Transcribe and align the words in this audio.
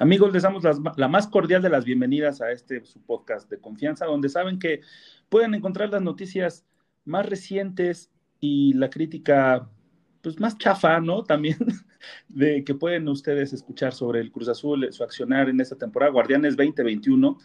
Amigos, 0.00 0.32
les 0.32 0.44
damos 0.44 0.64
la 0.96 1.08
más 1.08 1.26
cordial 1.26 1.60
de 1.60 1.68
las 1.68 1.84
bienvenidas 1.84 2.40
a 2.40 2.50
este 2.52 2.86
su 2.86 3.02
podcast 3.02 3.50
de 3.50 3.60
confianza, 3.60 4.06
donde 4.06 4.30
saben 4.30 4.58
que 4.58 4.80
pueden 5.28 5.52
encontrar 5.52 5.90
las 5.90 6.00
noticias 6.00 6.64
más 7.04 7.26
recientes 7.28 8.10
y 8.40 8.72
la 8.72 8.88
crítica 8.88 9.68
pues 10.22 10.40
más 10.40 10.56
chafa, 10.56 11.00
¿no? 11.00 11.22
También 11.24 11.58
de 12.30 12.64
que 12.64 12.74
pueden 12.74 13.06
ustedes 13.08 13.52
escuchar 13.52 13.92
sobre 13.92 14.20
el 14.20 14.32
Cruz 14.32 14.48
Azul, 14.48 14.90
su 14.90 15.04
accionar 15.04 15.50
en 15.50 15.60
esta 15.60 15.76
temporada, 15.76 16.12
Guardianes 16.12 16.56
2021, 16.56 17.36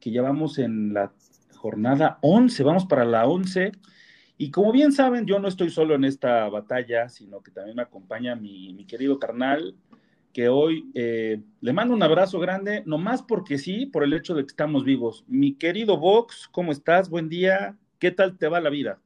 que 0.00 0.10
ya 0.10 0.22
vamos 0.22 0.58
en 0.58 0.92
la 0.92 1.12
jornada 1.54 2.18
11, 2.22 2.64
vamos 2.64 2.86
para 2.86 3.04
la 3.04 3.28
11. 3.28 3.70
Y 4.36 4.50
como 4.50 4.72
bien 4.72 4.90
saben, 4.90 5.26
yo 5.26 5.38
no 5.38 5.46
estoy 5.46 5.70
solo 5.70 5.94
en 5.94 6.02
esta 6.02 6.48
batalla, 6.48 7.08
sino 7.08 7.40
que 7.40 7.52
también 7.52 7.76
me 7.76 7.82
acompaña 7.82 8.34
mi, 8.34 8.74
mi 8.74 8.84
querido 8.84 9.20
carnal, 9.20 9.76
que 10.32 10.48
hoy 10.48 10.90
eh, 10.94 11.42
le 11.60 11.72
mando 11.72 11.94
un 11.94 12.02
abrazo 12.02 12.38
grande, 12.38 12.82
nomás 12.86 13.22
porque 13.22 13.58
sí, 13.58 13.86
por 13.86 14.04
el 14.04 14.12
hecho 14.12 14.34
de 14.34 14.42
que 14.42 14.50
estamos 14.50 14.84
vivos. 14.84 15.24
Mi 15.26 15.54
querido 15.54 15.98
Vox, 15.98 16.48
¿cómo 16.50 16.72
estás? 16.72 17.10
Buen 17.10 17.28
día. 17.28 17.76
¿Qué 17.98 18.10
tal 18.10 18.38
te 18.38 18.48
va 18.48 18.60
la 18.60 18.70
vida? 18.70 19.00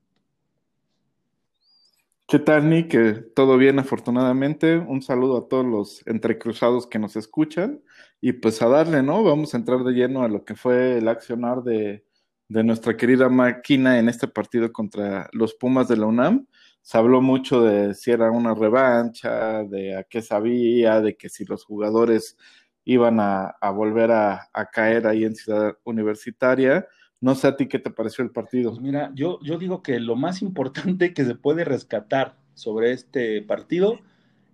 ¿Qué 2.27 2.39
tal, 2.39 2.69
Nick? 2.69 3.34
Todo 3.34 3.56
bien, 3.56 3.78
afortunadamente. 3.78 4.78
Un 4.78 5.02
saludo 5.02 5.39
a 5.39 5.48
todos 5.48 5.67
los 5.67 6.06
entrecruzados 6.06 6.86
que 6.86 6.98
nos 6.98 7.17
escuchan. 7.17 7.83
Y 8.20 8.33
pues 8.33 8.62
a 8.62 8.69
darle, 8.69 9.02
¿no? 9.02 9.22
Vamos 9.22 9.55
a 9.55 9.58
entrar 9.58 9.84
de 9.84 9.92
lleno 9.92 10.22
a 10.22 10.28
lo 10.28 10.45
que 10.45 10.55
fue 10.55 10.98
el 10.98 11.08
accionar 11.08 11.62
de, 11.62 12.05
de 12.48 12.64
nuestra 12.64 12.97
querida 12.97 13.28
máquina 13.28 13.98
en 13.98 14.08
este 14.08 14.28
partido 14.28 14.72
contra 14.72 15.28
los 15.33 15.55
Pumas 15.55 15.89
de 15.89 15.97
la 15.97 16.06
UNAM 16.06 16.47
se 16.84 16.98
habló 16.98 17.22
mucho 17.22 17.62
de 17.62 17.94
si 17.94 18.10
era 18.10 18.30
una 18.30 18.54
revancha, 18.54 19.64
de 19.64 19.96
a 19.96 20.04
qué 20.04 20.20
sabía, 20.20 21.00
de 21.00 21.16
que 21.16 21.30
si 21.30 21.46
los 21.46 21.64
jugadores 21.64 22.36
iban 22.84 23.20
a, 23.20 23.56
volver 23.74 24.10
a, 24.10 24.50
caer 24.70 25.06
ahí 25.06 25.24
en 25.24 25.34
Ciudad 25.34 25.78
Universitaria. 25.84 26.86
No 27.22 27.34
sé 27.36 27.46
a 27.48 27.56
ti 27.56 27.68
qué 27.68 27.78
te 27.78 27.90
pareció 27.90 28.22
el 28.22 28.32
partido. 28.32 28.72
Pues 28.72 28.82
mira, 28.82 29.10
yo, 29.14 29.40
yo 29.40 29.56
digo 29.56 29.82
que 29.82 29.98
lo 29.98 30.14
más 30.14 30.42
importante 30.42 31.14
que 31.14 31.24
se 31.24 31.34
puede 31.34 31.64
rescatar 31.64 32.36
sobre 32.52 32.92
este 32.92 33.40
partido 33.40 33.98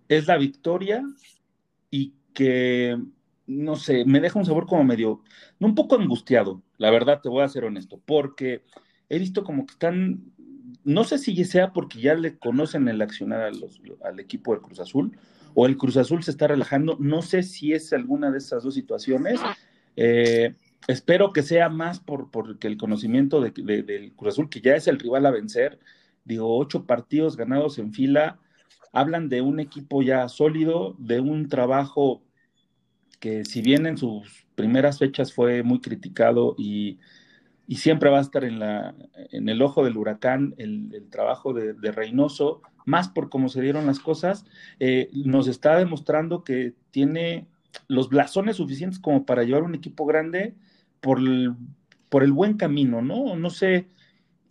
es 0.06 0.28
la 0.28 0.36
victoria 0.36 1.02
y 1.90 2.14
que, 2.32 2.96
no 3.48 3.74
sé, 3.74 4.04
me 4.04 4.20
deja 4.20 4.38
un 4.38 4.46
sabor 4.46 4.68
como 4.68 4.84
medio, 4.84 5.24
un 5.58 5.74
poco 5.74 5.96
angustiado, 5.96 6.62
la 6.78 6.92
verdad, 6.92 7.20
te 7.20 7.28
voy 7.28 7.42
a 7.42 7.48
ser 7.48 7.64
honesto, 7.64 8.00
porque 8.06 8.62
he 9.08 9.18
visto 9.18 9.42
como 9.42 9.66
que 9.66 9.72
están 9.72 10.32
no 10.90 11.04
sé 11.04 11.18
si 11.18 11.44
sea 11.44 11.72
porque 11.72 12.00
ya 12.00 12.14
le 12.14 12.36
conocen 12.38 12.88
el 12.88 13.00
accionar 13.00 13.52
al 14.04 14.20
equipo 14.20 14.52
del 14.52 14.60
Cruz 14.60 14.80
Azul 14.80 15.16
o 15.54 15.66
el 15.66 15.76
Cruz 15.76 15.96
Azul 15.96 16.22
se 16.22 16.32
está 16.32 16.48
relajando. 16.48 16.96
No 16.98 17.22
sé 17.22 17.42
si 17.42 17.72
es 17.72 17.92
alguna 17.92 18.30
de 18.30 18.38
esas 18.38 18.64
dos 18.64 18.74
situaciones. 18.74 19.40
Eh, 19.96 20.54
espero 20.88 21.32
que 21.32 21.42
sea 21.42 21.68
más 21.68 22.00
por, 22.00 22.30
porque 22.30 22.66
el 22.66 22.76
conocimiento 22.76 23.40
de, 23.40 23.50
del 23.82 24.12
Cruz 24.14 24.34
Azul, 24.34 24.50
que 24.50 24.60
ya 24.60 24.74
es 24.74 24.88
el 24.88 24.98
rival 24.98 25.26
a 25.26 25.30
vencer. 25.30 25.78
Digo, 26.24 26.58
ocho 26.58 26.86
partidos 26.86 27.36
ganados 27.36 27.78
en 27.78 27.92
fila, 27.92 28.38
hablan 28.92 29.28
de 29.28 29.42
un 29.42 29.60
equipo 29.60 30.02
ya 30.02 30.28
sólido, 30.28 30.96
de 30.98 31.20
un 31.20 31.48
trabajo 31.48 32.22
que 33.20 33.44
si 33.44 33.62
bien 33.62 33.86
en 33.86 33.96
sus 33.96 34.46
primeras 34.56 34.98
fechas 34.98 35.32
fue 35.32 35.62
muy 35.62 35.80
criticado 35.80 36.54
y 36.58 36.98
y 37.70 37.76
siempre 37.76 38.10
va 38.10 38.18
a 38.18 38.22
estar 38.22 38.42
en, 38.42 38.58
la, 38.58 38.96
en 39.30 39.48
el 39.48 39.62
ojo 39.62 39.84
del 39.84 39.96
huracán 39.96 40.56
el, 40.58 41.06
trabajo 41.08 41.52
de, 41.52 41.92
Reynoso, 41.92 42.62
más 42.84 43.08
por 43.08 43.30
cómo 43.30 43.48
se 43.48 43.62
dieron 43.62 43.86
las 43.86 44.00
cosas, 44.00 44.44
eh, 44.80 45.08
nos 45.12 45.46
está 45.46 45.76
demostrando 45.76 46.42
que 46.42 46.74
tiene 46.90 47.46
los 47.86 48.08
blasones 48.08 48.56
suficientes 48.56 48.98
como 48.98 49.24
para 49.24 49.44
llevar 49.44 49.62
un 49.62 49.76
equipo 49.76 50.04
grande 50.04 50.56
por 51.00 51.20
el, 51.20 51.54
por 52.08 52.24
el 52.24 52.32
buen 52.32 52.56
camino, 52.56 53.02
¿no? 53.02 53.36
No 53.36 53.50
sé, 53.50 53.86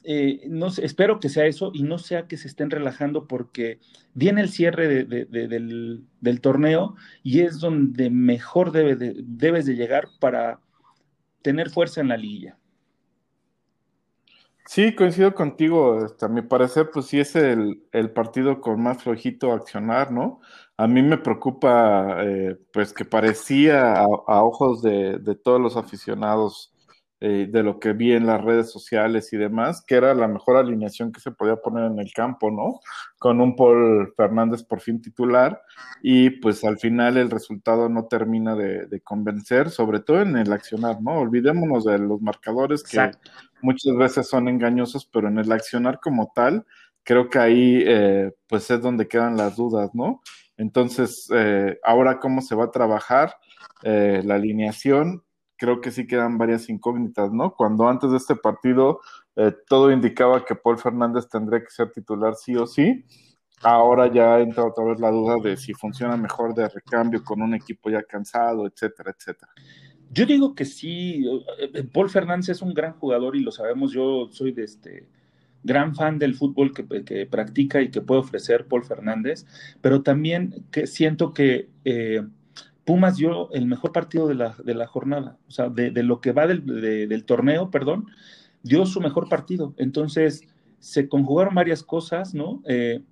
eh, 0.05 0.47
no 0.47 0.69
sé, 0.69 0.85
espero 0.85 1.19
que 1.19 1.27
sea 1.27 1.45
eso 1.45 1.71
y 1.73 1.83
no 1.83 1.97
sea 1.97 2.25
que 2.25 2.37
se 2.37 2.47
estén 2.47 2.69
relajando 2.69 3.27
porque 3.27 3.81
viene 4.13 4.39
el 4.39 4.47
cierre 4.47 4.87
del, 4.87 6.07
del, 6.21 6.39
torneo 6.39 6.95
y 7.21 7.41
es 7.41 7.59
donde 7.59 8.09
mejor 8.09 8.71
debe 8.71 8.95
debes 8.95 9.65
de 9.65 9.75
llegar 9.75 10.07
para 10.21 10.61
tener 11.41 11.69
fuerza 11.69 11.99
en 11.99 12.07
la 12.07 12.15
liguilla. 12.15 12.58
Sí, 14.71 14.93
coincido 14.93 15.33
contigo. 15.33 16.05
Este, 16.05 16.25
a 16.25 16.27
mi 16.29 16.43
parecer, 16.43 16.91
pues 16.93 17.07
sí 17.07 17.19
es 17.19 17.35
el, 17.35 17.81
partido 18.13 18.61
con 18.61 18.79
más 18.83 19.01
flojito 19.01 19.51
accionar, 19.51 20.11
¿no? 20.11 20.41
A 20.77 20.87
mí 20.87 21.01
me 21.01 21.17
preocupa, 21.17 22.23
eh, 22.23 22.55
pues 22.71 22.93
que 22.93 23.03
parecía 23.03 23.95
a, 23.97 24.05
ojos 24.43 24.83
de, 24.83 25.17
de, 25.17 25.35
todos 25.35 25.59
los 25.59 25.75
aficionados 25.75 26.71
eh, 27.21 27.47
de 27.51 27.63
lo 27.63 27.81
que 27.81 27.91
vi 27.91 28.13
en 28.13 28.25
las 28.25 28.41
redes 28.41 28.71
sociales 28.71 29.33
y 29.33 29.37
demás, 29.37 29.83
que 29.85 29.95
era 29.95 30.13
la 30.13 30.29
mejor 30.29 30.55
alineación 30.55 31.11
que 31.11 31.19
se 31.19 31.31
podía 31.31 31.57
poner 31.57 31.91
en 31.91 31.99
el 31.99 32.13
campo, 32.13 32.49
¿no? 32.49 32.79
Con 33.17 33.41
un 33.41 33.57
Paul 33.57 34.13
Fernández 34.15 34.63
por 34.63 34.79
fin 34.79 35.01
titular 35.01 35.61
y 36.01 36.29
pues 36.29 36.63
al 36.63 36.79
final 36.79 37.17
el 37.17 37.29
resultado 37.29 37.89
no 37.89 38.05
termina 38.05 38.55
de, 38.55 39.01
convencer, 39.03 39.69
sobre 39.69 39.99
todo 39.99 40.21
en 40.21 40.37
el 40.37 40.53
accionar, 40.53 41.01
¿no? 41.01 41.19
Olvidémonos 41.19 41.83
de 41.83 41.99
los 41.99 42.21
marcadores 42.21 42.83
que 42.83 43.11
muchas 43.61 43.95
veces 43.95 44.27
son 44.27 44.47
engañosos, 44.47 45.05
pero 45.05 45.27
en 45.27 45.37
el 45.37 45.51
accionar 45.51 45.99
como 45.99 46.31
tal, 46.33 46.65
creo 47.03 47.29
que 47.29 47.39
ahí 47.39 47.83
eh, 47.85 48.31
pues 48.47 48.69
es 48.71 48.81
donde 48.81 49.07
quedan 49.07 49.37
las 49.37 49.55
dudas, 49.55 49.91
¿no? 49.93 50.21
Entonces, 50.57 51.27
eh, 51.33 51.79
ahora 51.83 52.19
cómo 52.19 52.41
se 52.41 52.55
va 52.55 52.65
a 52.65 52.71
trabajar 52.71 53.35
la 53.81 54.35
alineación, 54.35 55.23
creo 55.59 55.81
que 55.81 55.91
sí 55.91 56.07
quedan 56.07 56.37
varias 56.37 56.69
incógnitas, 56.69 57.31
¿no? 57.31 57.53
Cuando 57.53 57.87
antes 57.87 58.09
de 58.11 58.17
este 58.17 58.35
partido 58.35 59.01
eh, 59.35 59.53
todo 59.67 59.91
indicaba 59.91 60.43
que 60.43 60.55
Paul 60.55 60.77
Fernández 60.77 61.29
tendría 61.29 61.59
que 61.61 61.69
ser 61.69 61.91
titular 61.91 62.35
sí 62.35 62.55
o 62.55 62.65
sí, 62.65 63.05
ahora 63.61 64.11
ya 64.11 64.39
entra 64.39 64.65
otra 64.65 64.85
vez 64.85 64.99
la 64.99 65.11
duda 65.11 65.35
de 65.43 65.57
si 65.57 65.73
funciona 65.73 66.17
mejor 66.17 66.53
de 66.55 66.67
recambio 66.69 67.23
con 67.23 67.41
un 67.41 67.53
equipo 67.53 67.89
ya 67.89 68.01
cansado, 68.03 68.65
etcétera, 68.67 69.13
etcétera. 69.17 69.51
Yo 70.11 70.25
digo 70.25 70.55
que 70.55 70.65
sí, 70.65 71.25
eh, 71.59 71.83
Paul 71.91 72.09
Fernández 72.09 72.49
es 72.49 72.61
un 72.61 72.73
gran 72.73 72.93
jugador 72.93 73.35
y 73.35 73.41
lo 73.41 73.51
sabemos, 73.51 73.91
yo 73.91 74.29
soy 74.31 74.51
de 74.51 74.63
este 74.63 75.07
gran 75.63 75.93
fan 75.93 76.19
del 76.19 76.35
fútbol 76.35 76.73
que, 76.73 77.25
practica 77.25 77.81
y 77.81 77.89
que 77.91 78.01
puede 78.01 78.21
ofrecer 78.21 78.65
Paul 78.65 78.85
Fernández, 78.85 79.45
pero 79.81 80.01
también 80.01 80.65
que 80.71 80.87
siento 80.87 81.33
que 81.33 81.69
eh, 81.85 82.23
Pumas 82.85 83.17
dio 83.17 83.51
el 83.51 83.67
mejor 83.67 83.91
partido 83.91 84.27
de 84.27 84.33
la, 84.33 84.55
de 84.63 84.73
la 84.73 84.87
jornada, 84.87 85.37
o 85.47 85.51
sea, 85.51 85.69
de, 85.69 85.91
lo 86.01 86.21
que 86.21 86.31
va 86.31 86.47
del, 86.47 87.23
torneo, 87.23 87.69
perdón, 87.69 88.07
dio 88.63 88.87
su 88.87 88.99
mejor 88.99 89.29
partido. 89.29 89.75
Entonces, 89.77 90.41
se 90.79 91.07
conjugaron 91.07 91.53
varias 91.53 91.83
cosas, 91.83 92.33
¿no? 92.33 92.63
Eh, 92.65 93.03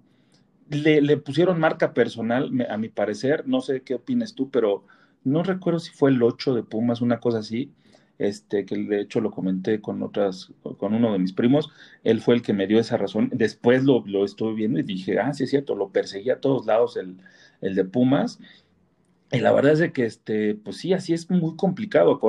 le, 0.71 1.17
pusieron 1.17 1.59
marca 1.59 1.93
personal, 1.93 2.51
a 2.67 2.77
mi 2.77 2.89
parecer, 2.89 3.47
no 3.47 3.61
sé 3.61 3.81
qué 3.81 3.93
opinas 3.93 4.33
tú, 4.33 4.49
pero 4.49 4.83
no 5.27 5.43
recuerdo 5.43 5.79
si 5.79 5.91
fue 5.91 6.09
el 6.09 6.23
8 6.23 6.55
de 6.55 6.63
Pumas, 6.63 7.01
una 7.01 7.19
cosa 7.19 7.39
así, 7.39 7.71
este, 8.17 8.65
que 8.65 8.77
de 8.77 9.01
hecho 9.01 9.21
lo 9.21 9.31
comenté 9.31 9.81
con 9.81 10.01
otras, 10.01 10.51
con 10.77 10.93
uno 10.93 11.13
de 11.13 11.19
mis 11.19 11.33
primos, 11.33 11.69
él 12.03 12.21
fue 12.21 12.35
el 12.35 12.41
que 12.41 12.53
me 12.53 12.67
dio 12.67 12.79
esa 12.79 12.97
razón. 12.97 13.29
Después 13.33 13.83
lo, 13.83 14.03
lo 14.05 14.25
estuve 14.25 14.53
viendo 14.53 14.79
y 14.79 14.83
dije, 14.83 15.19
ah, 15.19 15.33
sí 15.33 15.43
es 15.43 15.49
cierto, 15.49 15.75
lo 15.75 15.89
perseguía 15.89 16.35
a 16.35 16.41
todos 16.41 16.65
lados 16.65 16.97
el, 16.97 17.17
el 17.61 17.75
de 17.75 17.85
Pumas 17.85 18.39
y 19.31 19.39
la 19.39 19.51
verdad 19.51 19.73
es 19.73 19.79
de 19.79 19.91
que, 19.91 20.05
este, 20.05 20.55
pues 20.55 20.77
sí, 20.77 20.93
así 20.93 21.13
es 21.13 21.29
muy 21.29 21.55
complicado. 21.57 22.19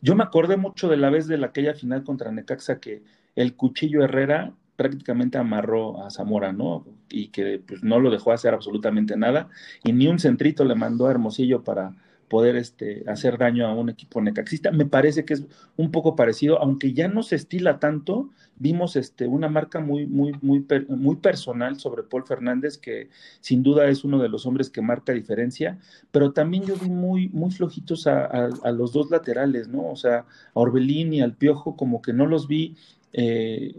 Yo 0.00 0.14
me 0.16 0.24
acordé 0.24 0.56
mucho 0.56 0.88
de 0.88 0.96
la 0.96 1.10
vez 1.10 1.26
de 1.26 1.36
la, 1.36 1.48
aquella 1.48 1.74
final 1.74 2.02
contra 2.02 2.32
Necaxa 2.32 2.80
que 2.80 3.02
el 3.34 3.54
Cuchillo 3.56 4.02
Herrera 4.02 4.54
prácticamente 4.76 5.38
amarró 5.38 6.02
a 6.02 6.10
Zamora, 6.10 6.52
¿no? 6.52 6.86
Y 7.10 7.28
que 7.28 7.62
pues 7.66 7.82
no 7.82 8.00
lo 8.00 8.10
dejó 8.10 8.32
hacer 8.32 8.54
absolutamente 8.54 9.16
nada 9.16 9.48
y 9.84 9.92
ni 9.92 10.06
un 10.06 10.18
centrito 10.18 10.64
le 10.64 10.74
mandó 10.74 11.06
a 11.06 11.10
Hermosillo 11.10 11.62
para, 11.62 11.94
poder 12.28 12.56
este, 12.56 13.04
hacer 13.08 13.38
daño 13.38 13.66
a 13.66 13.74
un 13.74 13.88
equipo 13.88 14.20
necaxista. 14.20 14.70
Me 14.72 14.86
parece 14.86 15.24
que 15.24 15.34
es 15.34 15.44
un 15.76 15.90
poco 15.90 16.16
parecido, 16.16 16.60
aunque 16.60 16.92
ya 16.92 17.08
no 17.08 17.22
se 17.22 17.36
estila 17.36 17.78
tanto, 17.78 18.30
vimos 18.56 18.96
este, 18.96 19.26
una 19.26 19.48
marca 19.48 19.80
muy, 19.80 20.06
muy, 20.06 20.34
muy, 20.42 20.64
muy 20.88 21.16
personal 21.16 21.78
sobre 21.78 22.02
Paul 22.02 22.26
Fernández, 22.26 22.78
que 22.78 23.10
sin 23.40 23.62
duda 23.62 23.88
es 23.88 24.04
uno 24.04 24.18
de 24.18 24.28
los 24.28 24.46
hombres 24.46 24.70
que 24.70 24.82
marca 24.82 25.12
diferencia, 25.12 25.78
pero 26.10 26.32
también 26.32 26.64
yo 26.64 26.74
vi 26.76 26.88
muy, 26.88 27.28
muy 27.28 27.50
flojitos 27.50 28.06
a, 28.06 28.48
los 28.72 28.92
dos 28.92 29.10
laterales, 29.10 29.68
¿no? 29.68 29.90
O 29.90 29.96
sea, 29.96 30.18
a 30.18 30.24
Orbelín 30.54 31.12
y 31.12 31.20
al 31.20 31.34
Piojo, 31.34 31.76
como 31.76 32.02
que 32.02 32.12
no 32.12 32.26
los 32.26 32.48
vi 32.48 32.76
eh, 33.12 33.74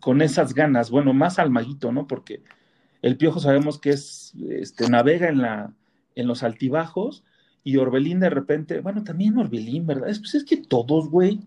con 0.00 0.22
esas 0.22 0.54
ganas, 0.54 0.90
bueno, 0.90 1.12
más 1.12 1.38
al 1.38 1.50
maguito, 1.50 1.90
¿no? 1.90 2.06
Porque 2.06 2.42
el 3.02 3.16
Piojo 3.16 3.40
sabemos 3.40 3.78
que 3.78 3.90
es, 3.90 4.34
este, 4.50 4.88
navega 4.88 5.28
en 5.28 5.42
la 5.42 5.72
en 6.14 6.26
los 6.26 6.42
altibajos 6.42 7.24
y 7.62 7.78
Orbelín 7.78 8.20
de 8.20 8.30
repente, 8.30 8.80
bueno, 8.80 9.02
también 9.04 9.38
Orbelín, 9.38 9.86
¿verdad? 9.86 10.06
Pues 10.06 10.34
es 10.34 10.44
que 10.44 10.58
todos, 10.58 11.08
güey. 11.08 11.40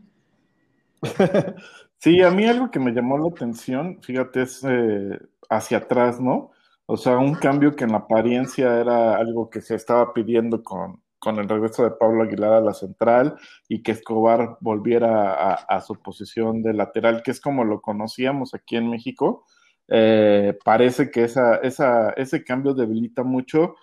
sí, 1.99 2.21
a 2.21 2.31
mí 2.31 2.45
algo 2.45 2.71
que 2.71 2.79
me 2.79 2.91
llamó 2.91 3.17
la 3.17 3.29
atención, 3.29 3.99
fíjate, 4.01 4.41
es 4.41 4.63
eh, 4.63 5.19
hacia 5.49 5.77
atrás, 5.77 6.19
¿no? 6.19 6.51
O 6.87 6.97
sea, 6.97 7.17
un 7.17 7.35
cambio 7.35 7.75
que 7.75 7.83
en 7.83 7.91
la 7.91 7.99
apariencia 7.99 8.79
era 8.79 9.15
algo 9.17 9.49
que 9.49 9.61
se 9.61 9.75
estaba 9.75 10.13
pidiendo 10.13 10.63
con, 10.63 11.01
con 11.19 11.37
el 11.37 11.47
regreso 11.47 11.83
de 11.83 11.91
Pablo 11.91 12.23
Aguilar 12.23 12.53
a 12.53 12.61
la 12.61 12.73
central 12.73 13.35
y 13.67 13.83
que 13.83 13.91
Escobar 13.91 14.57
volviera 14.61 15.33
a, 15.33 15.53
a 15.53 15.81
su 15.81 16.01
posición 16.01 16.63
de 16.63 16.73
lateral, 16.73 17.21
que 17.23 17.31
es 17.31 17.41
como 17.41 17.63
lo 17.63 17.81
conocíamos 17.81 18.53
aquí 18.53 18.77
en 18.77 18.89
México. 18.89 19.45
Eh, 19.89 20.57
parece 20.63 21.09
que 21.11 21.23
esa, 21.23 21.57
esa, 21.57 22.11
ese 22.11 22.43
cambio 22.43 22.73
debilita 22.73 23.23
mucho 23.23 23.75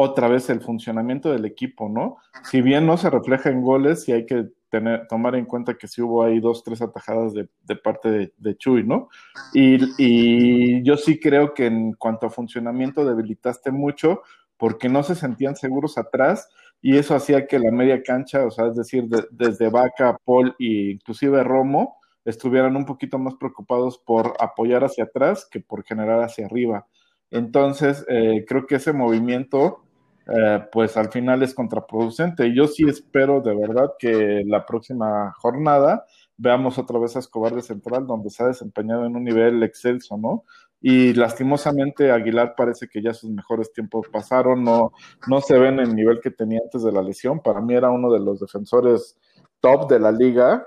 otra 0.00 0.28
vez 0.28 0.48
el 0.50 0.60
funcionamiento 0.60 1.30
del 1.30 1.44
equipo, 1.44 1.88
¿no? 1.88 2.16
Si 2.44 2.62
bien 2.62 2.86
no 2.86 2.96
se 2.96 3.10
refleja 3.10 3.50
en 3.50 3.62
goles, 3.62 4.04
sí 4.04 4.12
hay 4.12 4.24
que 4.24 4.48
tener, 4.70 5.06
tomar 5.08 5.34
en 5.34 5.44
cuenta 5.44 5.76
que 5.76 5.88
sí 5.88 6.00
hubo 6.00 6.22
ahí 6.22 6.40
dos, 6.40 6.64
tres 6.64 6.80
atajadas 6.80 7.34
de, 7.34 7.76
parte 7.76 8.32
de, 8.36 8.56
Chuy, 8.56 8.84
¿no? 8.84 9.08
Y, 9.52 10.82
yo 10.82 10.96
sí 10.96 11.20
creo 11.20 11.52
que 11.52 11.66
en 11.66 11.92
cuanto 11.92 12.26
a 12.26 12.30
funcionamiento 12.30 13.04
debilitaste 13.04 13.70
mucho 13.70 14.22
porque 14.56 14.88
no 14.88 15.02
se 15.02 15.14
sentían 15.14 15.56
seguros 15.56 15.98
atrás 15.98 16.48
y 16.80 16.96
eso 16.96 17.14
hacía 17.14 17.46
que 17.46 17.58
la 17.58 17.70
media 17.70 18.02
cancha, 18.02 18.46
o 18.46 18.50
sea, 18.50 18.68
es 18.68 18.76
decir, 18.76 19.04
desde 19.30 19.68
Vaca, 19.68 20.16
Paul 20.24 20.54
e 20.58 20.92
inclusive 20.92 21.42
Romo, 21.42 21.98
estuvieran 22.24 22.76
un 22.76 22.86
poquito 22.86 23.18
más 23.18 23.34
preocupados 23.34 23.98
por 23.98 24.34
apoyar 24.38 24.84
hacia 24.84 25.04
atrás 25.04 25.46
que 25.50 25.60
por 25.60 25.84
generar 25.84 26.22
hacia 26.22 26.46
arriba. 26.46 26.86
Entonces, 27.30 28.04
eh, 28.08 28.44
creo 28.46 28.66
que 28.66 28.76
ese 28.76 28.92
movimiento 28.92 29.84
eh, 30.30 30.64
pues 30.70 30.96
al 30.96 31.10
final 31.10 31.42
es 31.42 31.54
contraproducente. 31.54 32.54
Yo 32.54 32.66
sí 32.66 32.84
espero 32.88 33.40
de 33.40 33.54
verdad 33.54 33.92
que 33.98 34.42
la 34.46 34.64
próxima 34.64 35.32
jornada 35.38 36.04
veamos 36.36 36.78
otra 36.78 36.98
vez 36.98 37.16
a 37.16 37.18
Escobar 37.18 37.54
de 37.54 37.62
Central, 37.62 38.06
donde 38.06 38.30
se 38.30 38.42
ha 38.42 38.46
desempeñado 38.46 39.04
en 39.06 39.16
un 39.16 39.24
nivel 39.24 39.62
excelso, 39.62 40.16
¿no? 40.16 40.44
Y 40.80 41.12
lastimosamente 41.12 42.10
Aguilar 42.10 42.54
parece 42.56 42.88
que 42.88 43.02
ya 43.02 43.12
sus 43.12 43.30
mejores 43.30 43.72
tiempos 43.72 44.08
pasaron, 44.10 44.64
no, 44.64 44.92
no 45.26 45.40
se 45.40 45.58
ven 45.58 45.74
en 45.74 45.88
el 45.88 45.96
nivel 45.96 46.20
que 46.20 46.30
tenía 46.30 46.60
antes 46.64 46.82
de 46.82 46.92
la 46.92 47.02
lesión. 47.02 47.40
Para 47.40 47.60
mí 47.60 47.74
era 47.74 47.90
uno 47.90 48.10
de 48.10 48.20
los 48.20 48.40
defensores 48.40 49.18
top 49.60 49.90
de 49.90 49.98
la 49.98 50.12
liga 50.12 50.66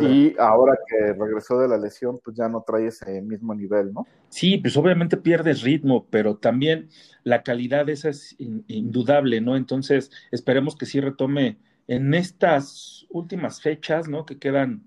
y 0.00 0.34
ahora 0.38 0.78
que 0.86 1.12
regresó 1.12 1.58
de 1.58 1.68
la 1.68 1.78
lesión, 1.78 2.18
pues 2.22 2.36
ya 2.36 2.48
no 2.48 2.62
trae 2.66 2.86
ese 2.86 3.20
mismo 3.22 3.54
nivel, 3.54 3.92
¿no? 3.92 4.06
Sí, 4.28 4.58
pues 4.58 4.76
obviamente 4.76 5.16
pierdes 5.16 5.62
ritmo, 5.62 6.06
pero 6.10 6.36
también 6.36 6.88
la 7.24 7.42
calidad 7.42 7.88
esa 7.88 8.08
es 8.08 8.36
indudable, 8.38 9.40
¿no? 9.40 9.56
Entonces, 9.56 10.10
esperemos 10.30 10.76
que 10.76 10.86
sí 10.86 11.00
retome 11.00 11.58
en 11.86 12.14
estas 12.14 13.06
últimas 13.10 13.60
fechas, 13.60 14.08
¿no? 14.08 14.26
Que 14.26 14.38
quedan, 14.38 14.82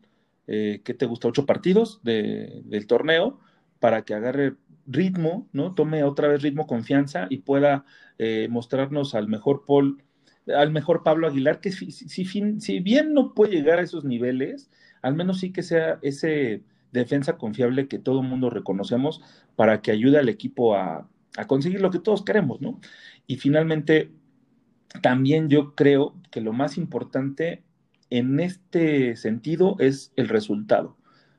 eh, 0.48 0.82
¿qué 0.84 0.94
te 0.94 1.06
gusta? 1.06 1.28
Ocho 1.28 1.46
partidos 1.46 2.02
de, 2.04 2.62
del 2.66 2.88
torneo, 2.88 3.40
para 3.80 4.04
que 4.04 4.14
agarre 4.14 4.56
ritmo, 4.86 5.48
¿no? 5.54 5.74
Tome 5.74 6.04
otra 6.04 6.28
vez 6.28 6.42
ritmo, 6.42 6.68
confianza 6.68 7.28
y 7.30 7.40
pueda 7.40 7.86
eh, 8.18 8.48
mostrarnos 8.50 9.16
al 9.16 9.28
mejor 9.28 9.66
Paul 9.66 10.04
al 10.48 10.72
mejor 10.72 11.04
Pablo 11.04 11.28
Aguilar, 11.28 11.60
que 11.60 11.72
si, 11.72 11.92
si, 11.92 12.80
bien 12.80 13.14
no 13.14 13.34
puede 13.34 13.56
llegar 13.56 13.80
a 13.80 13.84
esos 13.84 14.04
niveles, 14.04 14.72
al 15.02 15.16
menos 15.16 15.40
sí 15.40 15.52
que 15.52 15.64
sea 15.64 16.00
ese 16.02 16.64
defensa 16.92 17.38
confiable 17.38 17.88
que 17.88 18.00
todo 18.00 18.22
el 18.22 18.28
mundo 18.28 18.50
reconocemos 18.50 19.22
para 19.56 19.82
que 19.82 19.92
ayude 19.92 20.20
al 20.20 20.30
equipo 20.30 20.76
a, 20.76 21.08
conseguir 21.48 21.82
lo 21.82 21.92
que 21.92 22.00
todos 22.00 22.26
queremos, 22.26 22.60
¿no? 22.60 22.82
Y 23.26 23.38
finalmente, 23.38 24.12
también 25.02 25.48
yo 25.48 25.76
creo 25.76 26.14
que 26.30 26.42
lo 26.42 26.52
más 26.52 26.78
importante 26.78 27.64
en 28.10 28.42
este 28.42 29.16
sentido 29.16 29.78
es 29.80 30.12
el 30.18 30.28
resultado, 30.28 30.98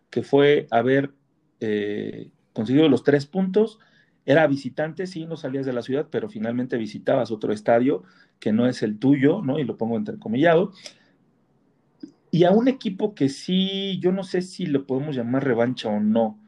que 0.08 0.22
fue 0.22 0.66
haber 0.70 1.12
eh, 1.60 2.30
conseguido 2.54 2.88
los 2.88 3.04
tres 3.04 3.26
puntos. 3.26 3.78
Era 4.24 4.46
visitante, 4.46 5.06
sí, 5.06 5.26
no 5.26 5.36
salías 5.36 5.66
de 5.66 5.74
la 5.74 5.82
ciudad, 5.82 6.08
pero 6.10 6.30
finalmente 6.30 6.78
visitabas 6.78 7.30
otro 7.30 7.52
estadio 7.52 8.02
que 8.38 8.52
no 8.52 8.66
es 8.66 8.82
el 8.82 8.98
tuyo, 8.98 9.42
¿no? 9.42 9.58
Y 9.58 9.64
lo 9.64 9.76
pongo 9.76 9.98
entrecomillado. 9.98 10.72
Y 12.34 12.44
a 12.44 12.50
un 12.50 12.66
equipo 12.66 13.14
que 13.14 13.28
sí, 13.28 14.00
yo 14.00 14.10
no 14.10 14.24
sé 14.24 14.40
si 14.40 14.64
lo 14.64 14.86
podemos 14.86 15.14
llamar 15.14 15.44
revancha 15.44 15.90
o 15.90 16.00
no. 16.00 16.40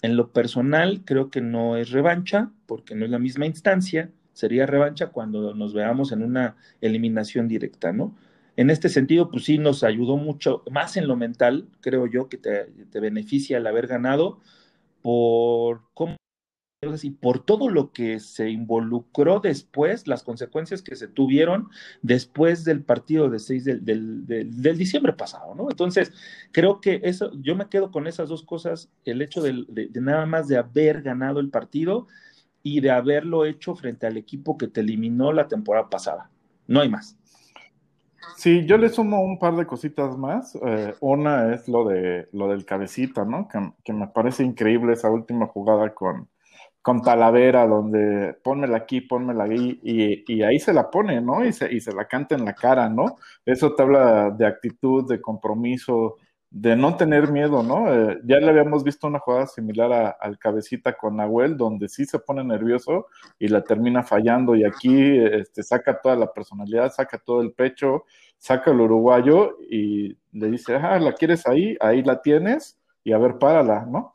En 0.00 0.16
lo 0.16 0.32
personal, 0.32 1.02
creo 1.04 1.28
que 1.28 1.40
no 1.40 1.76
es 1.76 1.90
revancha, 1.90 2.52
porque 2.66 2.94
no 2.94 3.04
es 3.04 3.10
la 3.10 3.18
misma 3.18 3.46
instancia. 3.46 4.12
Sería 4.32 4.64
revancha 4.64 5.08
cuando 5.08 5.54
nos 5.54 5.74
veamos 5.74 6.12
en 6.12 6.22
una 6.22 6.56
eliminación 6.80 7.48
directa, 7.48 7.92
¿no? 7.92 8.16
En 8.56 8.70
este 8.70 8.88
sentido, 8.88 9.28
pues 9.28 9.44
sí 9.44 9.58
nos 9.58 9.82
ayudó 9.82 10.16
mucho, 10.16 10.62
más 10.70 10.96
en 10.96 11.08
lo 11.08 11.16
mental, 11.16 11.68
creo 11.80 12.06
yo, 12.06 12.28
que 12.28 12.36
te, 12.38 13.00
beneficia 13.00 13.58
el 13.58 13.66
haber 13.66 13.88
ganado 13.88 14.38
por 15.02 15.82
cómo 15.94 16.16
y 16.82 17.10
por 17.10 17.38
todo 17.38 17.68
lo 17.68 17.92
que 17.92 18.18
se 18.18 18.50
involucró 18.50 19.38
después, 19.38 20.08
las 20.08 20.24
consecuencias 20.24 20.82
que 20.82 20.96
se 20.96 21.06
tuvieron 21.06 21.68
después 22.02 22.64
del 22.64 22.82
partido 22.82 23.30
de 23.30 23.38
6 23.38 23.64
del, 23.64 24.26
del, 24.26 24.76
diciembre 24.76 25.12
pasado, 25.12 25.54
¿no? 25.54 25.70
Entonces, 25.70 26.12
creo 26.50 26.80
que 26.80 27.00
eso, 27.04 27.30
yo 27.40 27.54
me 27.54 27.68
quedo 27.68 27.92
con 27.92 28.08
esas 28.08 28.28
dos 28.28 28.42
cosas, 28.42 28.90
el 29.04 29.22
hecho 29.22 29.42
de, 29.42 29.64
nada 29.94 30.26
más 30.26 30.48
de 30.48 30.58
haber 30.58 31.02
ganado 31.02 31.38
el 31.38 31.50
partido 31.50 32.08
y 32.64 32.80
de 32.80 32.90
haberlo 32.90 33.44
hecho 33.44 33.76
frente 33.76 34.08
al 34.08 34.16
equipo 34.16 34.58
que 34.58 34.66
te 34.66 34.80
eliminó 34.80 35.32
la 35.32 35.46
temporada 35.46 35.88
pasada. 35.88 36.30
No 36.66 36.80
hay 36.80 36.88
más. 36.88 37.16
Sí, 38.36 38.66
yo 38.66 38.76
le 38.76 38.88
sumo 38.88 39.20
un 39.20 39.38
par 39.38 39.54
de 39.54 39.66
cositas 39.66 40.16
más. 40.16 40.56
Eh, 40.66 40.94
una 41.00 41.54
es 41.54 41.68
lo 41.68 41.86
de 41.86 42.28
lo 42.32 42.48
del 42.48 42.64
cabecita, 42.64 43.24
¿no? 43.24 43.48
que, 43.84 43.92
me 43.92 44.08
parece 44.08 44.42
increíble 44.42 44.94
esa 44.94 45.10
última 45.10 45.46
jugada 45.46 45.94
con, 45.94 46.28
con 46.82 47.00
Talavera, 47.00 47.66
donde 47.66 48.34
pónmela 48.42 48.78
aquí, 48.78 49.00
pónmela 49.00 49.44
ahí, 49.44 49.80
y, 49.82 50.42
ahí 50.42 50.58
se 50.58 50.72
la 50.72 50.90
pone, 50.90 51.20
¿no? 51.20 51.44
Y 51.44 51.52
se, 51.52 51.72
y 51.72 51.80
se 51.80 51.92
la 51.92 52.06
canta 52.06 52.34
en 52.34 52.44
la 52.44 52.54
cara, 52.54 52.88
¿no? 52.88 53.18
Eso 53.46 53.74
te 53.74 53.82
habla 53.82 54.30
de 54.30 54.46
actitud, 54.46 55.08
de 55.08 55.20
compromiso, 55.20 56.16
de 56.50 56.76
no 56.76 56.96
tener 56.96 57.30
miedo, 57.30 57.62
¿no? 57.62 57.92
Eh, 57.94 58.20
ya 58.24 58.38
le 58.38 58.50
habíamos 58.50 58.84
visto 58.84 59.06
una 59.06 59.20
jugada 59.20 59.46
similar 59.46 60.16
al 60.20 60.38
cabecita 60.38 60.94
con 60.94 61.16
Nahuel, 61.16 61.56
donde 61.56 61.88
sí 61.88 62.04
se 62.04 62.18
pone 62.18 62.44
nervioso 62.44 63.06
y 63.38 63.48
la 63.48 63.62
termina 63.62 64.02
fallando, 64.02 64.56
y 64.56 64.64
aquí 64.64 65.18
este, 65.18 65.62
saca 65.62 66.00
toda 66.00 66.16
la 66.16 66.32
personalidad, 66.32 66.92
saca 66.92 67.16
todo 67.16 67.40
el 67.40 67.52
pecho, 67.52 68.04
saca 68.38 68.72
el 68.72 68.80
uruguayo 68.80 69.56
y 69.70 70.18
le 70.32 70.50
dice, 70.50 70.74
ah, 70.74 70.98
¿la 70.98 71.12
quieres 71.12 71.46
ahí? 71.46 71.76
Ahí 71.80 72.02
la 72.02 72.20
tienes, 72.20 72.78
y 73.04 73.12
a 73.12 73.18
ver, 73.18 73.38
párala, 73.38 73.86
¿no? 73.86 74.12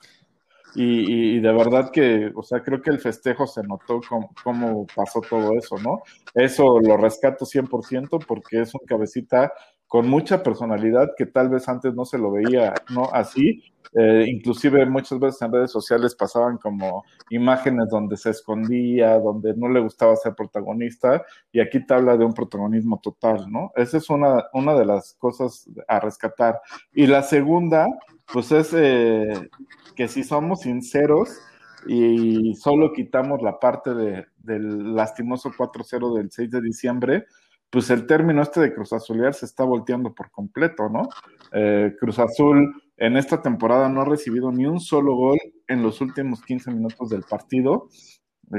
Y, 0.79 1.39
de 1.39 1.51
verdad 1.53 1.89
que, 1.91 2.31
o 2.36 2.43
sea, 2.43 2.62
creo 2.62 2.79
que 2.84 2.91
el 2.91 3.00
festejo 3.00 3.48
se 3.48 3.63
notó 3.63 4.00
cómo, 4.43 4.86
pasó 4.96 5.22
todo 5.22 5.53
eso, 5.57 5.75
¿no? 5.79 6.03
Eso 6.36 6.79
lo 6.79 6.98
rescato 6.98 7.46
100% 7.46 8.24
porque 8.27 8.62
es 8.62 8.75
un 8.75 8.86
cabecita 8.86 9.51
con 9.88 10.07
mucha 10.07 10.43
personalidad 10.43 11.10
que 11.17 11.25
tal 11.25 11.50
vez 11.50 11.67
antes 11.67 11.96
no 11.96 12.05
se 12.05 12.19
lo 12.19 12.31
veía, 12.31 12.75
¿no? 12.91 13.10
Así, 13.12 13.63
eh, 13.96 14.25
inclusive 14.27 14.86
muchas 14.86 15.17
veces 15.17 15.41
en 15.41 15.51
redes 15.51 15.72
sociales 15.72 16.13
pasaban 16.13 16.60
como 16.60 17.03
imágenes 17.31 17.89
donde 17.89 18.15
se 18.15 18.29
escondía, 18.29 19.17
donde 19.17 19.55
no 19.55 19.69
le 19.69 19.79
gustaba 19.79 20.15
ser 20.15 20.36
protagonista, 20.36 21.25
y 21.51 21.60
aquí 21.60 21.84
te 21.84 21.96
habla 21.96 22.17
de 22.17 22.25
un 22.25 22.36
protagonismo 22.36 23.00
total, 23.01 23.51
¿no? 23.51 23.72
Esa 23.75 23.98
es 23.98 24.12
una, 24.12 24.43
una 24.53 24.75
de 24.75 24.86
las 24.86 25.15
cosas 25.15 25.67
a 25.88 26.00
rescatar. 26.00 26.62
Y 26.93 27.07
la 27.07 27.24
segunda, 27.24 27.88
pues 28.31 28.51
es 28.51 28.74
eh, 28.74 29.50
que 29.96 30.07
si 30.07 30.24
somos 30.24 30.62
sinceros 30.62 31.39
y 31.88 32.55
solo 32.55 32.91
quitamos 32.93 33.41
la 33.41 33.60
parte 33.60 33.93
de, 33.93 34.25
del 34.38 34.96
lastimoso 34.96 35.51
4-0 35.51 36.15
del 36.15 36.31
6 36.31 36.51
de 36.51 36.62
diciembre, 36.62 37.25
pues 37.69 37.89
el 37.89 38.07
término 38.07 38.41
este 38.41 38.62
de 38.62 38.74
Cruz 38.74 38.93
Azulear 38.93 39.34
se 39.34 39.46
está 39.46 39.63
volteando 39.63 40.13
por 40.13 40.31
completo, 40.31 40.89
¿no? 40.89 41.10
Eh, 41.51 41.96
Cruz 42.00 42.19
Azul 42.19 42.81
en 42.98 43.17
esta 43.17 43.41
temporada 43.41 43.89
no 43.89 44.01
ha 44.01 44.05
recibido 44.05 44.51
ni 44.51 44.65
un 44.65 44.79
solo 44.79 45.15
gol 45.15 45.38
en 45.67 45.84
los 45.84 46.01
últimos 46.01 46.41
15 46.43 46.72
minutos 46.72 47.10
del 47.10 47.24
partido. 47.24 47.89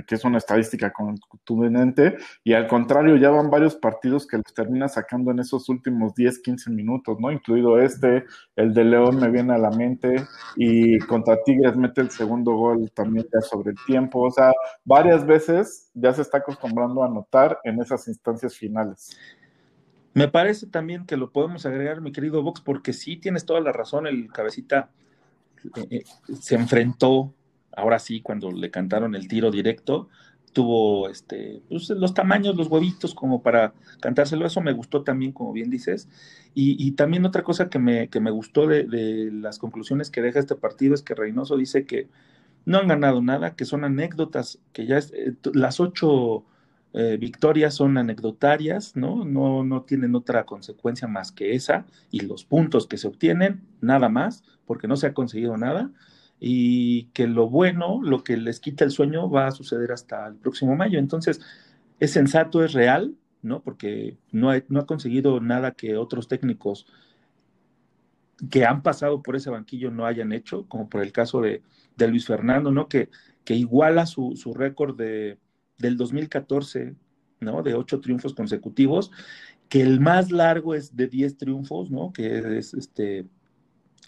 Que 0.06 0.14
es 0.14 0.24
una 0.24 0.38
estadística 0.38 0.92
contundente, 0.92 2.16
y 2.44 2.52
al 2.52 2.66
contrario, 2.66 3.16
ya 3.16 3.30
van 3.30 3.50
varios 3.50 3.76
partidos 3.76 4.26
que 4.26 4.36
les 4.36 4.54
termina 4.54 4.88
sacando 4.88 5.30
en 5.30 5.38
esos 5.38 5.68
últimos 5.68 6.14
10, 6.14 6.40
15 6.40 6.70
minutos, 6.70 7.18
¿no? 7.18 7.30
Incluido 7.32 7.80
este, 7.80 8.24
el 8.56 8.74
de 8.74 8.84
León 8.84 9.16
me 9.16 9.30
viene 9.30 9.54
a 9.54 9.58
la 9.58 9.70
mente, 9.70 10.16
y 10.56 10.98
contra 11.00 11.42
Tigres 11.42 11.76
mete 11.76 12.00
el 12.00 12.10
segundo 12.10 12.52
gol 12.52 12.90
también 12.92 13.26
ya 13.32 13.40
sobre 13.40 13.70
el 13.70 13.76
tiempo, 13.86 14.20
o 14.20 14.30
sea, 14.30 14.52
varias 14.84 15.26
veces 15.26 15.90
ya 15.94 16.12
se 16.12 16.22
está 16.22 16.38
acostumbrando 16.38 17.02
a 17.02 17.06
anotar 17.06 17.58
en 17.64 17.80
esas 17.80 18.06
instancias 18.08 18.56
finales. 18.56 19.16
Me 20.14 20.28
parece 20.28 20.66
también 20.66 21.06
que 21.06 21.16
lo 21.16 21.30
podemos 21.30 21.64
agregar, 21.64 22.00
mi 22.00 22.12
querido 22.12 22.42
Vox, 22.42 22.60
porque 22.60 22.92
sí 22.92 23.18
tienes 23.18 23.46
toda 23.46 23.60
la 23.60 23.72
razón, 23.72 24.06
el 24.06 24.32
cabecita 24.32 24.90
eh, 25.76 25.86
eh, 25.90 26.04
se 26.40 26.54
enfrentó, 26.54 27.34
ahora 27.76 27.98
sí, 27.98 28.20
cuando 28.20 28.50
le 28.50 28.70
cantaron 28.70 29.14
el 29.14 29.28
tiro 29.28 29.50
directo, 29.50 30.08
tuvo 30.52 31.08
este, 31.08 31.62
pues, 31.68 31.90
los 31.90 32.14
tamaños, 32.14 32.56
los 32.56 32.68
huevitos 32.68 33.14
como 33.14 33.42
para 33.42 33.74
cantárselo, 34.00 34.46
eso 34.46 34.60
me 34.60 34.72
gustó 34.72 35.02
también, 35.02 35.32
como 35.32 35.52
bien 35.52 35.70
dices. 35.70 36.08
Y, 36.54 36.92
también 36.92 37.24
otra 37.24 37.44
cosa 37.44 37.68
que 37.68 37.78
me, 37.78 38.08
que 38.08 38.18
me 38.18 38.32
gustó 38.32 38.66
de, 38.66 39.30
las 39.32 39.58
conclusiones 39.58 40.10
que 40.10 40.22
deja 40.22 40.40
este 40.40 40.56
partido 40.56 40.94
es 40.94 41.02
que 41.02 41.14
Reynoso 41.14 41.56
dice 41.56 41.84
que 41.84 42.08
no 42.64 42.78
han 42.78 42.88
ganado 42.88 43.22
nada, 43.22 43.54
que 43.54 43.64
son 43.64 43.84
anécdotas, 43.84 44.58
que 44.72 44.86
ya 44.86 44.98
es, 44.98 45.12
eh, 45.14 45.34
las 45.54 45.78
ocho 45.78 46.44
eh, 46.94 47.16
victorias 47.20 47.74
son 47.74 47.96
anecdotarias, 47.96 48.96
¿no? 48.96 49.24
¿no? 49.24 49.62
No 49.62 49.82
tienen 49.82 50.16
otra 50.16 50.44
consecuencia 50.44 51.06
más 51.06 51.30
que 51.30 51.54
esa 51.54 51.86
y 52.10 52.20
los 52.20 52.44
puntos 52.44 52.88
que 52.88 52.98
se 52.98 53.06
obtienen, 53.06 53.60
nada 53.80 54.08
más, 54.08 54.42
porque 54.66 54.88
no 54.88 54.96
se 54.96 55.06
ha 55.06 55.14
conseguido 55.14 55.56
nada 55.56 55.92
y 56.40 57.04
que 57.06 57.26
lo 57.26 57.48
bueno, 57.48 58.00
lo 58.02 58.22
que 58.22 58.36
les 58.36 58.60
quita 58.60 58.84
el 58.84 58.90
sueño 58.90 59.28
va 59.30 59.48
a 59.48 59.52
suceder 59.52 59.92
hasta 59.92 60.26
el 60.26 60.36
próximo 60.36 60.76
mayo. 60.76 60.98
Entonces, 60.98 61.40
es 62.00 62.12
sensato, 62.12 62.64
es 62.64 62.72
real, 62.72 63.14
¿no? 63.42 63.62
Porque 63.62 64.18
no 64.30 64.50
ha, 64.50 64.62
no 64.68 64.80
ha 64.80 64.86
conseguido 64.86 65.40
nada 65.40 65.72
que 65.72 65.96
otros 65.96 66.28
técnicos 66.28 66.86
que 68.50 68.64
han 68.64 68.82
pasado 68.82 69.22
por 69.22 69.34
ese 69.34 69.50
banquillo 69.50 69.90
no 69.90 70.06
hayan 70.06 70.32
hecho, 70.32 70.66
como 70.68 70.88
por 70.88 71.02
el 71.02 71.12
caso 71.12 71.40
de, 71.40 71.62
de 71.96 72.08
Luis 72.08 72.26
Fernando, 72.26 72.70
¿no? 72.70 72.88
Que, 72.88 73.10
que 73.44 73.54
iguala 73.54 74.06
su, 74.06 74.36
su 74.36 74.54
récord 74.54 74.96
de, 74.96 75.38
del 75.78 75.96
2014, 75.96 76.94
¿no? 77.40 77.62
De 77.62 77.74
ocho 77.74 78.00
triunfos 78.00 78.34
consecutivos, 78.34 79.10
que 79.68 79.82
el 79.82 80.00
más 80.00 80.30
largo 80.30 80.74
es 80.74 80.94
de 80.96 81.08
diez 81.08 81.36
triunfos, 81.36 81.90
¿no? 81.90 82.12
Que 82.12 82.58
es 82.58 82.74
este, 82.74 83.26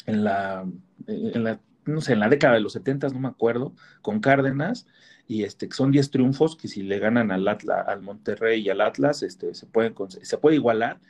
en 0.07 0.25
la, 0.25 0.65
en 1.07 1.45
la, 1.45 1.61
no 1.85 2.01
sé, 2.01 2.13
en 2.13 2.21
la 2.21 2.29
década 2.29 2.55
de 2.55 2.61
los 2.61 2.73
70, 2.75 3.09
no 3.09 3.21
me 3.21 3.29
acuerdo, 3.29 3.75
con 4.03 4.21
Cárdenas, 4.21 4.87
y 5.27 5.45
este, 5.45 5.71
son 5.71 5.93
diez 5.93 6.11
triunfos 6.11 6.57
que 6.57 6.69
si 6.69 6.83
le 6.83 6.99
ganan 6.99 7.31
al 7.31 7.47
Atlas, 7.47 7.87
al 7.87 8.03
Monterrey 8.03 8.63
y 8.63 8.69
al 8.71 8.81
Atlas, 8.81 9.23
este, 9.23 9.55
se, 9.55 9.67
pueden, 9.67 9.95
se 10.09 10.39
puede 10.39 10.57
igualar, 10.57 11.01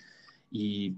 y 0.51 0.97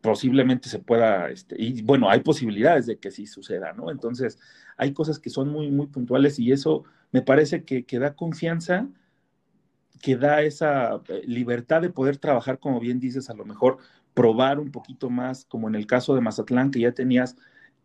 posiblemente 0.00 0.68
se 0.68 0.78
pueda, 0.78 1.30
este, 1.30 1.56
y 1.60 1.82
bueno, 1.82 2.08
hay 2.08 2.20
posibilidades 2.20 2.86
de 2.86 2.98
que 2.98 3.10
sí 3.10 3.26
suceda, 3.26 3.72
¿no? 3.72 3.90
Entonces, 3.90 4.38
hay 4.76 4.92
cosas 4.92 5.18
que 5.18 5.30
son 5.30 5.48
muy, 5.48 5.70
muy 5.70 5.88
puntuales 5.88 6.38
y 6.38 6.52
eso 6.52 6.84
me 7.10 7.22
parece 7.22 7.64
que, 7.64 7.98
da 7.98 8.14
confianza, 8.14 8.88
que 10.02 10.16
da 10.16 10.42
esa 10.42 11.00
eh, 11.08 11.22
libertad 11.26 11.82
de 11.82 11.90
poder 11.90 12.18
trabajar, 12.18 12.58
como 12.58 12.78
bien 12.78 13.00
dices, 13.00 13.30
a 13.30 13.34
lo 13.34 13.44
mejor 13.44 13.78
probar 14.14 14.60
un 14.60 14.70
poquito 14.70 15.10
más, 15.10 15.44
como 15.44 15.68
en 15.68 15.74
el 15.74 15.86
caso 15.86 16.14
de 16.14 16.20
Mazatlán, 16.20 16.70
que 16.70 16.80
ya 16.80 16.92
tenías 16.92 17.36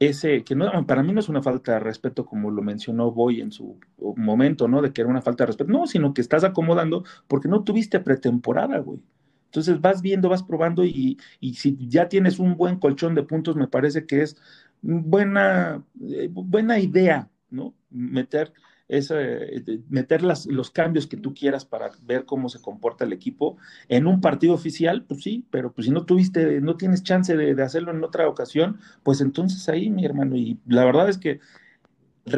ese, 0.01 0.43
que 0.43 0.55
no, 0.55 0.87
para 0.87 1.03
mí 1.03 1.13
no 1.13 1.19
es 1.19 1.29
una 1.29 1.43
falta 1.43 1.73
de 1.73 1.79
respeto, 1.79 2.25
como 2.25 2.49
lo 2.49 2.63
mencionó 2.63 3.11
Boy 3.11 3.39
en 3.39 3.51
su 3.51 3.79
momento, 4.17 4.67
¿no? 4.67 4.81
De 4.81 4.91
que 4.91 5.01
era 5.01 5.09
una 5.11 5.21
falta 5.21 5.43
de 5.43 5.49
respeto, 5.49 5.71
no, 5.71 5.85
sino 5.85 6.11
que 6.15 6.21
estás 6.21 6.43
acomodando 6.43 7.03
porque 7.27 7.47
no 7.47 7.63
tuviste 7.63 7.99
pretemporada, 7.99 8.79
güey. 8.79 8.99
Entonces 9.45 9.79
vas 9.79 10.01
viendo, 10.01 10.27
vas 10.27 10.41
probando 10.41 10.83
y, 10.83 11.19
si 11.53 11.77
ya 11.87 12.09
tienes 12.09 12.39
un 12.39 12.57
buen 12.57 12.79
colchón 12.79 13.13
de 13.13 13.21
puntos, 13.21 13.55
me 13.55 13.67
parece 13.67 14.07
que 14.07 14.23
es 14.23 14.37
buena, 14.81 15.83
eh, 16.01 16.29
buena 16.31 16.79
idea, 16.79 17.29
¿no? 17.51 17.75
Meter, 17.91 18.53
ese, 18.91 19.63
meter 19.89 20.21
los 20.21 20.71
cambios 20.71 21.07
que 21.07 21.17
tú 21.17 21.33
quieras 21.33 21.63
para 21.63 21.91
ver 22.05 22.25
cómo 22.25 22.49
se 22.49 22.59
comporta 22.59 23.05
el 23.05 23.13
equipo 23.13 23.57
en 23.87 24.05
un 24.05 24.19
partido 24.19 24.53
oficial, 24.53 25.05
pues 25.07 25.23
sí, 25.23 25.45
pero 25.49 25.71
pues 25.71 25.85
si 25.85 25.91
no 25.91 26.05
tuviste, 26.05 26.59
no 26.59 26.75
tienes 26.75 27.03
chance 27.03 27.35
de, 27.35 27.55
de 27.55 27.63
hacerlo 27.63 27.91
en 27.91 28.03
otra 28.03 28.27
ocasión, 28.27 28.79
pues 29.03 29.21
entonces 29.21 29.69
ahí, 29.69 29.89
mi 29.89 30.05
hermano, 30.05 30.35
y 30.35 30.59
la 30.67 30.83
verdad 30.83 31.09
es 31.09 31.17
que 31.17 31.39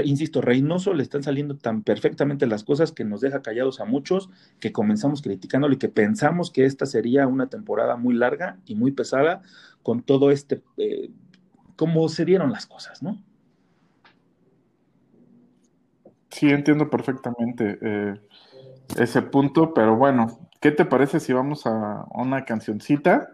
insisto, 0.05 0.41
Reynoso 0.41 0.93
le 0.93 1.03
están 1.03 1.24
saliendo 1.24 1.57
tan 1.57 1.83
perfectamente 1.83 2.48
las 2.48 2.63
cosas 2.63 2.91
que 2.91 3.03
nos 3.03 3.22
deja 3.22 3.41
callados 3.41 3.79
a 3.79 3.86
muchos, 3.86 4.29
que 4.60 4.72
comenzamos 4.72 5.22
criticándolo 5.22 5.74
y 5.74 5.77
que 5.77 5.89
pensamos 5.89 6.51
que 6.51 6.65
esta 6.65 6.86
sería 6.86 7.27
una 7.27 7.48
temporada 7.48 7.95
muy 7.95 8.13
larga 8.13 8.57
y 8.65 8.75
muy 8.75 8.91
pesada 8.91 9.41
con 9.81 10.03
todo 10.03 10.31
este, 10.31 10.62
eh, 10.77 11.10
cómo 11.75 12.07
se 12.10 12.25
dieron 12.25 12.51
las 12.51 12.65
cosas, 12.65 13.03
¿no? 13.03 13.22
Sí, 16.33 16.49
entiendo 16.49 16.89
perfectamente 16.89 17.77
eh, 17.81 18.19
ese 18.97 19.21
punto, 19.21 19.73
pero 19.73 19.95
bueno, 19.95 20.49
¿qué 20.59 20.71
te 20.71 20.83
parece 20.83 21.19
si 21.19 21.31
vamos 21.31 21.67
a 21.67 22.05
una 22.11 22.43
cancioncita? 22.43 23.29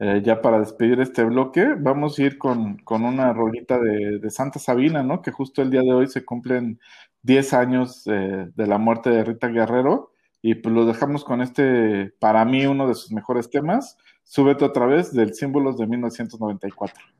Eh, 0.00 0.22
ya 0.24 0.42
para 0.42 0.58
despedir 0.58 1.00
este 1.00 1.22
bloque, 1.24 1.74
vamos 1.78 2.18
a 2.18 2.22
ir 2.22 2.38
con, 2.38 2.78
una 2.88 3.32
rolita 3.32 3.78
de, 3.78 4.30
Santa 4.30 4.58
Sabina, 4.58 5.04
¿no? 5.04 5.22
Que 5.22 5.30
justo 5.30 5.62
el 5.62 5.70
día 5.70 5.82
de 5.82 5.92
hoy 5.92 6.08
se 6.08 6.24
cumplen 6.24 6.80
10 7.22 7.52
años 7.54 8.04
de 8.04 8.66
la 8.66 8.78
muerte 8.78 9.10
de 9.10 9.24
Rita 9.24 9.48
Guerrero. 9.48 10.12
Y 10.42 10.56
pues 10.56 10.74
lo 10.74 10.86
dejamos 10.86 11.24
con 11.24 11.42
este, 11.42 12.12
para 12.18 12.44
mí, 12.44 12.66
uno 12.66 12.88
de 12.88 12.94
sus 12.94 13.12
mejores 13.12 13.50
temas. 13.50 13.96
Súbete 14.24 14.64
otra 14.64 14.86
vez 14.86 15.12
del 15.12 15.34
Símbolos 15.34 15.76
de 15.78 15.86
1994. 15.86 17.19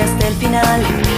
Hasta 0.00 0.28
el 0.28 0.34
final. 0.34 1.13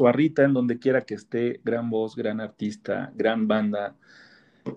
Beso 0.00 0.08
a 0.08 0.12
Rita 0.12 0.44
en 0.44 0.54
donde 0.54 0.78
quiera 0.78 1.02
que 1.02 1.14
esté, 1.14 1.60
gran 1.62 1.90
voz, 1.90 2.16
gran 2.16 2.40
artista, 2.40 3.12
gran 3.16 3.46
banda. 3.46 3.96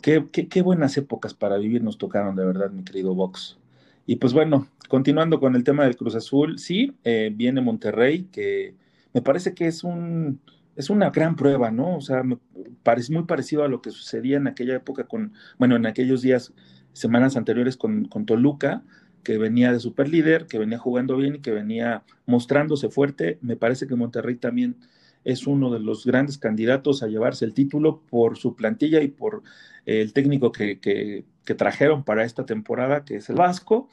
Qué 0.01 0.62
buenas 0.62 0.98
épocas 0.98 1.34
para 1.34 1.58
vivir 1.58 1.82
nos 1.82 1.98
tocaron, 1.98 2.36
de 2.36 2.46
verdad, 2.46 2.72
mi 2.72 2.84
querido 2.84 3.15
Vox. 3.15 3.58
Y 4.06 4.18
pues 4.18 4.34
bueno, 4.34 4.68
continuando 4.89 5.39
con 5.39 5.56
el 5.56 5.63
tema 5.63 5.86
del 5.86 5.96
Cruz 5.96 6.15
Azul, 6.15 6.60
sí, 6.60 6.98
eh, 7.06 7.32
viene 7.34 7.62
Monterrey, 7.62 8.24
que 8.32 8.75
me 9.13 9.22
parece 9.22 9.53
que 9.53 9.68
es 9.68 9.86
un, 9.86 10.42
es 10.75 10.89
una 10.89 11.10
gran 11.10 11.38
prueba, 11.38 11.72
¿no? 11.72 11.96
O 11.96 12.01
sea, 12.01 12.24
me 12.24 12.38
parece 12.84 13.13
muy 13.13 13.24
parecido 13.24 13.63
a 13.63 13.70
lo 13.70 13.82
que 13.82 13.92
sucedía 13.92 14.38
en 14.38 14.48
aquella 14.48 14.75
época 14.75 15.06
con, 15.06 15.32
bueno, 15.58 15.77
en 15.77 15.86
aquellos 15.86 16.22
días, 16.22 16.53
semanas 16.92 17.38
anteriores 17.38 17.77
con, 17.77 18.06
con 18.06 18.25
Toluca, 18.25 18.84
que 19.24 19.38
venía 19.38 19.72
de 19.72 19.80
super 19.80 20.10
líder, 20.10 20.48
que 20.48 20.60
venía 20.60 20.77
jugando 20.77 21.15
bien 21.15 21.36
y 21.36 21.39
que 21.39 21.51
venía 21.51 22.03
mostrándose 22.25 22.89
fuerte. 22.89 23.39
Me 23.42 23.56
parece 23.56 23.88
que 23.88 23.96
Monterrey 23.96 24.36
también 24.36 24.75
es 25.24 25.48
uno 25.48 25.72
de 25.72 25.80
los 25.80 26.06
grandes 26.06 26.38
candidatos 26.38 27.03
a 27.03 27.08
llevarse 27.08 27.46
el 27.46 27.53
título 27.53 28.01
por 28.10 28.38
su 28.38 28.56
plantilla 28.56 29.01
y 29.01 29.08
por 29.08 29.44
eh, 29.86 30.01
el 30.01 30.13
técnico 30.13 30.51
que, 30.51 30.80
que, 30.80 31.25
trajeron 31.56 32.03
para 32.03 32.24
esta 32.24 32.46
temporada, 32.46 33.03
que 33.06 33.18
es 33.18 33.30
el 33.30 33.36
Vasco. 33.36 33.89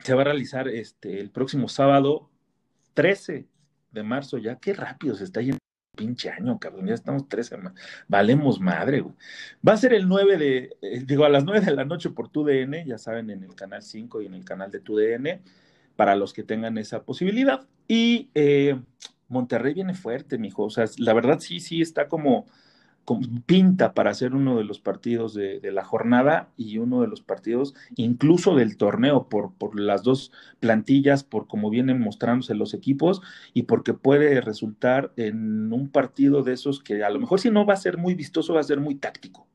Se 0.00 0.14
va 0.14 0.22
a 0.22 0.24
realizar 0.24 0.68
este, 0.68 1.20
el 1.20 1.30
próximo 1.30 1.68
sábado 1.68 2.30
13 2.94 3.46
de 3.92 4.02
marzo 4.02 4.38
ya. 4.38 4.56
Qué 4.56 4.72
rápido 4.74 5.14
se 5.14 5.24
está 5.24 5.40
yendo 5.40 5.58
pinche 5.94 6.30
año, 6.30 6.58
cabrón, 6.58 6.86
ya 6.86 6.94
estamos 6.94 7.28
13, 7.28 7.56
valemos 8.08 8.60
madre, 8.60 9.00
güey. 9.00 9.14
Va 9.66 9.72
a 9.72 9.76
ser 9.76 9.94
el 9.94 10.08
9 10.08 10.38
de, 10.38 10.76
eh, 10.82 11.04
digo, 11.04 11.24
a 11.24 11.28
las 11.28 11.44
9 11.44 11.60
de 11.60 11.72
la 11.72 11.84
noche 11.84 12.10
por 12.10 12.28
TUDN, 12.28 12.84
ya 12.84 12.98
saben, 12.98 13.30
en 13.30 13.44
el 13.44 13.54
canal 13.54 13.82
5 13.82 14.22
y 14.22 14.26
en 14.26 14.34
el 14.34 14.44
canal 14.44 14.70
de 14.70 14.80
TUDN, 14.80 15.40
para 15.96 16.16
los 16.16 16.32
que 16.32 16.42
tengan 16.42 16.78
esa 16.78 17.04
posibilidad. 17.04 17.66
Y 17.86 18.30
eh, 18.34 18.80
Monterrey 19.34 19.74
viene 19.74 19.94
fuerte, 19.94 20.38
mijo, 20.38 20.64
o 20.64 20.70
sea, 20.70 20.86
la 20.98 21.12
verdad 21.12 21.40
sí, 21.40 21.60
sí 21.60 21.82
está 21.82 22.08
como, 22.08 22.46
como 23.04 23.28
pinta 23.46 23.92
para 23.92 24.14
ser 24.14 24.34
uno 24.34 24.56
de 24.56 24.64
los 24.64 24.80
partidos 24.80 25.34
de, 25.34 25.60
la 25.72 25.84
jornada 25.84 26.48
y 26.56 26.78
uno 26.78 27.02
de 27.02 27.08
los 27.08 27.20
partidos 27.22 27.74
incluso 27.96 28.54
del 28.54 28.76
torneo 28.76 29.28
por, 29.28 29.52
por 29.54 29.78
las 29.78 30.02
dos 30.02 30.32
plantillas, 30.60 31.24
por 31.24 31.46
cómo 31.46 31.70
vienen 31.70 32.00
mostrándose 32.00 32.54
los 32.54 32.74
equipos 32.74 33.20
y 33.52 33.64
porque 33.64 33.94
puede 33.94 34.40
resultar 34.40 35.12
en 35.16 35.72
un 35.72 35.90
partido 35.90 36.42
de 36.42 36.54
esos 36.54 36.82
que 36.82 37.04
a 37.04 37.10
lo 37.10 37.20
mejor 37.20 37.40
si 37.40 37.50
no 37.50 37.66
va 37.66 37.74
a 37.74 37.76
ser 37.76 37.98
muy 37.98 38.14
vistoso, 38.14 38.54
va 38.54 38.60
a 38.60 38.64
ser 38.64 38.80
muy 38.80 38.94
táctico. 38.94 39.46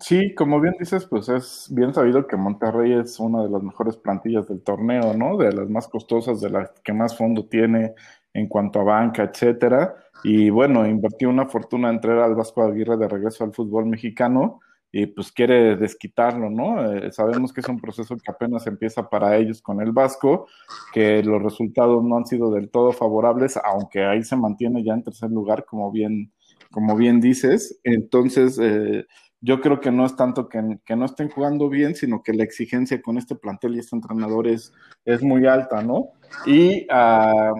Sí, 0.00 0.32
como 0.34 0.60
bien 0.60 0.74
dices, 0.78 1.06
pues 1.06 1.28
es 1.28 1.66
bien 1.74 1.92
sabido 1.92 2.26
que 2.26 2.36
Monterrey 2.36 2.92
es 2.92 3.18
una 3.18 3.42
de 3.42 3.50
las 3.50 3.62
mejores 3.62 3.96
plantillas 3.96 4.46
del 4.46 4.62
torneo, 4.62 5.12
¿no? 5.14 5.36
De 5.36 5.52
las 5.52 5.68
más 5.68 5.88
costosas, 5.88 6.40
de 6.40 6.50
las 6.50 6.70
que 6.84 6.92
más 6.92 7.16
fondo 7.16 7.46
tiene 7.48 7.94
en 8.32 8.46
cuanto 8.46 8.80
a 8.80 8.84
banca, 8.84 9.24
etcétera. 9.24 9.96
Y 10.22 10.50
bueno, 10.50 10.86
invirtió 10.86 11.28
una 11.28 11.46
fortuna 11.48 11.90
en 11.90 12.00
traer 12.00 12.20
al 12.20 12.36
Vasco 12.36 12.62
Aguirre 12.62 12.96
de 12.96 13.08
regreso 13.08 13.42
al 13.44 13.52
fútbol 13.52 13.86
mexicano 13.86 14.60
y 14.92 15.06
pues 15.06 15.32
quiere 15.32 15.76
desquitarlo, 15.76 16.48
¿no? 16.48 16.92
Eh, 16.94 17.10
sabemos 17.12 17.52
que 17.52 17.60
es 17.60 17.68
un 17.68 17.80
proceso 17.80 18.16
que 18.16 18.30
apenas 18.30 18.66
empieza 18.68 19.08
para 19.10 19.36
ellos 19.36 19.60
con 19.60 19.80
el 19.80 19.92
Vasco, 19.92 20.46
que 20.92 21.22
los 21.24 21.42
resultados 21.42 22.04
no 22.04 22.16
han 22.16 22.26
sido 22.26 22.50
del 22.52 22.70
todo 22.70 22.92
favorables, 22.92 23.58
aunque 23.64 24.04
ahí 24.04 24.22
se 24.22 24.36
mantiene 24.36 24.84
ya 24.84 24.94
en 24.94 25.02
tercer 25.02 25.30
lugar, 25.30 25.64
como 25.66 25.90
bien, 25.90 26.32
como 26.70 26.96
bien 26.96 27.20
dices. 27.20 27.78
Entonces, 27.84 28.58
eh, 28.60 29.04
yo 29.40 29.60
creo 29.60 29.80
que 29.80 29.90
no 29.90 30.04
es 30.04 30.16
tanto 30.16 30.48
que, 30.48 30.60
no 30.96 31.04
estén 31.04 31.30
jugando 31.30 31.68
bien, 31.68 31.94
sino 31.94 32.22
que 32.22 32.32
la 32.32 32.44
exigencia 32.44 33.00
con 33.00 33.18
este 33.18 33.36
plantel 33.36 33.76
y 33.76 33.78
este 33.78 33.94
entrenador 33.94 34.48
es, 34.48 34.72
es 35.04 35.22
muy 35.22 35.46
alta, 35.46 35.82
¿no? 35.82 36.08
Y 36.44 36.86
uh, 36.92 37.54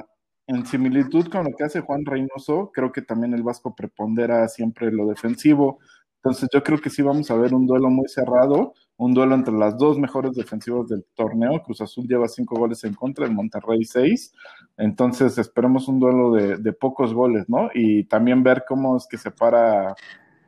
en 0.49 0.67
similitud 0.67 1.29
con 1.29 1.45
lo 1.45 1.57
que 1.57 1.65
hace 1.65 1.81
Juan 1.81 2.05
Reynoso, 2.05 2.73
creo 2.73 2.91
que 2.91 3.03
también 3.03 3.35
el 3.35 3.43
Vasco 3.43 3.75
prepondera 3.77 4.49
siempre 4.49 4.91
lo 4.91 5.07
defensivo. 5.07 5.79
Entonces 6.17 6.49
yo 6.53 6.65
creo 6.65 6.81
que 6.81 6.91
sí 6.91 7.01
vamos 7.01 7.31
a 7.31 7.37
ver 7.37 7.55
un 7.55 7.67
duelo 7.67 7.91
muy 7.91 8.09
cerrado, 8.09 8.75
un 8.97 9.15
duelo 9.15 9.37
entre 9.37 9.55
las 9.55 9.79
dos 9.79 9.99
mejores 10.01 10.35
defensivas 10.35 10.89
del 10.89 11.05
torneo. 11.15 11.63
Cruz 11.63 11.81
Azul 11.81 12.09
lleva 12.09 12.27
cinco 12.27 12.57
goles 12.57 12.83
en 12.83 12.95
contra, 12.95 13.25
el 13.25 13.33
Monterrey 13.33 13.85
seis. 13.85 14.33
Entonces 14.77 15.39
esperemos 15.39 15.87
un 15.87 16.01
duelo 16.01 16.33
de, 16.33 16.57
de 16.57 16.73
pocos 16.73 17.15
goles, 17.15 17.49
¿no? 17.49 17.71
Y 17.73 18.05
también 18.05 18.43
ver 18.43 18.65
cómo 18.67 18.97
es 18.97 19.07
que 19.07 19.17
se 19.17 19.31
para 19.31 19.95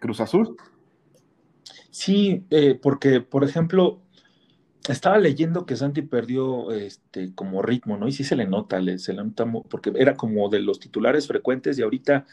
Cruz 0.00 0.20
Azul. 0.20 0.56
Sí, 1.90 2.46
eh, 2.50 2.79
porque, 2.81 3.20
por 3.20 3.44
ejemplo, 3.44 4.00
estaba 4.88 5.18
leyendo 5.18 5.66
que 5.66 5.76
Santi 5.76 6.03
perdió 6.03 6.72
este 6.72 7.35
como 7.35 7.62
ritmo, 7.62 7.96
¿no? 7.96 8.09
Y 8.09 8.12
sí 8.12 8.24
se 8.24 8.37
le 8.37 8.46
nota, 8.46 8.81
se 8.98 9.12
le 9.12 9.24
nota 9.24 9.46
porque 9.68 9.92
era 9.96 10.16
como 10.16 10.48
de 10.48 10.61
los 10.61 10.81
titulares 10.81 11.26
frecuentes 11.26 11.79
y 11.79 11.83
ahorita 11.83 12.26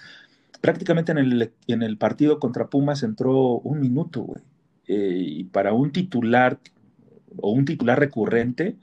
prácticamente 0.61 1.11
en 1.11 1.19
el, 1.19 1.53
en 1.67 1.83
el 1.83 1.97
partido 1.97 2.39
contra 2.39 2.69
Pumas 2.69 3.03
entró 3.03 3.33
un 3.59 3.79
minuto, 3.81 4.21
güey. 4.21 4.43
Eh, 4.87 5.23
y 5.25 5.43
para 5.45 5.73
un 5.73 5.91
titular 5.91 6.59
o 7.37 7.51
un 7.51 7.65
titular 7.65 7.99
recurrente, 7.99 8.77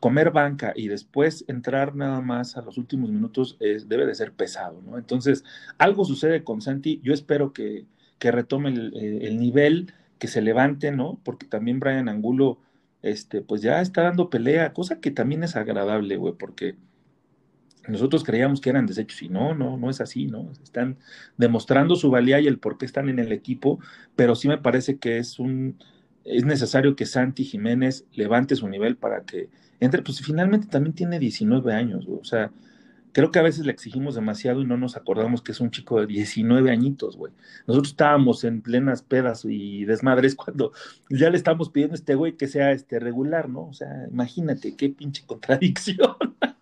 comer 0.00 0.30
banca 0.30 0.72
y 0.74 0.88
después 0.88 1.44
entrar 1.48 1.94
nada 1.94 2.20
más 2.20 2.56
a 2.56 2.62
los 2.62 2.78
últimos 2.78 3.10
minutos 3.10 3.56
es, 3.60 3.88
debe 3.88 4.06
de 4.06 4.14
ser 4.14 4.32
pesado, 4.32 4.80
¿no? 4.82 4.98
Entonces, 4.98 5.44
algo 5.78 6.04
sucede 6.04 6.44
con 6.44 6.62
Santi, 6.62 7.00
yo 7.02 7.12
espero 7.12 7.52
que 7.52 7.86
que 8.18 8.30
retome 8.32 8.70
el, 8.70 8.96
el, 9.22 9.38
nivel, 9.38 9.92
que 10.18 10.28
se 10.28 10.42
levante, 10.42 10.90
¿no? 10.92 11.20
Porque 11.24 11.46
también 11.46 11.80
Brian 11.80 12.08
Angulo, 12.08 12.58
este, 13.02 13.42
pues 13.42 13.62
ya 13.62 13.80
está 13.80 14.02
dando 14.02 14.30
pelea, 14.30 14.72
cosa 14.72 15.00
que 15.00 15.10
también 15.10 15.44
es 15.44 15.56
agradable, 15.56 16.16
güey, 16.16 16.34
porque 16.34 16.76
nosotros 17.88 18.22
creíamos 18.22 18.60
que 18.60 18.70
eran 18.70 18.86
desechos 18.86 19.22
y 19.22 19.28
no, 19.28 19.54
no, 19.54 19.76
no 19.76 19.90
es 19.90 20.00
así, 20.00 20.26
¿no? 20.26 20.50
Están 20.62 20.98
demostrando 21.36 21.96
su 21.96 22.10
valía 22.10 22.40
y 22.40 22.46
el 22.46 22.58
por 22.58 22.76
qué 22.78 22.86
están 22.86 23.08
en 23.08 23.18
el 23.18 23.32
equipo, 23.32 23.80
pero 24.14 24.34
sí 24.34 24.48
me 24.48 24.58
parece 24.58 24.98
que 24.98 25.18
es 25.18 25.38
un, 25.38 25.78
es 26.24 26.44
necesario 26.44 26.96
que 26.96 27.06
Santi 27.06 27.44
Jiménez 27.44 28.04
levante 28.12 28.56
su 28.56 28.68
nivel 28.68 28.96
para 28.96 29.22
que 29.22 29.48
entre, 29.80 30.02
pues 30.02 30.20
finalmente 30.20 30.66
también 30.66 30.94
tiene 30.94 31.18
19 31.18 31.72
años, 31.72 32.06
güey, 32.06 32.20
o 32.20 32.24
sea, 32.24 32.50
creo 33.18 33.32
que 33.32 33.40
a 33.40 33.42
veces 33.42 33.66
le 33.66 33.72
exigimos 33.72 34.14
demasiado 34.14 34.60
y 34.62 34.64
no 34.64 34.76
nos 34.76 34.96
acordamos 34.96 35.42
que 35.42 35.50
es 35.50 35.58
un 35.58 35.72
chico 35.72 35.98
de 35.98 36.06
19 36.06 36.70
añitos, 36.70 37.16
güey. 37.16 37.32
Nosotros 37.66 37.90
estábamos 37.90 38.44
en 38.44 38.62
plenas 38.62 39.02
pedas 39.02 39.44
y 39.44 39.84
desmadres 39.86 40.34
cuando 40.36 40.70
ya 41.10 41.28
le 41.28 41.36
estamos 41.36 41.68
pidiendo 41.68 41.94
a 41.94 41.96
este 41.96 42.14
güey 42.14 42.36
que 42.36 42.46
sea 42.46 42.70
este 42.70 43.00
regular, 43.00 43.48
¿no? 43.48 43.66
O 43.66 43.72
sea, 43.72 44.06
imagínate 44.08 44.76
qué 44.76 44.90
pinche 44.90 45.24
contradicción. 45.26 46.16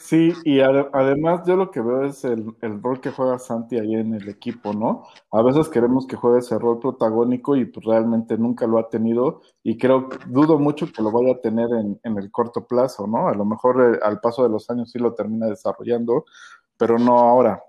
Sí, 0.00 0.32
y 0.44 0.60
ad 0.60 0.88
además 0.94 1.42
yo 1.46 1.56
lo 1.56 1.70
que 1.70 1.80
veo 1.82 2.04
es 2.06 2.24
el, 2.24 2.56
el, 2.62 2.82
rol 2.82 3.00
que 3.02 3.10
juega 3.10 3.38
Santi 3.38 3.76
ahí 3.78 3.94
en 3.94 4.14
el 4.14 4.28
equipo, 4.30 4.72
¿no? 4.72 5.04
A 5.30 5.42
veces 5.42 5.68
queremos 5.68 6.06
que 6.06 6.16
juegue 6.16 6.38
ese 6.38 6.58
rol 6.58 6.78
protagónico 6.80 7.54
y 7.54 7.66
pues 7.66 7.84
realmente 7.84 8.38
nunca 8.38 8.66
lo 8.66 8.78
ha 8.78 8.88
tenido 8.88 9.42
y 9.62 9.76
creo, 9.76 10.08
dudo 10.26 10.58
mucho 10.58 10.90
que 10.90 11.02
lo 11.02 11.12
vaya 11.12 11.34
a 11.34 11.40
tener 11.42 11.68
en, 11.72 12.00
en 12.02 12.16
el 12.16 12.30
corto 12.30 12.66
plazo, 12.66 13.06
¿no? 13.06 13.28
A 13.28 13.34
lo 13.34 13.44
mejor 13.44 13.94
eh, 13.94 13.98
al 14.02 14.20
paso 14.20 14.42
de 14.42 14.48
los 14.48 14.70
años 14.70 14.90
sí 14.90 14.98
lo 14.98 15.14
termina 15.14 15.46
desarrollando, 15.46 16.24
pero 16.78 16.98
no 16.98 17.18
ahora. 17.18 17.62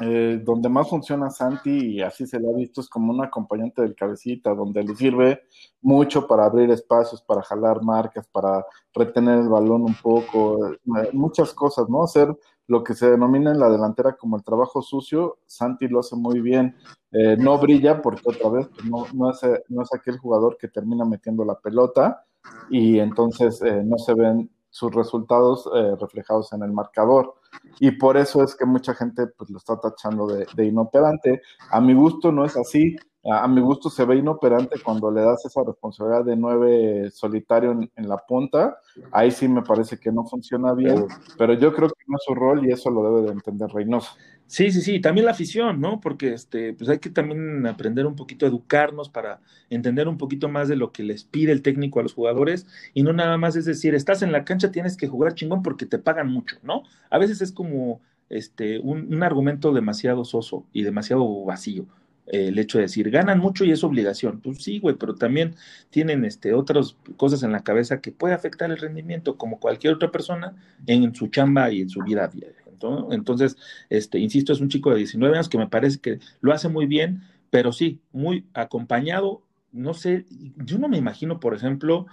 Eh, 0.00 0.40
donde 0.42 0.68
más 0.68 0.88
funciona 0.88 1.30
Santi, 1.30 1.94
y 1.94 2.02
así 2.02 2.26
se 2.26 2.40
le 2.40 2.48
ha 2.48 2.52
visto, 2.52 2.80
es 2.80 2.88
como 2.88 3.12
un 3.12 3.22
acompañante 3.22 3.82
del 3.82 3.94
cabecita, 3.94 4.52
donde 4.52 4.82
le 4.82 4.96
sirve 4.96 5.42
mucho 5.82 6.26
para 6.26 6.46
abrir 6.46 6.70
espacios, 6.70 7.22
para 7.22 7.42
jalar 7.42 7.80
marcas, 7.82 8.26
para 8.26 8.64
retener 8.92 9.38
el 9.40 9.48
balón 9.48 9.82
un 9.82 9.94
poco, 9.94 10.72
eh, 10.72 10.78
muchas 11.12 11.52
cosas, 11.54 11.88
¿no? 11.88 12.02
Hacer 12.02 12.36
lo 12.66 12.82
que 12.82 12.94
se 12.94 13.10
denomina 13.10 13.52
en 13.52 13.58
la 13.58 13.70
delantera 13.70 14.16
como 14.16 14.36
el 14.36 14.42
trabajo 14.42 14.82
sucio, 14.82 15.38
Santi 15.46 15.86
lo 15.86 16.00
hace 16.00 16.16
muy 16.16 16.40
bien. 16.40 16.74
Eh, 17.12 17.36
no 17.38 17.58
brilla 17.58 18.02
porque 18.02 18.22
otra 18.24 18.48
vez 18.50 18.68
pues 18.68 18.84
no, 18.86 19.06
no, 19.12 19.30
es, 19.30 19.40
no, 19.68 19.82
es, 19.82 19.94
aquel 19.94 20.18
jugador 20.18 20.56
que 20.58 20.68
termina 20.68 21.04
metiendo 21.04 21.44
la 21.44 21.58
pelota 21.58 22.24
y 22.70 22.98
entonces 22.98 23.62
eh, 23.62 23.82
no 23.84 23.98
se 23.98 24.14
ven 24.14 24.50
sus 24.74 24.92
resultados 24.92 25.70
eh, 25.72 25.94
reflejados 26.00 26.52
en 26.52 26.64
el 26.64 26.72
marcador. 26.72 27.34
Y 27.78 27.92
por 27.92 28.16
eso 28.16 28.42
es 28.42 28.56
que 28.56 28.64
mucha 28.64 28.92
gente 28.92 29.28
pues, 29.28 29.48
lo 29.48 29.58
está 29.58 29.78
tachando 29.78 30.26
de, 30.26 30.48
de, 30.56 30.66
inoperante. 30.66 31.42
A 31.70 31.80
mi 31.80 31.94
gusto 31.94 32.32
no 32.32 32.44
es 32.44 32.56
así. 32.56 32.96
A, 33.30 33.44
a, 33.44 33.48
mi 33.48 33.60
gusto 33.60 33.90
se 33.90 34.04
ve 34.04 34.16
inoperante 34.16 34.78
cuando 34.82 35.10
le 35.10 35.22
das 35.22 35.44
esa 35.46 35.62
responsabilidad 35.64 36.24
de 36.24 36.36
nueve 36.36 37.10
solitario 37.10 37.72
en, 37.72 37.90
en, 37.96 38.08
la 38.08 38.18
punta. 38.18 38.78
Ahí 39.12 39.30
sí 39.30 39.48
me 39.48 39.62
parece 39.62 39.98
que 39.98 40.12
no 40.12 40.24
funciona 40.24 40.74
bien, 40.74 41.06
pero 41.38 41.54
yo 41.54 41.72
creo 41.74 41.88
que 41.88 42.04
no 42.06 42.16
es 42.16 42.24
su 42.24 42.34
rol 42.34 42.66
y 42.66 42.72
eso 42.72 42.90
lo 42.90 43.02
debe 43.02 43.26
de 43.26 43.32
entender 43.32 43.70
Reynoso. 43.70 44.12
Sí, 44.46 44.70
sí, 44.70 44.82
sí, 44.82 45.00
también 45.00 45.24
la 45.24 45.32
afición, 45.32 45.80
¿no? 45.80 46.00
Porque 46.00 46.32
este, 46.34 46.74
pues 46.74 46.90
hay 46.90 46.98
que 46.98 47.08
también 47.08 47.66
aprender 47.66 48.06
un 48.06 48.14
poquito 48.14 48.44
a 48.44 48.48
educarnos 48.48 49.08
para 49.08 49.40
entender 49.70 50.06
un 50.06 50.18
poquito 50.18 50.48
más 50.48 50.68
de 50.68 50.76
lo 50.76 50.92
que 50.92 51.02
les 51.02 51.24
pide 51.24 51.50
el 51.50 51.62
técnico 51.62 51.98
a 51.98 52.02
los 52.02 52.14
jugadores 52.14 52.66
y 52.92 53.02
no 53.02 53.12
nada 53.12 53.38
más 53.38 53.56
es 53.56 53.64
decir, 53.64 53.94
estás 53.94 54.22
en 54.22 54.32
la 54.32 54.44
cancha, 54.44 54.70
tienes 54.70 54.96
que 54.96 55.08
jugar 55.08 55.34
chingón 55.34 55.62
porque 55.62 55.86
te 55.86 55.98
pagan 55.98 56.30
mucho, 56.30 56.56
¿no? 56.62 56.82
A 57.10 57.18
veces 57.18 57.40
es 57.40 57.52
como 57.52 58.00
este 58.28 58.80
un, 58.80 59.12
un 59.12 59.22
argumento 59.22 59.72
demasiado 59.72 60.24
soso 60.24 60.66
y 60.72 60.82
demasiado 60.82 61.44
vacío. 61.44 61.86
Eh, 62.26 62.48
el 62.48 62.58
hecho 62.58 62.78
de 62.78 62.82
decir, 62.82 63.10
ganan 63.10 63.38
mucho 63.38 63.64
y 63.64 63.70
es 63.72 63.84
obligación. 63.84 64.40
Pues 64.40 64.62
sí, 64.62 64.78
güey, 64.80 64.96
pero 64.96 65.14
también 65.14 65.54
tienen 65.90 66.24
este, 66.24 66.54
otras 66.54 66.96
cosas 67.16 67.42
en 67.42 67.52
la 67.52 67.62
cabeza 67.62 68.00
que 68.00 68.12
puede 68.12 68.34
afectar 68.34 68.70
el 68.70 68.78
rendimiento, 68.78 69.36
como 69.36 69.60
cualquier 69.60 69.94
otra 69.94 70.10
persona, 70.10 70.54
en 70.86 71.14
su 71.14 71.28
chamba 71.28 71.70
y 71.70 71.82
en 71.82 71.88
su 71.88 72.02
vida 72.02 72.28
diaria. 72.28 72.64
Entonces, 73.10 73.56
este, 73.88 74.18
insisto, 74.18 74.52
es 74.52 74.60
un 74.60 74.68
chico 74.68 74.90
de 74.90 74.96
19 74.98 75.34
años 75.34 75.48
que 75.48 75.58
me 75.58 75.68
parece 75.68 75.98
que 76.00 76.18
lo 76.40 76.52
hace 76.52 76.68
muy 76.68 76.86
bien, 76.86 77.22
pero 77.50 77.72
sí, 77.72 78.00
muy 78.12 78.46
acompañado. 78.54 79.42
No 79.72 79.94
sé, 79.94 80.26
yo 80.56 80.78
no 80.78 80.88
me 80.88 80.98
imagino, 80.98 81.40
por 81.40 81.54
ejemplo, 81.54 82.06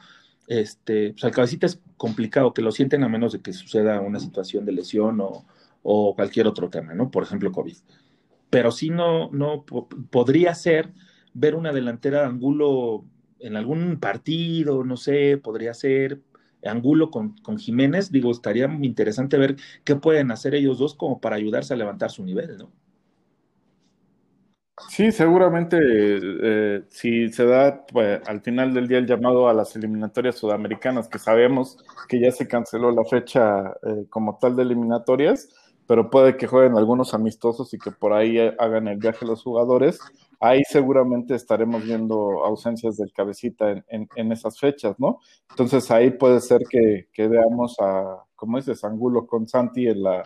este, 0.48 1.12
pues 1.12 1.24
al 1.24 1.32
cabecita 1.32 1.66
es 1.66 1.80
complicado 1.98 2.54
que 2.54 2.62
lo 2.62 2.72
sienten 2.72 3.04
a 3.04 3.10
menos 3.10 3.34
de 3.34 3.42
que 3.42 3.54
suceda 3.54 4.02
una 4.02 4.20
situación 4.20 4.66
de 4.66 4.72
lesión 4.74 5.22
o, 5.22 5.46
o 5.84 6.16
cualquier 6.16 6.48
otro 6.48 6.70
tema, 6.70 6.94
¿no? 6.94 7.12
Por 7.12 7.24
ejemplo, 7.24 7.52
COVID. 7.52 7.78
Pero 8.52 8.72
sí 8.72 8.92
no, 8.92 9.32
no 9.32 9.66
po- 9.66 9.90
podría 10.12 10.56
ser 10.56 10.94
ver 11.36 11.56
una 11.56 11.74
delantera 11.74 12.22
de 12.22 12.28
Angulo 12.28 13.06
en 13.40 13.58
algún 13.58 14.00
partido, 14.00 14.86
no 14.86 14.98
sé, 14.98 15.38
podría 15.40 15.74
ser 15.76 16.22
Angulo 16.66 17.12
con, 17.12 17.38
con 17.40 17.60
Jiménez, 17.60 18.12
digo, 18.12 18.32
estaría 18.32 18.68
interesante 18.84 19.38
ver 19.40 19.58
qué 19.86 19.98
pueden 19.98 20.32
hacer 20.32 20.56
ellos 20.56 20.80
dos 20.80 20.96
como 20.96 21.22
para 21.22 21.38
ayudarse 21.38 21.74
a 21.76 21.78
levantar 21.78 22.12
su 22.12 22.24
nivel, 22.26 22.58
¿no? 22.60 22.72
Sí, 24.90 25.12
seguramente 25.12 25.78
eh, 25.82 26.84
si 26.90 27.30
se 27.32 27.46
da 27.46 27.86
pues, 27.86 28.20
al 28.28 28.42
final 28.42 28.74
del 28.74 28.88
día 28.88 28.98
el 28.98 29.06
llamado 29.08 29.48
a 29.48 29.54
las 29.54 29.76
eliminatorias 29.76 30.36
sudamericanas, 30.38 31.08
que 31.08 31.20
sabemos 31.20 31.78
que 32.10 32.20
ya 32.20 32.32
se 32.32 32.48
canceló 32.48 32.92
la 32.92 33.06
fecha 33.06 33.74
eh, 33.84 34.08
como 34.10 34.38
tal 34.40 34.56
de 34.56 34.64
eliminatorias, 34.64 35.50
pero 35.92 36.10
puede 36.10 36.38
que 36.38 36.48
jueguen 36.48 36.78
algunos 36.78 37.14
amistosos 37.14 37.74
y 37.74 37.78
que 37.78 37.92
por 37.92 38.14
ahí 38.14 38.38
eh, 38.40 38.56
hagan 38.60 38.88
el 38.88 38.98
viaje 38.98 39.26
los 39.26 39.44
jugadores, 39.44 40.00
ahí 40.40 40.62
seguramente 40.70 41.36
estaremos 41.36 41.84
viendo 41.84 42.46
ausencias 42.46 42.96
del 42.96 43.12
cabecita 43.12 43.72
en, 43.90 44.08
en- 44.16 44.32
esas 44.32 44.58
fechas, 44.58 44.98
¿no? 45.02 45.20
Entonces 45.50 45.92
ahí 45.92 46.12
puede 46.12 46.40
ser 46.40 46.62
que, 46.70 47.10
que 47.12 47.28
veamos 47.28 47.76
a, 47.82 48.24
como 48.38 48.56
dices, 48.56 48.82
Angulo 48.86 49.28
con 49.28 49.50
Santi 49.50 49.86
en 49.90 50.02
la, 50.02 50.24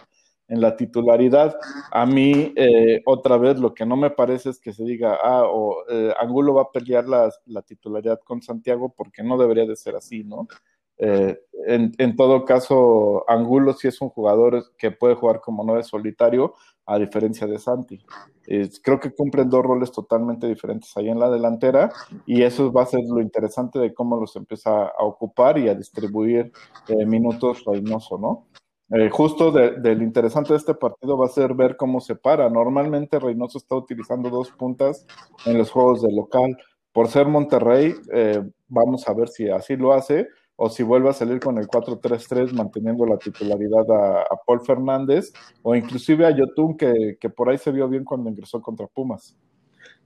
en 0.49 0.61
la 0.61 0.75
titularidad. 0.77 1.55
A 1.91 2.05
mí, 2.05 2.53
eh, 2.55 3.01
otra 3.07 3.37
vez, 3.37 3.57
lo 3.57 3.73
que 3.73 3.87
no 3.87 3.97
me 3.97 4.11
parece 4.11 4.51
es 4.51 4.59
que 4.59 4.71
se 4.71 4.83
diga, 4.83 5.17
ah, 5.19 5.45
o 5.47 5.77
eh, 5.89 6.13
Angulo 6.19 6.53
va 6.53 6.61
a 6.61 6.71
pelear 6.71 7.07
la, 7.07 7.31
la 7.47 7.63
titularidad 7.63 8.19
con 8.23 8.39
Santiago 8.43 8.93
porque 8.95 9.23
no 9.23 9.35
debería 9.35 9.65
de 9.65 9.75
ser 9.75 9.95
así, 9.95 10.23
¿no? 10.23 10.47
Eh, 10.97 11.37
en, 11.67 12.15
todo 12.15 12.45
caso, 12.45 13.29
Angulo 13.29 13.73
sí 13.73 13.87
es 13.87 13.99
un 14.01 14.09
jugador 14.09 14.63
que 14.77 14.91
puede 14.91 15.15
jugar 15.15 15.41
como 15.41 15.63
nueve 15.63 15.83
solitario, 15.83 16.53
a 16.85 16.99
diferencia 16.99 17.47
de 17.47 17.57
Santi. 17.57 18.05
Creo 18.83 18.99
que 18.99 19.11
cumplen 19.11 19.49
dos 19.49 19.63
roles 19.63 19.91
totalmente 19.91 20.47
diferentes 20.47 20.95
ahí 20.95 21.09
en 21.09 21.19
la 21.19 21.31
delantera 21.31 21.91
y 22.27 22.43
eso 22.43 22.71
va 22.71 22.83
a 22.83 22.85
ser 22.85 23.01
lo 23.07 23.19
interesante 23.19 23.79
de 23.79 23.93
cómo 23.93 24.19
los 24.19 24.35
empieza 24.35 24.85
a 24.85 25.03
ocupar 25.03 25.57
y 25.57 25.67
a 25.67 25.73
distribuir 25.73 26.51
eh, 26.87 27.05
minutos 27.05 27.63
Reynoso, 27.65 28.19
¿no? 28.19 28.45
Eh, 28.91 29.09
justo 29.09 29.51
de, 29.51 29.79
de 29.79 29.95
lo 29.95 30.03
interesante 30.03 30.53
de 30.53 30.57
este 30.57 30.75
partido 30.75 31.17
va 31.17 31.25
a 31.25 31.29
ser 31.29 31.55
ver 31.55 31.75
cómo 31.75 31.99
se 31.99 32.15
para. 32.15 32.47
Normalmente 32.51 33.19
Reynoso 33.19 33.57
está 33.57 33.75
utilizando 33.75 34.29
dos 34.29 34.51
puntas 34.51 35.07
en 35.47 35.57
los 35.57 35.71
juegos 35.71 36.03
de 36.03 36.13
local. 36.13 36.55
Por 36.93 37.07
ser 37.07 37.27
Monterrey, 37.27 37.95
eh, 38.13 38.43
vamos 38.67 39.07
a 39.07 39.13
ver 39.13 39.27
si 39.27 39.49
así 39.49 39.75
lo 39.75 39.91
hace 39.91 40.27
o 40.57 40.69
si 40.69 40.83
vuelve 40.83 41.09
a 41.09 41.13
salir 41.13 41.39
con 41.39 41.57
el 41.57 41.67
4-3-3 41.67 42.53
manteniendo 42.53 43.05
la 43.05 43.17
titularidad 43.17 43.85
a, 43.91 44.25
Paul 44.45 44.61
Fernández 44.61 45.33
o 45.61 45.75
inclusive 45.75 46.25
a 46.25 46.31
Yotun 46.31 46.77
que, 46.77 47.17
que 47.19 47.29
por 47.29 47.49
ahí 47.49 47.57
se 47.57 47.71
vio 47.71 47.89
bien 47.89 48.03
cuando 48.03 48.29
ingresó 48.29 48.61
contra 48.61 48.87
Pumas. 48.87 49.35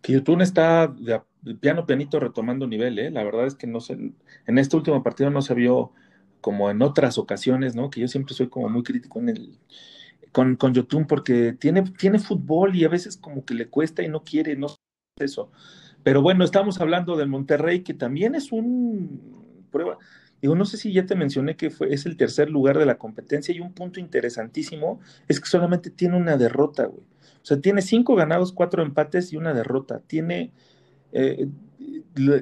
Que 0.01 0.13
Yotun 0.13 0.41
está 0.41 0.87
de, 0.87 1.21
piano 1.59 1.85
pianito 1.85 2.19
retomando 2.19 2.67
nivel, 2.67 2.97
¿eh? 2.99 3.11
La 3.11 3.23
verdad 3.23 3.45
es 3.45 3.55
que 3.55 3.67
no 3.67 3.79
se, 3.79 3.93
en 3.93 4.57
este 4.57 4.75
último 4.75 5.03
partido 5.03 5.29
no 5.29 5.41
se 5.41 5.53
vio 5.53 5.91
como 6.41 6.69
en 6.69 6.81
otras 6.81 7.17
ocasiones, 7.17 7.75
¿no? 7.75 7.89
Que 7.89 8.01
yo 8.01 8.07
siempre 8.07 8.33
soy 8.33 8.49
como 8.49 8.69
muy 8.69 8.83
crítico 8.83 9.19
en 9.19 9.29
el, 9.29 9.59
con, 10.31 10.55
con 10.55 10.73
Yotun 10.73 11.05
porque 11.05 11.53
tiene, 11.53 11.83
tiene 11.83 12.19
fútbol 12.19 12.75
y 12.75 12.85
a 12.85 12.89
veces 12.89 13.17
como 13.17 13.45
que 13.45 13.53
le 13.53 13.69
cuesta 13.69 14.03
y 14.03 14.07
no 14.07 14.23
quiere, 14.23 14.55
no 14.55 14.67
eso. 15.17 15.51
Pero 16.03 16.21
bueno, 16.21 16.45
estamos 16.45 16.79
hablando 16.79 17.17
del 17.17 17.27
Monterrey, 17.27 17.83
que 17.83 17.93
también 17.93 18.35
es 18.35 18.51
un 18.51 19.65
prueba. 19.69 19.97
Digo, 20.41 20.55
no 20.55 20.65
sé 20.65 20.77
si 20.77 20.93
ya 20.93 21.05
te 21.05 21.15
mencioné 21.15 21.55
que 21.55 21.69
fue, 21.69 21.93
es 21.93 22.05
el 22.05 22.15
tercer 22.17 22.49
lugar 22.49 22.77
de 22.77 22.85
la 22.85 22.97
competencia 22.97 23.53
y 23.53 23.59
un 23.59 23.73
punto 23.73 23.99
interesantísimo 23.99 24.99
es 25.27 25.39
que 25.39 25.49
solamente 25.49 25.89
tiene 25.89 26.17
una 26.17 26.37
derrota, 26.37 26.85
güey. 26.85 27.03
O 27.41 27.45
sea, 27.45 27.59
tiene 27.59 27.81
cinco 27.81 28.15
ganados, 28.15 28.51
cuatro 28.51 28.83
empates 28.83 29.33
y 29.33 29.37
una 29.37 29.53
derrota. 29.53 30.01
Tiene 30.05 30.51
eh, 31.11 31.47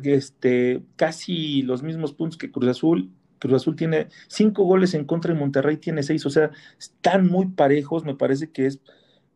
este, 0.04 0.84
casi 0.96 1.62
los 1.62 1.84
mismos 1.84 2.14
puntos 2.14 2.38
que 2.38 2.52
Cruz 2.52 2.70
Azul. 2.70 3.12
Cruz 3.40 3.54
Azul 3.54 3.76
tiene 3.76 4.08
cinco 4.28 4.64
goles 4.64 4.94
en 4.94 5.06
contra 5.06 5.34
y 5.34 5.38
Monterrey 5.38 5.78
tiene 5.78 6.04
seis. 6.04 6.26
O 6.26 6.30
sea, 6.30 6.52
están 6.80 7.28
muy 7.28 7.48
parejos. 7.48 8.04
Me 8.04 8.16
parece 8.16 8.50
que 8.50 8.66
es, 8.66 8.80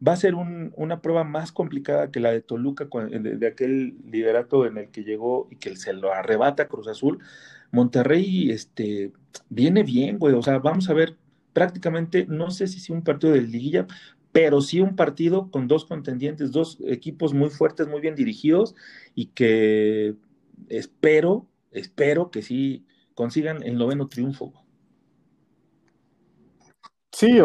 va 0.05 0.13
a 0.13 0.17
ser 0.17 0.35
un, 0.35 0.73
una 0.75 1.01
prueba 1.01 1.23
más 1.23 1.51
complicada 1.51 2.11
que 2.11 2.19
la 2.19 2.31
de 2.31 2.41
Toluca, 2.41 2.87
de, 3.09 3.19
de, 3.37 3.47
aquel 3.47 3.95
liderato 4.05 4.65
en 4.65 4.77
el 4.77 4.89
que 4.89 5.03
llegó 5.03 5.47
y 5.51 5.57
que 5.57 5.75
se 5.75 5.93
lo 5.93 6.11
arrebata 6.11 6.67
Cruz 6.67 6.87
Azul. 6.87 7.19
Monterrey 7.71 8.51
este, 8.51 9.11
viene 9.49 9.83
bien, 9.83 10.19
güey. 10.19 10.33
O 10.35 10.43
sea, 10.43 10.59
vamos 10.59 10.89
a 10.89 10.93
ver 10.93 11.17
prácticamente, 11.53 12.25
no 12.27 12.51
sé 12.51 12.67
si 12.67 12.79
sea 12.79 12.95
un 12.95 13.03
partido 13.03 13.33
de 13.33 13.41
liguilla, 13.41 13.87
pero 14.31 14.61
sí 14.61 14.79
un 14.79 14.95
partido 14.95 15.51
con 15.51 15.67
dos 15.67 15.85
contendientes, 15.85 16.51
dos 16.51 16.77
equipos 16.85 17.33
muy 17.33 17.49
fuertes, 17.49 17.87
muy 17.87 18.01
bien 18.01 18.15
dirigidos 18.15 18.75
y 19.15 19.27
que 19.27 20.15
espero, 20.69 21.47
espero 21.71 22.31
que 22.31 22.41
sí 22.41 22.85
consigan 23.13 23.63
el 23.63 23.77
noveno 23.77 24.07
triunfo. 24.07 24.53
Sí, 27.11 27.39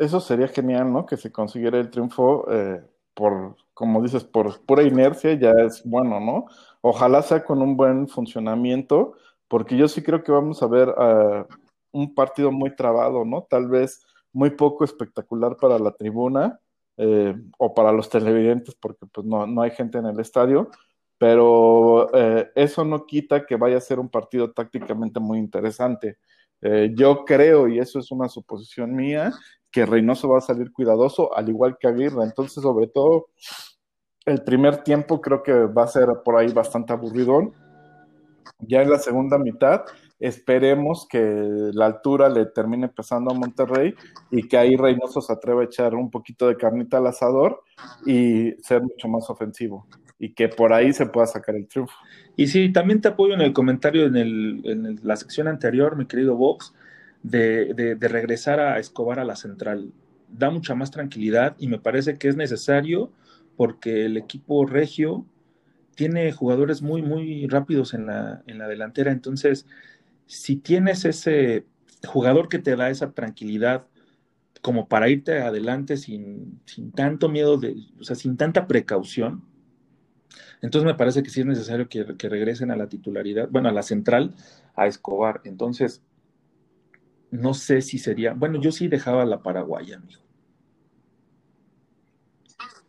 eso 0.00 0.20
sería 0.20 0.48
genial, 0.48 0.92
¿no? 0.92 1.04
Que 1.04 1.16
se 1.16 1.32
consiguiera 1.32 1.78
el 1.78 1.90
triunfo 1.90 2.46
eh, 2.50 2.82
por, 3.14 3.56
como 3.74 4.00
dices, 4.00 4.22
por 4.24 4.60
pura 4.60 4.84
inercia, 4.84 5.34
ya 5.34 5.50
es 5.66 5.82
bueno, 5.84 6.20
¿no? 6.20 6.46
Ojalá 6.80 7.22
sea 7.22 7.44
con 7.44 7.60
un 7.60 7.76
buen 7.76 8.06
funcionamiento, 8.06 9.14
porque 9.48 9.76
yo 9.76 9.88
sí 9.88 10.02
creo 10.02 10.22
que 10.22 10.32
vamos 10.32 10.62
a 10.62 10.66
ver 10.66 10.88
uh, 10.88 11.46
un 11.92 12.14
partido 12.14 12.52
muy 12.52 12.74
trabado, 12.76 13.24
¿no? 13.24 13.46
Tal 13.48 13.68
vez 13.68 14.02
muy 14.32 14.50
poco 14.50 14.84
espectacular 14.84 15.56
para 15.56 15.78
la 15.78 15.92
tribuna 15.92 16.60
eh, 16.96 17.34
o 17.58 17.74
para 17.74 17.92
los 17.92 18.08
televidentes, 18.08 18.74
porque 18.74 19.06
pues 19.06 19.26
no, 19.26 19.46
no 19.46 19.62
hay 19.62 19.70
gente 19.70 19.98
en 19.98 20.06
el 20.06 20.20
estadio, 20.20 20.70
pero 21.16 22.12
eh, 22.14 22.50
eso 22.54 22.84
no 22.84 23.06
quita 23.06 23.46
que 23.46 23.56
vaya 23.56 23.76
a 23.76 23.80
ser 23.80 23.98
un 23.98 24.08
partido 24.08 24.52
tácticamente 24.52 25.20
muy 25.20 25.38
interesante. 25.38 26.18
Eh, 26.60 26.92
yo 26.94 27.24
creo, 27.24 27.68
y 27.68 27.78
eso 27.78 27.98
es 27.98 28.10
una 28.10 28.28
suposición 28.28 28.94
mía, 28.94 29.32
que 29.70 29.86
Reynoso 29.86 30.28
va 30.28 30.38
a 30.38 30.40
salir 30.40 30.72
cuidadoso, 30.72 31.36
al 31.36 31.48
igual 31.48 31.76
que 31.78 31.88
Aguirre. 31.88 32.24
Entonces, 32.24 32.62
sobre 32.62 32.88
todo, 32.88 33.28
el 34.24 34.42
primer 34.42 34.78
tiempo 34.82 35.20
creo 35.20 35.42
que 35.42 35.52
va 35.52 35.84
a 35.84 35.88
ser 35.88 36.08
por 36.24 36.36
ahí 36.36 36.52
bastante 36.52 36.92
aburridón. 36.92 37.52
Ya 38.60 38.82
en 38.82 38.90
la 38.90 38.98
segunda 38.98 39.38
mitad, 39.38 39.82
esperemos 40.18 41.06
que 41.08 41.20
la 41.72 41.86
altura 41.86 42.28
le 42.28 42.46
termine 42.46 42.88
pesando 42.88 43.30
a 43.30 43.34
Monterrey 43.34 43.94
y 44.30 44.48
que 44.48 44.58
ahí 44.58 44.76
Reynoso 44.76 45.20
se 45.20 45.32
atreva 45.32 45.62
a 45.62 45.64
echar 45.64 45.94
un 45.94 46.10
poquito 46.10 46.48
de 46.48 46.56
carnita 46.56 46.98
al 46.98 47.06
asador 47.06 47.62
y 48.04 48.52
ser 48.62 48.82
mucho 48.82 49.08
más 49.08 49.30
ofensivo 49.30 49.86
y 50.18 50.32
que 50.32 50.48
por 50.48 50.72
ahí 50.72 50.92
se 50.92 51.06
pueda 51.06 51.26
sacar 51.26 51.54
el 51.54 51.68
triunfo. 51.68 51.94
Y 52.36 52.48
sí, 52.48 52.72
también 52.72 53.00
te 53.00 53.08
apoyo 53.08 53.34
en 53.34 53.40
el 53.40 53.52
comentario 53.52 54.06
en, 54.06 55.00
la 55.02 55.16
sección 55.16 55.48
anterior, 55.48 55.96
mi 55.96 56.06
querido 56.06 56.36
Vox, 56.36 56.74
de, 57.22 57.74
de, 57.74 57.94
de, 57.94 58.08
regresar 58.08 58.60
a 58.60 58.78
Escobar 58.78 59.20
a 59.20 59.24
la 59.24 59.36
central. 59.36 59.92
Da 60.28 60.50
mucha 60.50 60.74
más 60.74 60.90
tranquilidad 60.90 61.56
y 61.58 61.68
me 61.68 61.78
parece 61.78 62.18
que 62.18 62.28
es 62.28 62.36
necesario 62.36 63.10
porque 63.56 64.04
el 64.04 64.16
equipo 64.16 64.66
regio 64.66 65.24
tiene 65.98 66.30
jugadores 66.30 66.80
muy, 66.80 67.02
muy 67.02 67.48
rápidos 67.48 67.92
en 67.92 68.06
la, 68.06 68.44
en 68.46 68.58
la 68.58 68.68
delantera. 68.68 69.10
Entonces, 69.10 69.66
si 70.26 70.54
tienes 70.54 71.04
ese 71.04 71.66
jugador 72.06 72.48
que 72.48 72.60
te 72.60 72.76
da 72.76 72.88
esa 72.88 73.10
tranquilidad 73.10 73.84
como 74.62 74.86
para 74.86 75.08
irte 75.08 75.40
adelante 75.40 75.96
sin, 75.96 76.60
sin 76.66 76.92
tanto 76.92 77.28
miedo, 77.28 77.56
de, 77.56 77.74
o 77.98 78.04
sea, 78.04 78.14
sin 78.14 78.36
tanta 78.36 78.68
precaución, 78.68 79.42
entonces 80.62 80.86
me 80.86 80.94
parece 80.94 81.24
que 81.24 81.30
sí 81.30 81.40
es 81.40 81.46
necesario 81.46 81.88
que, 81.88 82.16
que, 82.16 82.28
regresen 82.28 82.70
a 82.70 82.76
la 82.76 82.88
titularidad, 82.88 83.48
bueno, 83.50 83.68
a 83.68 83.72
la 83.72 83.82
central, 83.82 84.36
a 84.76 84.86
Escobar. 84.86 85.40
Entonces, 85.42 86.04
no 87.32 87.54
sé 87.54 87.80
si 87.82 87.98
sería, 87.98 88.34
bueno, 88.34 88.60
yo 88.60 88.70
sí 88.70 88.86
dejaba 88.86 89.26
la 89.26 89.42
paraguaya, 89.42 89.96
amigo. 89.96 90.27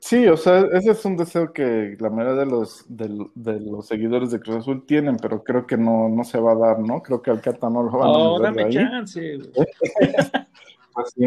Sí, 0.09 0.25
o 0.25 0.37
sea, 0.37 0.61
ese 0.73 0.89
es 0.89 1.05
un 1.05 1.15
deseo 1.15 1.53
que 1.53 1.95
la 1.99 2.09
mayoría 2.09 2.39
de 2.39 2.47
los, 2.47 2.83
de, 2.87 3.27
de, 3.35 3.59
los 3.59 3.85
seguidores 3.85 4.31
de 4.31 4.39
Cruz 4.39 4.55
Azul 4.55 4.83
tienen, 4.87 5.17
pero 5.17 5.43
creo 5.43 5.67
que 5.67 5.77
no, 5.77 6.09
no 6.09 6.23
se 6.23 6.39
va 6.39 6.53
a 6.53 6.55
dar, 6.55 6.79
¿no? 6.79 7.03
Creo 7.03 7.21
que 7.21 7.29
al 7.29 7.41
Cata 7.41 7.69
no 7.69 7.83
lo 7.83 7.91
van 7.91 8.09
oh, 8.09 8.37
a 8.39 8.41
dame 8.41 8.63
ahí. 8.63 8.73
chance. 8.73 9.37
pues 10.95 11.13
sí. 11.15 11.25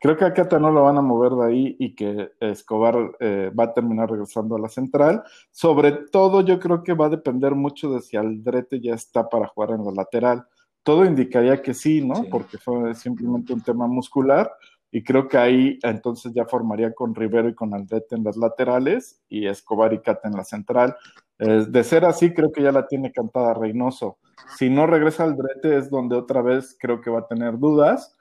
Creo 0.00 0.16
que 0.16 0.24
a 0.24 0.32
Cata 0.32 0.58
no 0.58 0.70
lo 0.70 0.84
van 0.84 0.96
a 0.96 1.02
mover 1.02 1.32
de 1.32 1.44
ahí 1.44 1.76
y 1.78 1.94
que 1.94 2.32
Escobar 2.40 2.96
eh, 3.20 3.50
va 3.50 3.64
a 3.64 3.74
terminar 3.74 4.10
regresando 4.10 4.56
a 4.56 4.60
la 4.60 4.70
central. 4.70 5.22
Sobre 5.50 5.92
todo, 5.92 6.40
yo 6.40 6.58
creo 6.58 6.82
que 6.82 6.94
va 6.94 7.06
a 7.06 7.10
depender 7.10 7.54
mucho 7.54 7.92
de 7.92 8.00
si 8.00 8.16
Aldrete 8.16 8.80
ya 8.80 8.94
está 8.94 9.28
para 9.28 9.48
jugar 9.48 9.72
en 9.72 9.84
la 9.84 9.92
lateral. 9.92 10.46
Todo 10.82 11.04
indicaría 11.04 11.60
que 11.60 11.74
sí, 11.74 12.00
¿no? 12.00 12.14
Sí. 12.14 12.28
Porque 12.30 12.56
fue 12.56 12.94
simplemente 12.94 13.52
un 13.52 13.60
tema 13.60 13.86
muscular. 13.86 14.50
Y 14.92 15.02
creo 15.02 15.26
que 15.26 15.38
ahí 15.38 15.78
entonces 15.82 16.32
ya 16.34 16.44
formaría 16.44 16.92
con 16.92 17.14
Rivero 17.14 17.48
y 17.48 17.54
con 17.54 17.74
Aldrete 17.74 18.14
en 18.14 18.24
las 18.24 18.36
laterales 18.36 19.20
y 19.28 19.48
Escobar 19.48 19.92
y 19.94 20.00
Cata 20.00 20.28
en 20.28 20.36
la 20.36 20.44
central. 20.44 20.94
De 21.38 21.82
ser 21.82 22.04
así, 22.04 22.32
creo 22.32 22.52
que 22.52 22.62
ya 22.62 22.70
la 22.70 22.86
tiene 22.86 23.10
cantada 23.10 23.54
Reynoso. 23.54 24.18
Si 24.56 24.68
no 24.68 24.86
regresa 24.86 25.24
Aldrete 25.24 25.78
es 25.78 25.90
donde 25.90 26.14
otra 26.14 26.42
vez 26.42 26.76
creo 26.78 27.00
que 27.00 27.10
va 27.10 27.20
a 27.20 27.26
tener 27.26 27.58
dudas 27.58 28.16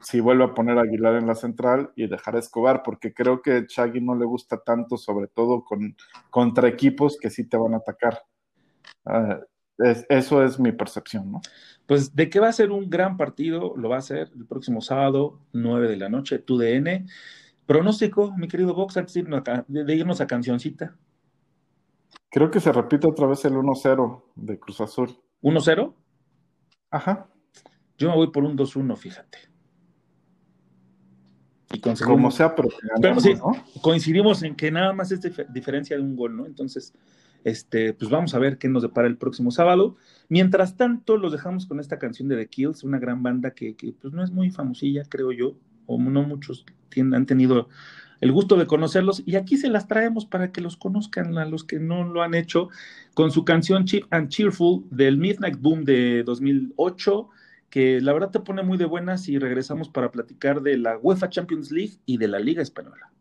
si 0.00 0.20
vuelve 0.20 0.44
a 0.44 0.54
poner 0.54 0.78
Aguilar 0.78 1.16
en 1.16 1.26
la 1.26 1.34
central 1.34 1.92
y 1.96 2.06
dejar 2.06 2.36
Escobar, 2.36 2.82
porque 2.82 3.12
creo 3.12 3.42
que 3.42 3.66
Chagui 3.66 4.00
no 4.00 4.14
le 4.14 4.24
gusta 4.24 4.58
tanto, 4.58 4.96
sobre 4.96 5.26
todo 5.26 5.64
con, 5.64 5.96
contra 6.30 6.68
equipos 6.68 7.18
que 7.20 7.30
sí 7.30 7.48
te 7.48 7.56
van 7.56 7.74
a 7.74 7.78
atacar. 7.78 8.22
Ah, 9.04 9.40
es- 9.78 10.06
eso 10.08 10.42
es 10.44 10.58
mi 10.58 10.72
percepción, 10.72 11.30
¿no? 11.32 11.40
Pues 11.86 12.14
de 12.16 12.28
que 12.30 12.40
va 12.40 12.48
a 12.48 12.52
ser 12.52 12.70
un 12.70 12.88
gran 12.90 13.16
partido, 13.16 13.74
lo 13.76 13.88
va 13.88 13.98
a 13.98 14.02
ser 14.02 14.30
el 14.34 14.46
próximo 14.46 14.80
sábado, 14.80 15.38
9 15.52 15.88
de 15.88 15.96
la 15.96 16.08
noche, 16.08 16.38
tu 16.38 16.58
DN. 16.58 17.06
Pronóstico, 17.66 18.32
mi 18.36 18.48
querido 18.48 18.74
Vox, 18.74 18.96
antes 18.96 19.14
de 19.14 19.20
irnos 19.20 19.42
a, 19.48 19.64
de- 19.68 19.94
irnos 19.94 20.20
a 20.20 20.26
cancioncita. 20.26 20.96
Creo 22.30 22.50
que 22.50 22.60
se 22.60 22.72
repite 22.72 23.06
otra 23.06 23.26
vez 23.26 23.44
el 23.44 23.54
1-0 23.54 24.24
de 24.34 24.58
Cruz 24.58 24.80
Azul. 24.80 25.16
¿1-0? 25.42 25.94
Ajá. 26.90 27.28
Yo 27.98 28.10
me 28.10 28.16
voy 28.16 28.30
por 28.30 28.44
un 28.44 28.56
2-1, 28.56 28.96
fíjate. 28.96 29.38
Y 31.72 31.80
Como 31.80 32.30
sea, 32.30 32.54
pero 32.54 32.68
que 32.68 32.76
Pero 33.00 33.20
sí. 33.20 33.34
¿no? 33.34 33.52
coincidimos 33.82 34.42
en 34.44 34.54
que 34.54 34.70
nada 34.70 34.92
más 34.92 35.10
es 35.10 35.20
dif- 35.20 35.46
diferencia 35.52 35.96
de 35.96 36.02
un 36.02 36.14
gol, 36.16 36.36
¿no? 36.36 36.46
Entonces, 36.46 36.94
este, 37.46 37.94
pues 37.94 38.10
vamos 38.10 38.34
a 38.34 38.40
ver 38.40 38.58
qué 38.58 38.68
nos 38.68 38.82
depara 38.82 39.06
el 39.06 39.16
próximo 39.16 39.52
sábado. 39.52 39.96
Mientras 40.28 40.76
tanto, 40.76 41.16
los 41.16 41.30
dejamos 41.30 41.66
con 41.66 41.78
esta 41.78 41.96
canción 41.96 42.26
de 42.26 42.36
The 42.36 42.48
Kills, 42.48 42.82
una 42.82 42.98
gran 42.98 43.22
banda 43.22 43.52
que, 43.52 43.76
pues 44.02 44.12
no 44.12 44.24
es 44.24 44.32
muy 44.32 44.50
famosilla, 44.50 45.04
creo 45.08 45.30
yo, 45.30 45.56
o 45.86 45.96
no 45.96 46.24
muchos 46.24 46.66
han 46.96 47.26
tenido 47.26 47.68
el 48.20 48.32
gusto 48.32 48.56
de 48.56 48.66
conocerlos, 48.66 49.22
y 49.24 49.36
aquí 49.36 49.58
se 49.58 49.68
las 49.68 49.86
traemos 49.86 50.26
para 50.26 50.50
que 50.50 50.60
los 50.60 50.76
conozcan 50.76 51.38
a 51.38 51.44
los 51.44 51.62
que 51.62 51.78
no 51.78 52.02
lo 52.02 52.22
han 52.22 52.34
hecho, 52.34 52.68
con 53.14 53.30
su 53.30 53.44
canción 53.44 53.84
Cheap 53.84 54.06
and 54.10 54.28
Cheerful 54.28 54.82
del 54.90 55.16
Midnight 55.16 55.60
Boom 55.60 55.84
de 55.84 56.24
2008, 56.24 57.28
que 57.70 58.00
la 58.00 58.12
verdad 58.12 58.32
te 58.32 58.40
pone 58.40 58.64
muy 58.64 58.76
de 58.76 58.86
buenas 58.86 59.28
y 59.28 59.38
regresamos 59.38 59.88
para 59.88 60.10
platicar 60.10 60.62
de 60.62 60.78
la 60.78 60.98
UEFA 60.98 61.28
Champions 61.28 61.70
League 61.70 61.98
y 62.06 62.16
de 62.16 62.26
la 62.26 62.40
Liga 62.40 62.62
Española. 62.62 63.12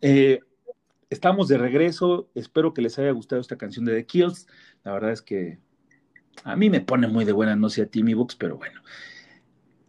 Eh, 0.00 0.40
estamos 1.10 1.48
de 1.48 1.58
regreso. 1.58 2.30
Espero 2.34 2.74
que 2.74 2.82
les 2.82 2.98
haya 2.98 3.10
gustado 3.10 3.40
esta 3.40 3.56
canción 3.56 3.84
de 3.84 3.94
The 3.94 4.06
Kills. 4.06 4.46
La 4.84 4.92
verdad 4.92 5.12
es 5.12 5.22
que 5.22 5.58
a 6.44 6.56
mí 6.56 6.70
me 6.70 6.80
pone 6.80 7.06
muy 7.06 7.24
de 7.24 7.32
buena, 7.32 7.56
no 7.56 7.68
sé 7.68 7.82
a 7.82 7.86
ti, 7.86 8.02
mi 8.02 8.14
Vox, 8.14 8.34
pero 8.36 8.56
bueno. 8.56 8.80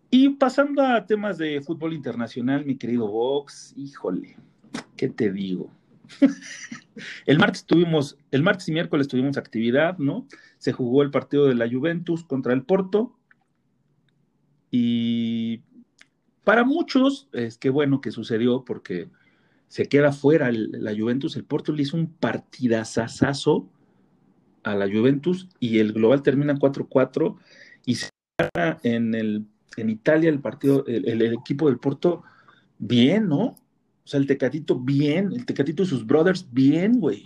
Y 0.10 0.30
pasando 0.30 0.84
a 0.84 1.06
temas 1.06 1.38
de 1.38 1.62
fútbol 1.62 1.94
internacional, 1.94 2.66
mi 2.66 2.78
querido 2.78 3.08
Vox, 3.08 3.74
híjole, 3.76 4.38
¿qué 4.96 5.10
te 5.10 5.32
digo? 5.32 5.72
el 7.26 7.40
martes 7.40 7.66
el 8.32 8.44
martes 8.44 8.68
y 8.68 8.72
miércoles 8.72 9.08
tuvimos 9.08 9.38
actividad, 9.38 9.98
¿no? 9.98 10.28
Se 10.60 10.72
jugó 10.72 11.02
el 11.02 11.10
partido 11.10 11.48
de 11.48 11.56
la 11.56 11.70
Juventus 11.70 12.24
contra 12.24 12.54
el 12.54 12.64
Porto. 12.64 13.18
Y 14.70 15.62
para 16.44 16.64
muchos, 16.64 17.28
es 17.32 17.58
que 17.58 17.70
bueno 17.70 18.02
que 18.02 18.12
sucedió 18.12 18.64
porque 18.66 19.10
se 19.74 19.88
queda 19.90 20.12
fuera 20.12 20.52
la 20.52 20.96
Juventus. 20.96 21.36
El 21.36 21.46
Porto 21.46 21.72
le 21.74 21.82
hizo 21.82 21.98
un 21.98 22.06
partidazazazo 22.06 23.68
a 24.62 24.76
la 24.76 24.86
Juventus 24.86 25.50
y 25.60 25.80
el 25.80 25.94
global 25.94 26.22
termina 26.22 26.54
4-4 26.54 27.38
y 27.84 27.96
se 27.96 28.10
gana 28.38 28.78
en, 28.84 29.16
el, 29.16 29.48
en 29.76 29.90
Italia 29.90 30.30
el 30.30 30.42
partido, 30.42 30.86
el, 30.86 31.10
el- 31.10 31.34
equipo 31.34 31.66
del 31.70 31.80
Porto 31.80 32.22
bien, 32.78 33.28
¿no? 33.28 33.46
O 33.46 34.06
sea, 34.06 34.20
el 34.20 34.28
Tecatito 34.28 34.80
bien, 34.80 35.32
el 35.34 35.44
Tecatito 35.44 35.82
y 35.82 35.88
sus 35.88 36.06
brothers 36.06 36.48
bien, 36.54 37.00
güey. 37.00 37.26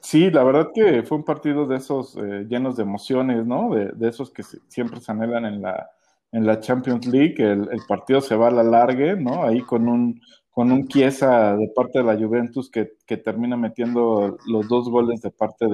Sí, 0.00 0.30
la 0.30 0.44
verdad 0.44 0.68
que 0.72 1.02
fue 1.02 1.18
un 1.18 1.24
partido 1.24 1.66
de 1.66 1.78
esos 1.78 2.16
eh, 2.18 2.46
llenos 2.48 2.76
de 2.76 2.84
emociones, 2.84 3.44
¿no? 3.44 3.74
De, 3.74 3.86
de 3.96 4.08
esos 4.10 4.30
que 4.30 4.44
siempre 4.68 5.00
se 5.00 5.10
anhelan 5.10 5.44
en 5.44 5.60
la, 5.60 5.90
en 6.30 6.46
la 6.46 6.60
Champions 6.60 7.04
League, 7.06 7.34
el, 7.38 7.68
el 7.72 7.80
partido 7.88 8.20
se 8.20 8.36
va 8.36 8.46
a 8.48 8.50
la 8.52 8.62
largue, 8.62 9.16
¿no? 9.16 9.42
Ahí 9.42 9.60
con 9.62 9.88
un, 9.88 10.20
con 10.60 10.72
un 10.72 10.88
Chiesa 10.88 11.56
de 11.56 11.68
parte 11.74 12.00
de 12.00 12.04
la 12.04 12.18
Juventus 12.18 12.70
que, 12.70 13.16
termina 13.16 13.56
metiendo 13.56 14.36
los 14.44 14.68
dos 14.68 14.90
goles 14.90 15.22
de 15.22 15.30
parte 15.30 15.66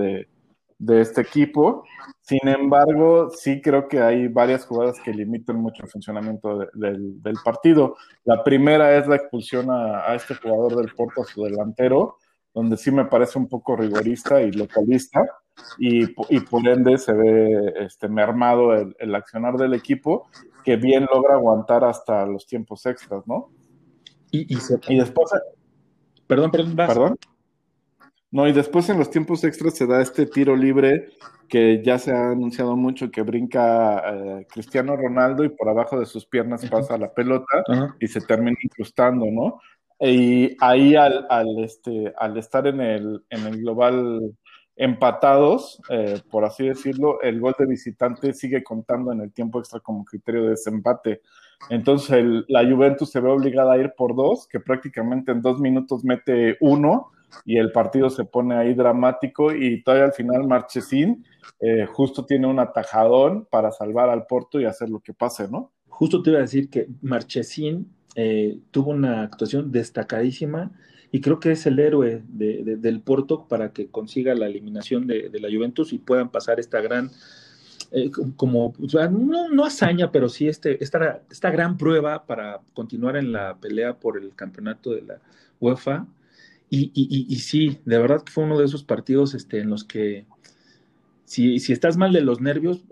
de, 0.78 1.00
este 1.00 1.22
equipo. 1.22 1.82
Sin 2.20 2.46
embargo, 2.46 3.30
sí 3.30 3.60
creo 3.60 3.88
que 3.88 4.00
hay 4.00 4.28
varias 4.28 4.64
jugadas 4.64 5.00
que 5.04 5.12
limitan 5.12 5.56
mucho 5.56 5.82
el 5.82 5.88
funcionamiento 5.88 6.58
de- 6.58 6.68
del, 6.74 7.34
partido. 7.44 7.96
La 8.24 8.44
primera 8.44 8.96
es 8.96 9.08
la 9.08 9.16
expulsión 9.16 9.72
a, 9.72 10.14
este 10.14 10.36
jugador 10.36 10.76
del 10.76 10.94
Porto, 10.94 11.22
a 11.22 11.24
su 11.24 11.42
delantero, 11.42 12.18
donde 12.54 12.76
sí 12.76 12.92
me 12.92 13.06
parece 13.06 13.40
un 13.40 13.48
poco 13.48 13.74
rigorista 13.74 14.40
y 14.40 14.52
localista, 14.52 15.20
y, 15.78 16.06
po- 16.06 16.28
y 16.30 16.38
por 16.38 16.64
ende 16.68 16.96
se 16.96 17.12
ve 17.12 17.74
este, 17.80 18.08
mermado 18.08 18.72
el 18.72 19.14
accionar 19.16 19.56
del 19.56 19.74
equipo, 19.74 20.28
que 20.62 20.76
bien 20.76 21.08
logra 21.12 21.34
aguantar 21.34 21.82
hasta 21.82 22.24
los 22.24 22.46
tiempos 22.46 22.86
extras, 22.86 23.26
¿no? 23.26 23.50
Y, 24.48 24.54
y 24.54 24.56
se- 24.56 24.78
Y 24.88 24.98
después, 24.98 25.30
perdón, 26.26 26.50
perdón, 26.50 26.76
vas. 26.76 26.88
Perdón. 26.88 27.16
No, 28.30 28.46
y 28.48 28.52
después 28.52 28.88
en 28.90 28.98
los 28.98 29.10
tiempos 29.10 29.44
extras 29.44 29.74
se 29.74 29.86
da 29.86 30.02
este 30.02 30.26
tiro 30.26 30.56
libre 30.56 31.08
que 31.48 31.80
ya 31.82 31.98
se 31.98 32.12
ha 32.12 32.30
anunciado 32.32 32.76
mucho 32.76 33.10
que 33.10 33.22
brinca 33.22 34.02
eh, 34.04 34.46
Cristiano 34.52 34.96
Ronaldo 34.96 35.44
y 35.44 35.48
por 35.48 35.68
abajo 35.68 35.98
de 35.98 36.06
sus 36.06 36.26
piernas 36.26 36.68
pasa 36.68 36.98
la 36.98 37.14
pelota 37.14 37.46
y 38.00 38.08
se 38.08 38.20
termina 38.20 38.56
incrustando, 38.60 39.26
¿no? 39.30 39.60
Y 40.00 40.54
ahí 40.60 40.96
al, 40.96 41.24
al, 41.30 41.46
este, 41.64 42.12
al 42.18 42.36
estar 42.36 42.66
en 42.66 42.80
el, 42.80 43.24
en 43.30 43.46
el 43.46 43.58
global 43.62 44.34
empatados, 44.74 45.80
eh, 45.88 46.20
por 46.30 46.44
así 46.44 46.66
decirlo, 46.66 47.22
el 47.22 47.40
gol 47.40 47.54
de 47.58 47.64
visitante 47.66 48.34
sigue 48.34 48.62
contando 48.62 49.12
en 49.12 49.20
el 49.22 49.32
tiempo 49.32 49.60
extra 49.60 49.80
como 49.80 50.04
criterio 50.04 50.42
de 50.42 50.50
desempate. 50.50 51.22
Entonces 51.70 52.10
el- 52.10 52.44
la 52.48 52.64
Juventus 52.68 53.10
se 53.10 53.20
ve 53.20 53.30
obligada 53.30 53.72
a 53.72 53.78
ir 53.78 53.92
por 53.96 54.14
dos, 54.14 54.46
que 54.46 54.60
prácticamente 54.60 55.32
en 55.32 55.42
dos 55.42 55.58
minutos 55.60 56.04
mete 56.04 56.56
uno 56.60 57.10
y 57.44 57.58
el 57.58 57.72
partido 57.72 58.08
se 58.08 58.24
pone 58.24 58.54
ahí 58.54 58.74
dramático 58.74 59.52
y 59.54 59.82
todavía 59.82 60.06
al 60.06 60.12
final 60.12 60.46
Marchesín 60.46 61.24
eh, 61.60 61.86
justo 61.86 62.24
tiene 62.24 62.46
un 62.46 62.58
atajadón 62.58 63.46
para 63.50 63.70
salvar 63.72 64.10
al 64.10 64.26
Porto 64.26 64.60
y 64.60 64.64
hacer 64.64 64.88
lo 64.90 65.00
que 65.00 65.12
pase, 65.14 65.48
¿no? 65.48 65.72
Justo 65.88 66.22
te 66.22 66.30
iba 66.30 66.38
a 66.38 66.42
decir 66.42 66.68
que 66.70 66.88
Marchesín 67.02 67.92
eh, 68.14 68.58
tuvo 68.70 68.90
una 68.92 69.22
actuación 69.22 69.70
destacadísima 69.72 70.72
y 71.12 71.20
creo 71.20 71.38
que 71.40 71.52
es 71.52 71.66
el 71.66 71.78
héroe 71.78 72.22
de- 72.28 72.62
de- 72.64 72.76
del 72.76 73.00
Porto 73.00 73.46
para 73.48 73.72
que 73.72 73.88
consiga 73.90 74.34
la 74.34 74.46
eliminación 74.46 75.06
de, 75.06 75.28
de 75.30 75.40
la 75.40 75.48
Juventus 75.50 75.92
y 75.92 75.98
puedan 75.98 76.30
pasar 76.30 76.58
esta 76.60 76.80
gran, 76.80 77.10
eh, 77.92 78.10
como, 78.36 78.74
no, 79.10 79.48
no 79.48 79.64
hazaña, 79.64 80.10
pero 80.12 80.28
sí 80.28 80.48
este, 80.48 80.82
esta, 80.82 81.22
esta 81.30 81.50
gran 81.50 81.76
prueba 81.76 82.26
para 82.26 82.60
continuar 82.74 83.16
en 83.16 83.32
la 83.32 83.56
pelea 83.56 83.98
por 83.98 84.18
el 84.18 84.34
campeonato 84.34 84.90
de 84.90 85.02
la 85.02 85.20
UEFA. 85.60 86.06
Y, 86.68 86.90
y 86.94 87.36
sí, 87.36 87.78
de 87.84 87.98
verdad 87.98 88.24
que 88.24 88.32
fue 88.32 88.42
uno 88.42 88.58
de 88.58 88.64
esos 88.64 88.82
partidos 88.82 89.34
este, 89.34 89.60
en 89.60 89.70
los 89.70 89.84
que 89.84 90.26
si, 91.26 91.58
si 91.58 91.72
estás 91.72 91.96
mal 91.96 92.12
de 92.12 92.22
los 92.22 92.40
nervios, 92.40 92.84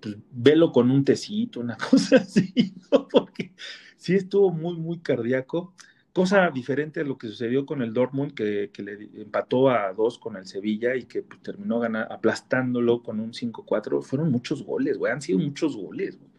pues 0.00 0.16
velo 0.30 0.72
con 0.72 0.90
un 0.90 1.04
tecito, 1.04 1.60
una 1.60 1.76
cosa 1.90 2.16
así, 2.16 2.72
¿no? 2.90 3.06
Porque 3.08 3.52
sí 3.96 4.14
estuvo 4.14 4.50
muy, 4.50 4.76
muy 4.78 5.00
cardíaco. 5.00 5.74
Cosa 6.12 6.50
diferente 6.50 7.00
a 7.00 7.04
lo 7.04 7.16
que 7.16 7.28
sucedió 7.28 7.64
con 7.64 7.82
el 7.82 7.92
Dortmund, 7.92 8.34
que, 8.34 8.70
que 8.72 8.82
le 8.82 9.08
empató 9.22 9.70
a 9.70 9.92
dos 9.92 10.18
con 10.18 10.36
el 10.36 10.46
Sevilla 10.46 10.96
y 10.96 11.04
que 11.04 11.22
pues, 11.22 11.40
terminó 11.40 11.82
aplastándolo 11.82 13.02
con 13.02 13.20
un 13.20 13.32
5-4. 13.32 14.02
Fueron 14.02 14.30
muchos 14.32 14.64
goles, 14.64 14.98
güey, 14.98 15.12
han 15.12 15.22
sido 15.22 15.38
muchos 15.38 15.76
goles. 15.76 16.18
güey. 16.18 16.30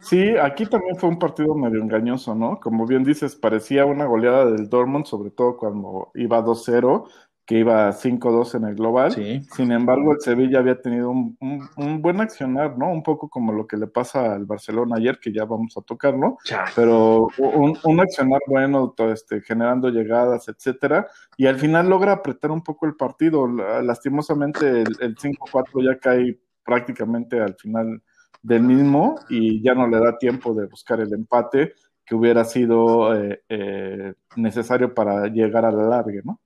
Sí, 0.00 0.36
aquí 0.36 0.64
también 0.64 0.96
fue 0.96 1.10
un 1.10 1.18
partido 1.18 1.54
medio 1.54 1.82
engañoso, 1.82 2.34
¿no? 2.34 2.58
Como 2.58 2.86
bien 2.86 3.04
dices, 3.04 3.36
parecía 3.36 3.84
una 3.84 4.06
goleada 4.06 4.50
del 4.50 4.68
Dortmund, 4.68 5.04
sobre 5.04 5.30
todo 5.30 5.56
cuando 5.56 6.10
iba 6.14 6.42
2-0, 6.42 7.06
que 7.50 7.58
iba 7.58 7.90
5-2 7.92 8.54
en 8.54 8.62
el 8.64 8.76
global. 8.76 9.10
Sí. 9.10 9.40
Sin 9.56 9.72
embargo, 9.72 10.12
el 10.12 10.20
Sevilla 10.20 10.60
había 10.60 10.80
tenido 10.80 11.10
un, 11.10 11.36
un- 11.40 11.68
un 11.76 12.00
buen 12.00 12.20
accionar, 12.20 12.78
¿no? 12.78 12.92
Un 12.92 13.02
poco 13.02 13.28
como 13.28 13.52
lo 13.52 13.66
que 13.66 13.76
le 13.76 13.88
pasa 13.88 14.34
al 14.34 14.44
Barcelona 14.44 14.94
ayer, 14.98 15.18
que 15.18 15.32
ya 15.32 15.44
vamos 15.46 15.76
a 15.76 15.80
tocarlo, 15.82 16.38
pero 16.76 17.26
un, 17.38 17.76
un 17.82 17.98
accionar 18.00 18.40
bueno, 18.46 18.94
todo 18.96 19.10
este, 19.12 19.40
generando 19.40 19.88
llegadas, 19.88 20.46
etcétera, 20.46 21.08
y 21.36 21.46
al 21.48 21.56
final 21.56 21.88
logra 21.88 22.12
apretar 22.12 22.52
un 22.52 22.62
poco 22.62 22.86
el 22.86 22.94
partido. 22.94 23.48
La- 23.48 23.82
Lastimosamente, 23.82 24.82
el, 24.82 24.96
el 25.00 25.16
5-4 25.16 25.82
ya 25.84 25.98
cae 25.98 26.38
prácticamente 26.64 27.40
al 27.40 27.54
final 27.56 28.00
del 28.42 28.62
mismo 28.62 29.16
y 29.28 29.60
ya 29.60 29.74
no 29.74 29.88
le 29.88 29.98
da 29.98 30.16
tiempo 30.18 30.54
de 30.54 30.66
buscar 30.66 31.00
el 31.00 31.12
empate 31.12 31.72
que 32.06 32.14
hubiera 32.14 32.44
sido 32.44 33.12
eh, 33.20 33.42
eh, 33.48 34.14
necesario 34.36 34.94
para 34.94 35.26
llegar 35.26 35.64
a 35.64 35.72
la 35.72 35.82
larga, 35.82 36.20
¿no? 36.24 36.38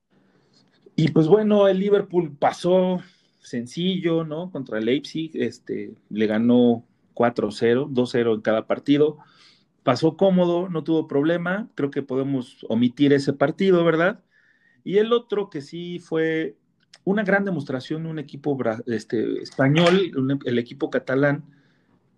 Y 0.97 1.09
pues 1.11 1.27
bueno, 1.27 1.69
el 1.69 1.79
Liverpool 1.79 2.37
pasó 2.39 3.01
sencillo, 3.41 4.25
¿no? 4.25 4.51
Contra 4.51 4.79
el 4.79 4.87
Leipzig, 4.87 5.31
este, 5.35 5.95
le 6.09 6.27
ganó 6.27 6.85
4-0, 7.15 7.91
2-0 7.91 8.35
en 8.35 8.41
cada 8.41 8.67
partido. 8.67 9.19
Pasó 9.83 10.17
cómodo, 10.17 10.69
no 10.69 10.85
tuvo 10.85 11.07
problema. 11.09 11.69
Creo 11.75 11.91
que 11.91 12.03
podemos 12.03 12.65
omitir 12.69 13.13
ese 13.13 13.33
partido, 13.33 13.85
¿verdad? 13.85 14.21
Y 14.83 14.99
el 14.99 15.13
otro 15.13 15.51
que 15.51 15.61
sí 15.61 15.99
fue 15.99 16.57
una 17.05 17.23
gran 17.23 17.45
demostración 17.45 18.05
de 18.05 18.11
un 18.11 18.19
equipo 18.19 18.57
este, 18.87 19.43
español, 19.43 20.41
el 20.45 20.59
equipo 20.59 20.91
catalán, 20.91 21.45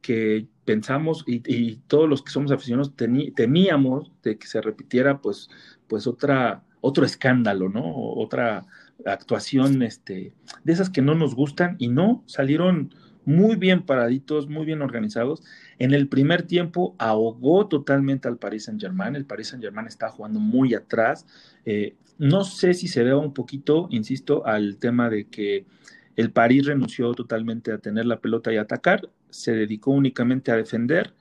que 0.00 0.46
pensamos 0.64 1.24
y, 1.26 1.42
y 1.52 1.76
todos 1.88 2.08
los 2.08 2.22
que 2.22 2.30
somos 2.30 2.52
aficionados 2.52 2.94
temíamos 2.94 4.12
de 4.22 4.38
que 4.38 4.46
se 4.46 4.60
repitiera 4.60 5.20
pues, 5.20 5.48
pues 5.88 6.06
otra, 6.06 6.62
otro 6.80 7.04
escándalo, 7.04 7.68
¿no? 7.68 7.82
Otra 7.94 8.66
actuación 9.04 9.82
este, 9.82 10.32
de 10.64 10.72
esas 10.72 10.90
que 10.90 11.02
no 11.02 11.14
nos 11.14 11.34
gustan 11.34 11.76
y 11.78 11.88
no, 11.88 12.22
salieron 12.26 12.94
muy 13.24 13.56
bien 13.56 13.82
paraditos, 13.82 14.48
muy 14.48 14.64
bien 14.64 14.82
organizados. 14.82 15.42
En 15.78 15.92
el 15.92 16.08
primer 16.08 16.42
tiempo 16.42 16.94
ahogó 16.98 17.66
totalmente 17.66 18.28
al 18.28 18.38
Paris 18.38 18.64
Saint 18.64 18.80
Germain. 18.80 19.16
El 19.16 19.26
Paris 19.26 19.48
Saint 19.48 19.62
Germain 19.62 19.88
está 19.88 20.08
jugando 20.08 20.38
muy 20.38 20.74
atrás. 20.74 21.26
Eh, 21.64 21.96
no 22.18 22.44
sé 22.44 22.72
si 22.72 22.86
se 22.88 23.04
deba 23.04 23.18
un 23.18 23.34
poquito, 23.34 23.88
insisto, 23.90 24.46
al 24.46 24.78
tema 24.78 25.10
de 25.10 25.26
que 25.26 25.66
el 26.14 26.30
París 26.30 26.66
renunció 26.66 27.12
totalmente 27.14 27.72
a 27.72 27.78
tener 27.78 28.06
la 28.06 28.20
pelota 28.20 28.52
y 28.52 28.56
atacar, 28.56 29.10
se 29.28 29.52
dedicó 29.52 29.90
únicamente 29.90 30.50
a 30.50 30.56
defender 30.56 31.14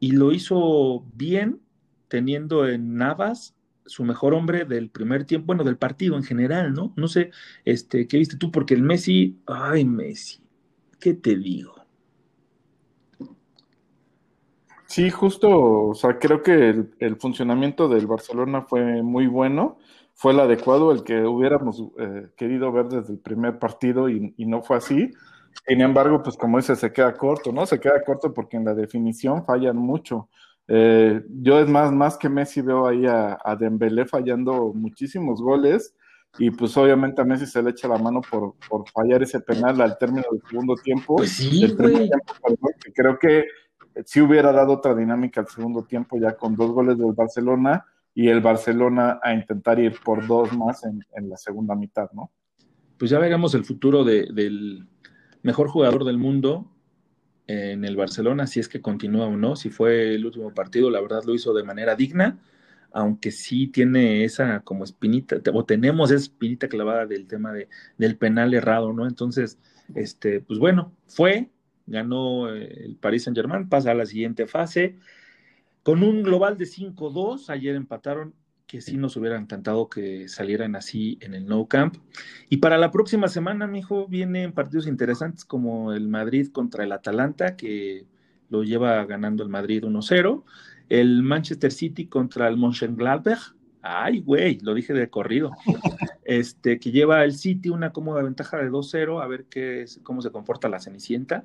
y 0.00 0.12
lo 0.12 0.32
hizo 0.32 1.04
bien, 1.14 1.60
teniendo 2.08 2.68
en 2.68 2.96
Navas 2.96 3.54
su 3.86 4.04
mejor 4.04 4.34
hombre 4.34 4.64
del 4.64 4.90
primer 4.90 5.24
tiempo, 5.24 5.46
bueno, 5.46 5.64
del 5.64 5.76
partido 5.76 6.16
en 6.16 6.24
general, 6.24 6.72
¿no? 6.72 6.92
No 6.96 7.08
sé, 7.08 7.30
este, 7.64 8.06
¿qué 8.06 8.18
viste 8.18 8.36
tú? 8.36 8.50
Porque 8.50 8.74
el 8.74 8.82
Messi, 8.82 9.38
ay, 9.46 9.84
Messi, 9.84 10.40
¿qué 11.00 11.14
te 11.14 11.36
digo? 11.36 11.74
Sí, 14.86 15.10
justo, 15.10 15.88
o 15.88 15.94
sea, 15.94 16.18
creo 16.18 16.42
que 16.42 16.84
el, 16.98 17.16
funcionamiento 17.16 17.88
del 17.88 18.06
Barcelona 18.06 18.62
fue 18.62 19.02
muy 19.02 19.26
bueno, 19.26 19.78
fue 20.12 20.32
el 20.32 20.40
adecuado, 20.40 20.92
el 20.92 21.02
que 21.02 21.22
hubiéramos 21.22 21.82
eh, 21.98 22.28
querido 22.36 22.70
ver 22.70 22.86
desde 22.86 23.14
el 23.14 23.18
primer 23.18 23.58
partido 23.58 24.08
y, 24.08 24.34
y 24.36 24.46
no 24.46 24.62
fue 24.62 24.76
así. 24.76 25.10
Sin 25.66 25.80
embargo, 25.80 26.22
pues 26.22 26.36
como 26.36 26.58
dice, 26.58 26.76
se 26.76 26.92
queda 26.92 27.14
corto, 27.14 27.52
¿no? 27.52 27.66
Se 27.66 27.80
queda 27.80 28.02
corto 28.04 28.32
porque 28.32 28.56
en 28.56 28.64
la 28.64 28.74
definición 28.74 29.44
fallan 29.44 29.76
mucho. 29.76 30.28
Eh, 30.68 31.22
yo 31.42 31.58
es 31.60 31.68
más, 31.68 31.92
más 31.92 32.16
que 32.16 32.28
Messi 32.28 32.62
veo 32.62 32.86
ahí 32.86 33.04
a, 33.06 33.38
a 33.44 33.54
Dembélé 33.56 34.06
fallando 34.06 34.72
muchísimos 34.74 35.42
goles 35.42 35.94
y 36.38 36.50
pues 36.50 36.76
obviamente 36.76 37.20
a 37.20 37.24
Messi 37.24 37.46
se 37.46 37.62
le 37.62 37.70
echa 37.70 37.86
la 37.86 37.98
mano 37.98 38.20
por, 38.28 38.54
por 38.68 38.88
fallar 38.90 39.22
ese 39.22 39.40
penal 39.40 39.80
al 39.80 39.98
término 39.98 40.24
del 40.32 40.40
segundo 40.48 40.74
tiempo. 40.76 41.16
Pues 41.16 41.32
sí, 41.32 41.60
del 41.66 41.76
güey. 41.76 41.94
tiempo, 42.08 42.32
perdón, 42.42 42.72
que 42.82 42.92
creo 42.92 43.18
que 43.18 43.44
sí 44.04 44.20
hubiera 44.20 44.52
dado 44.52 44.72
otra 44.72 44.94
dinámica 44.94 45.40
al 45.40 45.48
segundo 45.48 45.84
tiempo 45.84 46.18
ya 46.18 46.36
con 46.36 46.56
dos 46.56 46.72
goles 46.72 46.98
del 46.98 47.12
Barcelona 47.12 47.84
y 48.14 48.28
el 48.28 48.40
Barcelona 48.40 49.20
a 49.22 49.34
intentar 49.34 49.78
ir 49.78 50.00
por 50.04 50.26
dos 50.26 50.52
más 50.56 50.84
en, 50.84 51.04
en 51.14 51.28
la 51.28 51.36
segunda 51.36 51.74
mitad, 51.74 52.10
¿no? 52.12 52.30
Pues 52.98 53.10
ya 53.10 53.18
veremos 53.18 53.54
el 53.54 53.64
futuro 53.64 54.02
de- 54.04 54.28
del 54.32 54.88
mejor 55.42 55.68
jugador 55.68 56.04
del 56.04 56.16
mundo 56.16 56.70
en 57.46 57.84
el 57.84 57.96
Barcelona, 57.96 58.46
si 58.46 58.60
es 58.60 58.68
que 58.68 58.80
continúa 58.80 59.26
o 59.26 59.36
no. 59.36 59.56
Si 59.56 59.70
fue 59.70 60.14
el 60.14 60.24
último 60.24 60.52
partido, 60.54 60.90
la 60.90 61.00
verdad 61.00 61.24
lo 61.24 61.34
hizo 61.34 61.52
de 61.54 61.64
manera 61.64 61.94
digna, 61.96 62.38
aunque 62.92 63.30
sí 63.30 63.66
tiene 63.66 64.24
esa 64.24 64.60
como 64.60 64.84
espinita, 64.84 65.36
o 65.52 65.64
tenemos 65.64 66.10
esa 66.10 66.22
espinita 66.22 66.68
clavada 66.68 67.06
del 67.06 67.26
tema 67.26 67.52
de, 67.52 67.68
del 67.98 68.16
penal 68.16 68.54
errado, 68.54 68.92
¿no? 68.92 69.06
Entonces, 69.06 69.58
este, 69.94 70.40
pues 70.40 70.58
bueno, 70.58 70.92
fue, 71.06 71.50
ganó 71.86 72.54
eh, 72.54 72.84
el 72.84 72.96
Paris 72.96 73.24
Saint 73.24 73.36
Germain, 73.36 73.68
pasa 73.68 73.90
a 73.90 73.94
la 73.94 74.06
siguiente 74.06 74.46
fase, 74.46 74.96
con 75.82 76.02
un 76.02 76.22
global 76.22 76.56
de 76.56 76.64
5-2, 76.66 77.50
ayer 77.50 77.76
empataron, 77.76 78.34
que 78.66 78.80
sí 78.80 78.96
nos 78.96 79.16
hubiera 79.16 79.36
encantado 79.36 79.88
que 79.88 80.28
salieran 80.28 80.76
así 80.76 81.18
en 81.20 81.34
el 81.34 81.46
No 81.46 81.66
Camp. 81.66 81.96
Y 82.48 82.58
para 82.58 82.78
la 82.78 82.90
próxima 82.90 83.28
semana, 83.28 83.66
mijo, 83.66 84.06
vienen 84.06 84.52
partidos 84.52 84.86
interesantes 84.86 85.44
como 85.44 85.92
el 85.92 86.08
Madrid 86.08 86.48
contra 86.50 86.84
el 86.84 86.92
Atalanta, 86.92 87.56
que 87.56 88.06
lo 88.48 88.62
lleva 88.62 89.04
ganando 89.04 89.42
el 89.42 89.48
Madrid 89.48 89.84
1-0. 89.84 90.44
El 90.88 91.22
Manchester 91.22 91.72
City 91.72 92.06
contra 92.06 92.48
el 92.48 92.56
Mönchengladbach. 92.56 93.54
Ay, 93.82 94.20
güey, 94.20 94.58
lo 94.60 94.74
dije 94.74 94.92
de 94.92 95.10
corrido. 95.10 95.50
Este, 96.26 96.80
que 96.80 96.90
lleva 96.90 97.22
el 97.22 97.34
City 97.34 97.68
una 97.68 97.92
cómoda 97.92 98.22
ventaja 98.22 98.56
de 98.56 98.70
2-0, 98.70 99.22
a 99.22 99.26
ver 99.26 99.44
qué 99.44 99.82
es, 99.82 100.00
cómo 100.02 100.22
se 100.22 100.30
comporta 100.30 100.70
la 100.70 100.80
Cenicienta, 100.80 101.44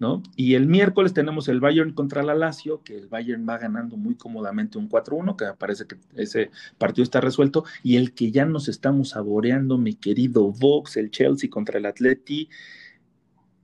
¿no? 0.00 0.22
Y 0.34 0.54
el 0.54 0.66
miércoles 0.66 1.12
tenemos 1.12 1.46
el 1.48 1.60
Bayern 1.60 1.92
contra 1.92 2.22
la 2.22 2.34
Lazio, 2.34 2.82
que 2.82 2.96
el 2.96 3.06
Bayern 3.06 3.46
va 3.48 3.58
ganando 3.58 3.96
muy 3.96 4.16
cómodamente 4.16 4.78
un 4.78 4.88
4-1, 4.88 5.36
que 5.36 5.44
parece 5.56 5.86
que 5.86 5.96
ese 6.16 6.50
partido 6.78 7.04
está 7.04 7.20
resuelto, 7.20 7.64
y 7.82 7.96
el 7.96 8.14
que 8.14 8.32
ya 8.32 8.46
nos 8.46 8.68
estamos 8.68 9.10
saboreando, 9.10 9.76
mi 9.76 9.94
querido 9.94 10.50
Vox, 10.50 10.96
el 10.96 11.10
Chelsea 11.10 11.50
contra 11.50 11.78
el 11.78 11.84
Atleti, 11.84 12.48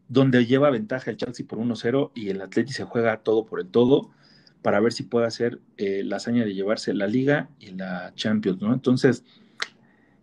donde 0.09 0.45
lleva 0.47 0.71
ventaja 0.71 1.11
el 1.11 1.17
Chelsea 1.17 1.47
por 1.47 1.59
1-0 1.59 2.13
y 2.15 2.29
el 2.29 2.41
Atleti 2.41 2.73
se 2.73 2.85
juega 2.85 3.23
todo 3.23 3.47
por 3.47 3.59
el 3.59 3.67
todo 3.67 4.11
para 4.63 4.79
ver 4.79 4.93
si 4.93 5.05
puede 5.05 5.27
hacer 5.27 5.61
eh, 5.79 6.03
la 6.05 6.17
hazaña 6.17 6.45
de 6.45 6.55
llevarse 6.55 6.93
la 6.93 7.07
Liga 7.07 7.49
y 7.59 7.71
la 7.71 8.13
Champions, 8.15 8.61
¿no? 8.61 8.73
Entonces, 8.73 9.25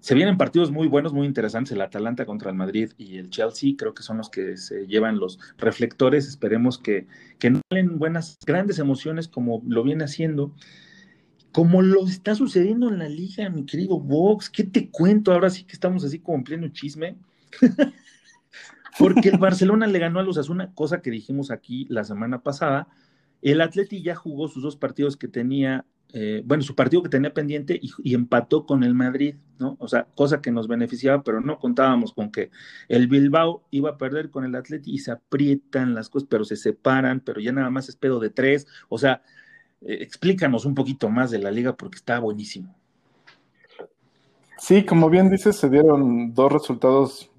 se 0.03 0.15
vienen 0.15 0.35
partidos 0.35 0.69
muy 0.69 0.89
buenos, 0.89 1.13
muy 1.13 1.25
interesantes, 1.25 1.71
el 1.71 1.79
Atalanta 1.79 2.25
contra 2.25 2.49
el 2.49 2.57
Madrid 2.57 2.91
y 2.97 3.19
el 3.19 3.29
Chelsea, 3.29 3.75
creo 3.77 3.93
que 3.93 4.03
son 4.03 4.17
los 4.17 4.29
que 4.29 4.57
se 4.57 4.85
llevan 4.85 5.17
los 5.17 5.39
reflectores, 5.57 6.27
esperemos 6.27 6.77
que, 6.77 7.07
que 7.39 7.49
no 7.49 7.61
den 7.69 7.99
buenas, 7.99 8.37
grandes 8.45 8.79
emociones 8.79 9.29
como 9.29 9.63
lo 9.65 9.81
viene 9.81 10.03
haciendo, 10.03 10.53
como 11.53 11.81
lo 11.81 12.05
está 12.05 12.35
sucediendo 12.35 12.89
en 12.89 12.99
la 12.99 13.07
liga, 13.07 13.49
mi 13.49 13.65
querido 13.65 13.97
Vox, 13.97 14.49
¿qué 14.49 14.65
te 14.65 14.89
cuento? 14.89 15.31
Ahora 15.31 15.49
sí 15.49 15.63
que 15.63 15.71
estamos 15.71 16.03
así 16.03 16.19
como 16.19 16.39
en 16.39 16.43
pleno 16.43 16.67
chisme. 16.67 17.15
Porque 18.99 19.29
el 19.29 19.37
Barcelona 19.37 19.87
le 19.87 19.99
ganó 19.99 20.19
a 20.19 20.23
los 20.23 20.37
Asuna, 20.37 20.73
cosa 20.73 21.01
que 21.01 21.11
dijimos 21.11 21.49
aquí 21.49 21.85
la 21.89 22.03
semana 22.03 22.43
pasada. 22.43 22.89
El 23.41 23.61
Atleti 23.61 24.01
ya 24.01 24.15
jugó 24.15 24.49
sus 24.49 24.63
dos 24.63 24.75
partidos 24.75 25.15
que 25.15 25.29
tenía, 25.29 25.85
eh, 26.15 26.43
bueno, 26.45 26.61
su 26.61 26.75
partido 26.75 27.01
que 27.01 27.09
tenía 27.09 27.33
pendiente 27.33 27.79
y, 27.81 28.13
empató 28.13 28.67
con 28.67 28.83
el 28.83 28.93
Madrid, 28.93 29.35
¿no? 29.57 29.77
O 29.79 29.87
sea, 29.87 30.05
cosa 30.13 30.43
que 30.43 30.51
nos 30.51 30.67
beneficiaba, 30.67 31.23
pero 31.23 31.41
no 31.41 31.57
contábamos 31.57 32.13
con 32.13 32.31
que 32.31 32.51
el 32.87 33.07
Bilbao 33.07 33.63
iba 33.71 33.89
a 33.89 33.97
perder 33.97 34.29
con 34.29 34.45
el 34.45 34.53
Atleti 34.53 34.93
y 34.93 34.99
se 34.99 35.11
aprietan 35.11 35.95
las 35.95 36.09
cosas, 36.09 36.27
pero 36.29 36.45
se 36.45 36.55
separan, 36.55 37.19
pero 37.19 37.41
ya 37.41 37.51
nada 37.51 37.71
más 37.71 37.89
es 37.89 37.95
pedo 37.95 38.19
de 38.19 38.29
tres. 38.29 38.67
O 38.89 38.99
sea, 38.99 39.23
eh, 39.81 39.97
explícanos 40.01 40.65
un 40.65 40.75
poquito 40.75 41.09
más 41.09 41.31
de 41.31 41.39
la 41.39 41.49
liga 41.49 41.75
porque 41.75 41.95
está 41.97 42.19
buenísimo. 42.19 42.75
Sí, 44.59 44.85
como 44.85 45.09
bien 45.09 45.31
dices, 45.31 45.55
se 45.55 45.67
dieron 45.67 46.35
dos 46.35 46.51
resultados 46.51 47.31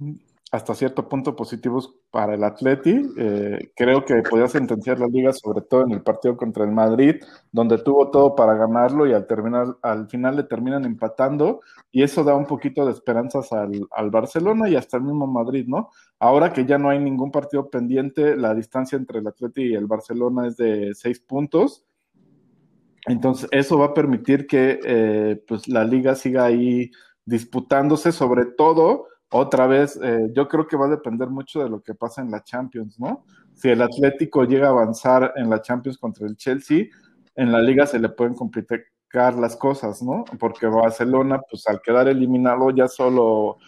hasta 0.55 0.73
cierto 0.73 1.09
punto 1.09 1.35
positivos 1.35 1.97
para 2.13 2.35
el 2.35 2.45
Atleti. 2.45 3.03
Eh, 3.19 3.73
creo 3.75 4.05
que 4.05 4.23
podía 4.23 4.47
sentenciar 4.47 5.01
la 5.01 5.09
liga, 5.09 5.33
sobre 5.33 5.63
todo 5.63 5.83
en 5.83 5.91
el 5.91 6.03
partido 6.03 6.37
contra 6.37 6.65
el 6.65 6.71
Madrid, 6.71 7.17
donde 7.51 7.79
tuvo 7.79 8.13
todo 8.13 8.37
para 8.37 8.55
ganarlo 8.55 9.05
y 9.05 9.13
al 9.13 9.27
terminar, 9.27 9.77
al 9.83 10.09
final 10.09 10.37
le 10.37 10.45
terminan 10.45 10.85
empatando, 10.85 11.61
y 11.91 12.05
eso 12.05 12.23
da 12.23 12.37
un 12.37 12.47
poquito 12.47 12.87
de 12.87 12.93
esperanzas 12.93 13.53
al, 13.53 13.89
al 13.91 14.11
Barcelona 14.11 14.69
y 14.69 14.77
hasta 14.77 14.97
el 14.97 15.03
mismo 15.03 15.27
Madrid, 15.27 15.65
¿no? 15.67 15.91
Ahora 16.21 16.53
que 16.53 16.65
ya 16.65 16.79
no 16.79 16.89
hay 16.89 17.01
ningún 17.01 17.33
partido 17.33 17.69
pendiente, 17.69 18.37
la 18.37 18.55
distancia 18.55 18.97
entre 18.97 19.19
el 19.19 19.27
Atleti 19.27 19.63
y 19.63 19.75
el 19.75 19.87
Barcelona 19.87 20.47
es 20.47 20.57
de 20.57 20.95
seis 20.95 21.19
puntos. 21.19 21.85
Entonces, 23.07 23.49
eso 23.51 23.77
va 23.77 23.87
a 23.87 23.95
permitir 23.95 24.47
que 24.47 24.79
eh, 24.85 25.45
pues, 25.49 25.67
la 25.67 25.85
liga 25.85 26.15
siga 26.15 26.45
ahí 26.45 26.93
disputándose, 27.27 28.13
sobre 28.13 28.45
todo 28.45 29.09
otra 29.37 29.67
vez, 29.67 29.99
eh, 30.01 30.31
yo 30.33 30.47
creo 30.47 30.69
que 30.69 30.77
va 30.77 30.87
a 30.87 30.91
depender 30.91 31.29
mucho 31.29 31.61
de 31.61 31.69
lo 31.69 31.83
que 31.83 31.93
pasa 31.93 32.23
en 32.23 32.31
la 32.31 32.45
Champions, 32.45 33.01
¿no? 33.01 33.25
Si 33.53 33.69
el 33.69 33.83
Atlético 33.83 34.45
llega 34.45 34.69
a 34.69 34.71
avanzar 34.71 35.33
en 35.35 35.51
la 35.51 35.61
Champions 35.61 35.99
contra 35.99 36.25
el 36.29 36.37
Chelsea, 36.37 36.85
en 37.35 37.51
la 37.51 37.61
liga 37.61 37.85
se 37.85 37.99
le 37.99 38.11
pueden 38.11 38.35
complicar 38.35 39.35
las 39.35 39.57
cosas, 39.57 40.05
¿no? 40.05 40.25
Porque 40.39 40.69
Barcelona, 40.69 41.41
pues 41.51 41.67
al 41.67 41.83
quedar 41.83 42.07
eliminado, 42.07 42.71
ya 42.71 42.87
solo 42.87 43.59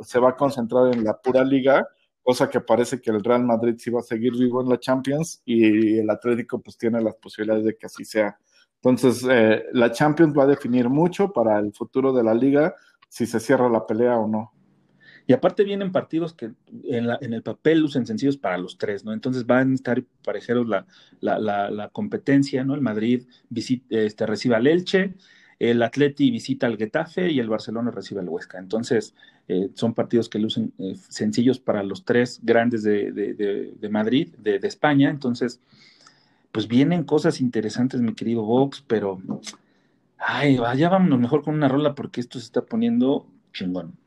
se 0.00 0.18
va 0.18 0.30
a 0.30 0.36
concentrar 0.36 0.86
en 0.94 1.04
la 1.04 1.20
pura 1.20 1.44
liga, 1.44 1.86
cosa 2.22 2.48
que 2.48 2.62
parece 2.62 2.98
que 2.98 3.10
el 3.10 3.22
Real 3.22 3.44
Madrid 3.44 3.74
sí 3.76 3.90
va 3.90 4.00
a 4.00 4.02
seguir 4.02 4.32
vivo 4.32 4.62
en 4.62 4.70
la 4.70 4.80
Champions 4.80 5.42
y 5.44 5.98
el 5.98 6.08
Atlético 6.08 6.62
pues 6.62 6.78
tiene 6.78 6.98
las 7.02 7.16
posibilidades 7.16 7.66
de 7.66 7.76
que 7.76 7.84
así 7.84 8.06
sea. 8.06 8.38
Entonces, 8.82 9.22
eh, 9.30 9.64
la 9.74 9.92
Champions 9.92 10.32
va 10.34 10.44
a 10.44 10.46
definir 10.46 10.88
mucho 10.88 11.30
para 11.30 11.58
el 11.58 11.74
futuro 11.74 12.14
de 12.14 12.22
la 12.22 12.32
liga, 12.32 12.74
si 13.10 13.26
se 13.26 13.38
cierra 13.38 13.68
la 13.68 13.86
pelea 13.86 14.16
o 14.16 14.26
no. 14.26 14.52
Y 15.26 15.32
aparte 15.32 15.64
vienen 15.64 15.92
partidos 15.92 16.34
que 16.34 16.50
en, 16.84 17.06
la, 17.06 17.18
en, 17.20 17.32
el 17.32 17.42
papel 17.42 17.80
lucen 17.80 18.06
sencillos 18.06 18.36
para 18.36 18.58
los 18.58 18.78
tres, 18.78 19.04
¿no? 19.04 19.12
Entonces 19.12 19.46
van 19.46 19.72
a 19.72 19.74
estar 19.74 20.02
parejeros 20.24 20.66
la, 20.68 20.86
la, 21.20 21.88
competencia, 21.92 22.64
¿no? 22.64 22.74
El 22.74 22.80
Madrid 22.80 23.24
visita, 23.48 23.86
este, 23.90 24.26
recibe 24.26 24.56
al 24.56 24.66
Elche, 24.66 25.14
el 25.60 25.82
Atleti 25.82 26.30
visita 26.30 26.66
al 26.66 26.78
Getafe 26.78 27.30
y 27.30 27.38
el 27.38 27.48
Barcelona 27.48 27.90
recibe 27.90 28.20
al 28.20 28.28
Huesca. 28.28 28.58
Entonces, 28.58 29.14
eh, 29.46 29.68
son 29.74 29.92
partidos 29.94 30.28
que 30.28 30.38
lucen 30.38 30.72
eh, 30.78 30.94
sencillos 31.08 31.58
para 31.60 31.82
los 31.82 32.04
tres 32.04 32.40
grandes 32.42 32.82
de, 32.82 33.12
de, 33.12 33.34
de, 33.34 33.74
de 33.78 33.88
Madrid, 33.90 34.34
de, 34.38 34.56
España. 34.62 35.10
Entonces, 35.10 35.60
pues 36.50 36.66
vienen 36.66 37.04
cosas 37.04 37.40
interesantes, 37.42 38.00
mi 38.00 38.14
querido 38.14 38.42
Vox, 38.42 38.82
pero, 38.86 39.20
ay, 40.16 40.56
vaya, 40.56 40.88
vámonos 40.88 41.20
mejor 41.20 41.42
con 41.42 41.54
una 41.54 41.68
rola 41.68 41.94
porque 41.94 42.22
esto 42.22 42.38
se 42.38 42.46
está 42.46 42.62
poniendo 42.62 43.26
chingón. 43.52 43.99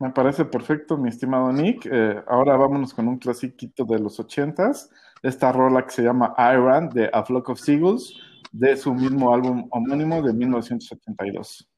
Me 0.00 0.10
parece 0.10 0.44
perfecto, 0.44 0.96
mi 0.96 1.08
estimado 1.08 1.52
Nick. 1.52 1.88
Eh, 1.90 2.22
ahora 2.28 2.56
vámonos 2.56 2.94
con 2.94 3.08
un 3.08 3.18
clasiquito 3.18 3.84
de 3.84 3.98
los 3.98 4.20
ochentas. 4.20 4.90
Esta 5.22 5.50
rola 5.50 5.84
que 5.84 5.90
se 5.90 6.02
llama 6.02 6.34
Iron 6.52 6.88
de 6.90 7.10
A 7.12 7.24
Flock 7.24 7.48
of 7.48 7.58
Seagulls, 7.58 8.14
de 8.52 8.76
su 8.76 8.94
mismo 8.94 9.34
álbum 9.34 9.66
homónimo 9.70 10.22
de 10.22 10.32
1982. 10.32 11.68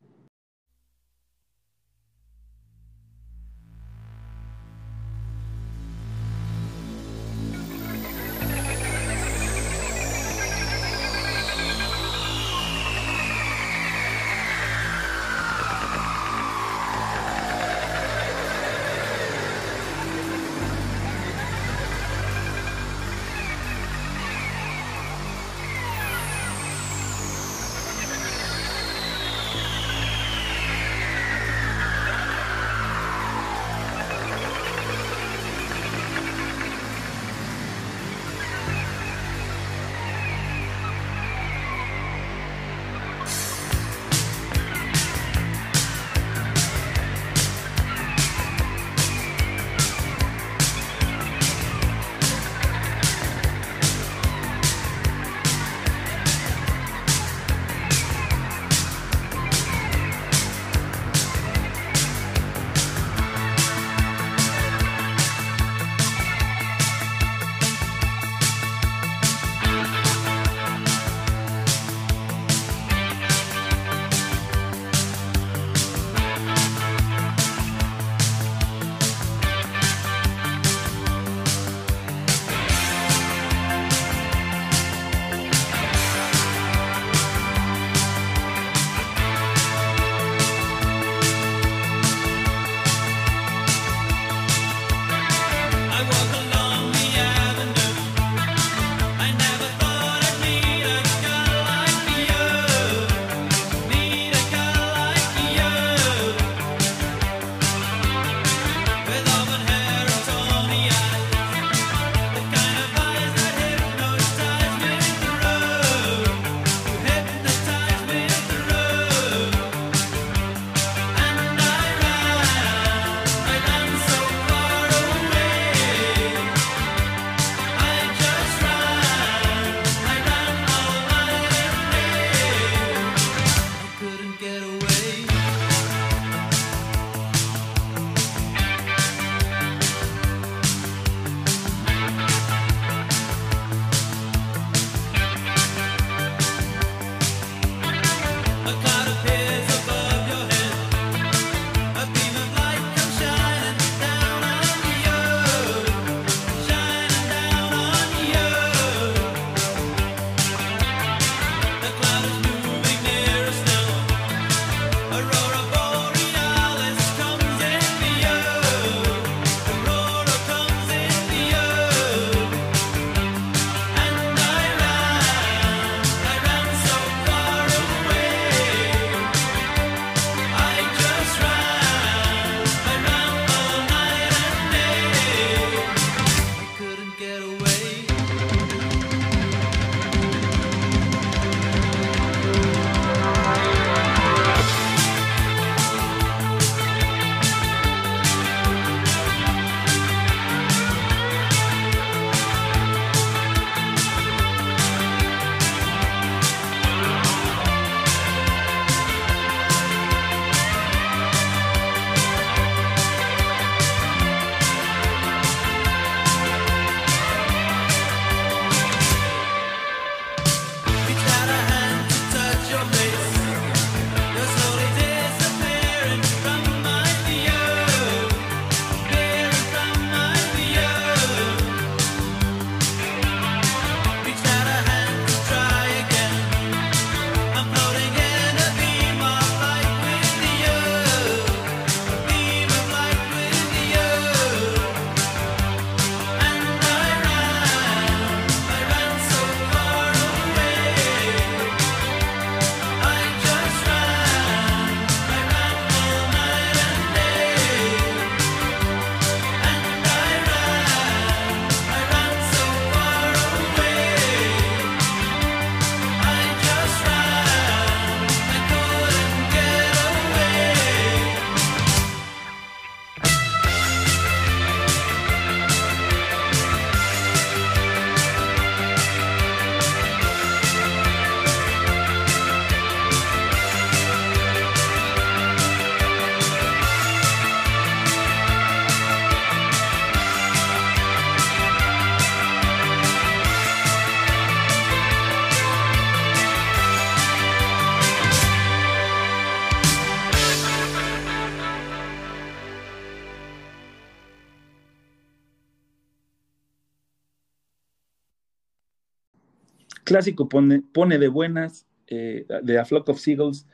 Clásico 310.10 310.48
pone, 310.48 310.82
pone 310.82 311.18
de 311.18 311.28
buenas, 311.28 311.86
eh, 312.08 312.44
de 312.64 312.78
A 312.80 312.84
Flock 312.84 313.08
of 313.10 313.20
Seagulls. 313.20 313.64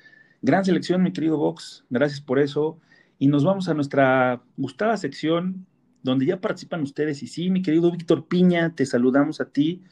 Gran 0.43 0.67
selección, 0.67 1.03
mi 1.03 1.11
querido 1.11 1.39
Vox, 1.39 1.87
gracias 1.89 2.21
por 2.21 2.39
eso. 2.39 2.79
Y 3.19 3.29
nos 3.29 3.43
vamos 3.43 3.71
a 3.71 3.75
nuestra 3.75 4.43
gustada 4.59 4.99
sección, 4.99 5.65
donde 6.03 6.27
ya 6.27 6.39
participan 6.39 6.83
ustedes. 6.83 7.23
Y 7.23 7.27
sí, 7.27 7.49
mi 7.49 7.63
querido 7.63 7.91
Víctor 7.91 8.29
Piña, 8.29 8.75
te 8.75 8.85
saludamos 8.85 9.41
a 9.41 9.47
ti, 9.47 9.83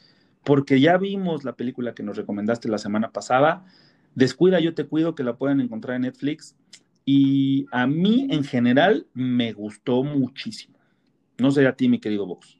porque 0.43 0.79
ya 0.79 0.97
vimos 0.97 1.43
la 1.43 1.53
película 1.53 1.95
que 1.95 2.03
nos 2.03 2.15
recomendaste 2.15 2.69
la 2.69 2.77
semana 2.77 3.09
pasada. 3.11 3.65
Descuida, 4.13 4.59
yo 4.59 4.75
te 4.75 4.85
cuido, 4.85 5.15
que 5.15 5.23
la 5.23 5.37
pueden 5.37 5.61
encontrar 5.61 5.95
en 5.95 6.03
Netflix. 6.03 6.55
Y 7.05 7.65
a 7.71 7.87
mí, 7.87 8.27
en 8.29 8.43
general, 8.43 9.07
me 9.15 9.51
gustó 9.51 10.03
muchísimo. 10.03 10.77
No 11.39 11.49
sé 11.49 11.65
a 11.65 11.75
ti, 11.75 11.89
mi 11.89 11.99
querido 11.99 12.27
Vox. 12.27 12.59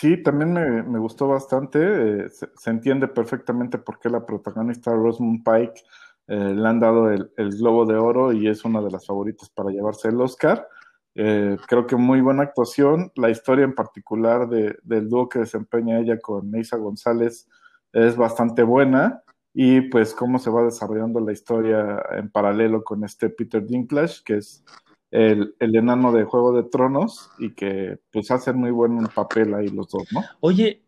Sí, 0.00 0.22
también 0.22 0.52
me, 0.52 0.84
me 0.84 1.00
gustó 1.00 1.26
bastante. 1.26 1.80
eh, 1.80 2.28
se, 2.28 2.48
se 2.54 2.70
entiende 2.70 3.08
perfectamente 3.08 3.78
por 3.78 3.98
qué 3.98 4.08
la 4.08 4.24
protagonista 4.24 4.92
Rosamund 4.92 5.42
Pike 5.42 5.82
eh, 6.28 6.54
le 6.54 6.68
han 6.68 6.78
dado 6.78 7.10
el, 7.10 7.32
el 7.36 7.50
Globo 7.50 7.84
de 7.84 7.96
Oro 7.96 8.32
y 8.32 8.46
es 8.46 8.64
una 8.64 8.80
de 8.80 8.92
las 8.92 9.04
favoritas 9.06 9.50
para 9.50 9.70
llevarse 9.70 10.06
el 10.08 10.20
Oscar. 10.20 10.68
Eh, 11.16 11.56
creo 11.66 11.88
que 11.88 11.96
muy 11.96 12.20
buena 12.20 12.44
actuación. 12.44 13.10
La 13.16 13.28
historia 13.28 13.64
en 13.64 13.74
particular 13.74 14.48
de, 14.48 14.78
del 14.84 15.08
dúo 15.08 15.28
que 15.28 15.40
desempeña 15.40 15.98
ella 15.98 16.20
con 16.20 16.48
Neisa 16.48 16.76
González 16.76 17.48
es 17.92 18.16
bastante 18.16 18.62
buena. 18.62 19.24
Y 19.52 19.80
pues 19.80 20.14
cómo 20.14 20.38
se 20.38 20.50
va 20.50 20.62
desarrollando 20.62 21.18
la 21.18 21.32
historia 21.32 22.00
en 22.12 22.30
paralelo 22.30 22.84
con 22.84 23.02
este 23.02 23.30
Peter 23.30 23.66
Dinklage, 23.66 24.22
que 24.24 24.36
es 24.36 24.64
el, 25.10 25.54
el 25.58 25.76
enano 25.76 26.12
de 26.12 26.24
Juego 26.24 26.52
de 26.52 26.64
Tronos 26.64 27.30
y 27.38 27.54
que 27.54 27.98
pues 28.12 28.30
hacen 28.30 28.56
muy 28.58 28.70
buen 28.70 29.04
papel 29.14 29.54
ahí 29.54 29.68
los 29.68 29.88
dos, 29.90 30.04
¿no? 30.12 30.24
Oye, 30.40 30.82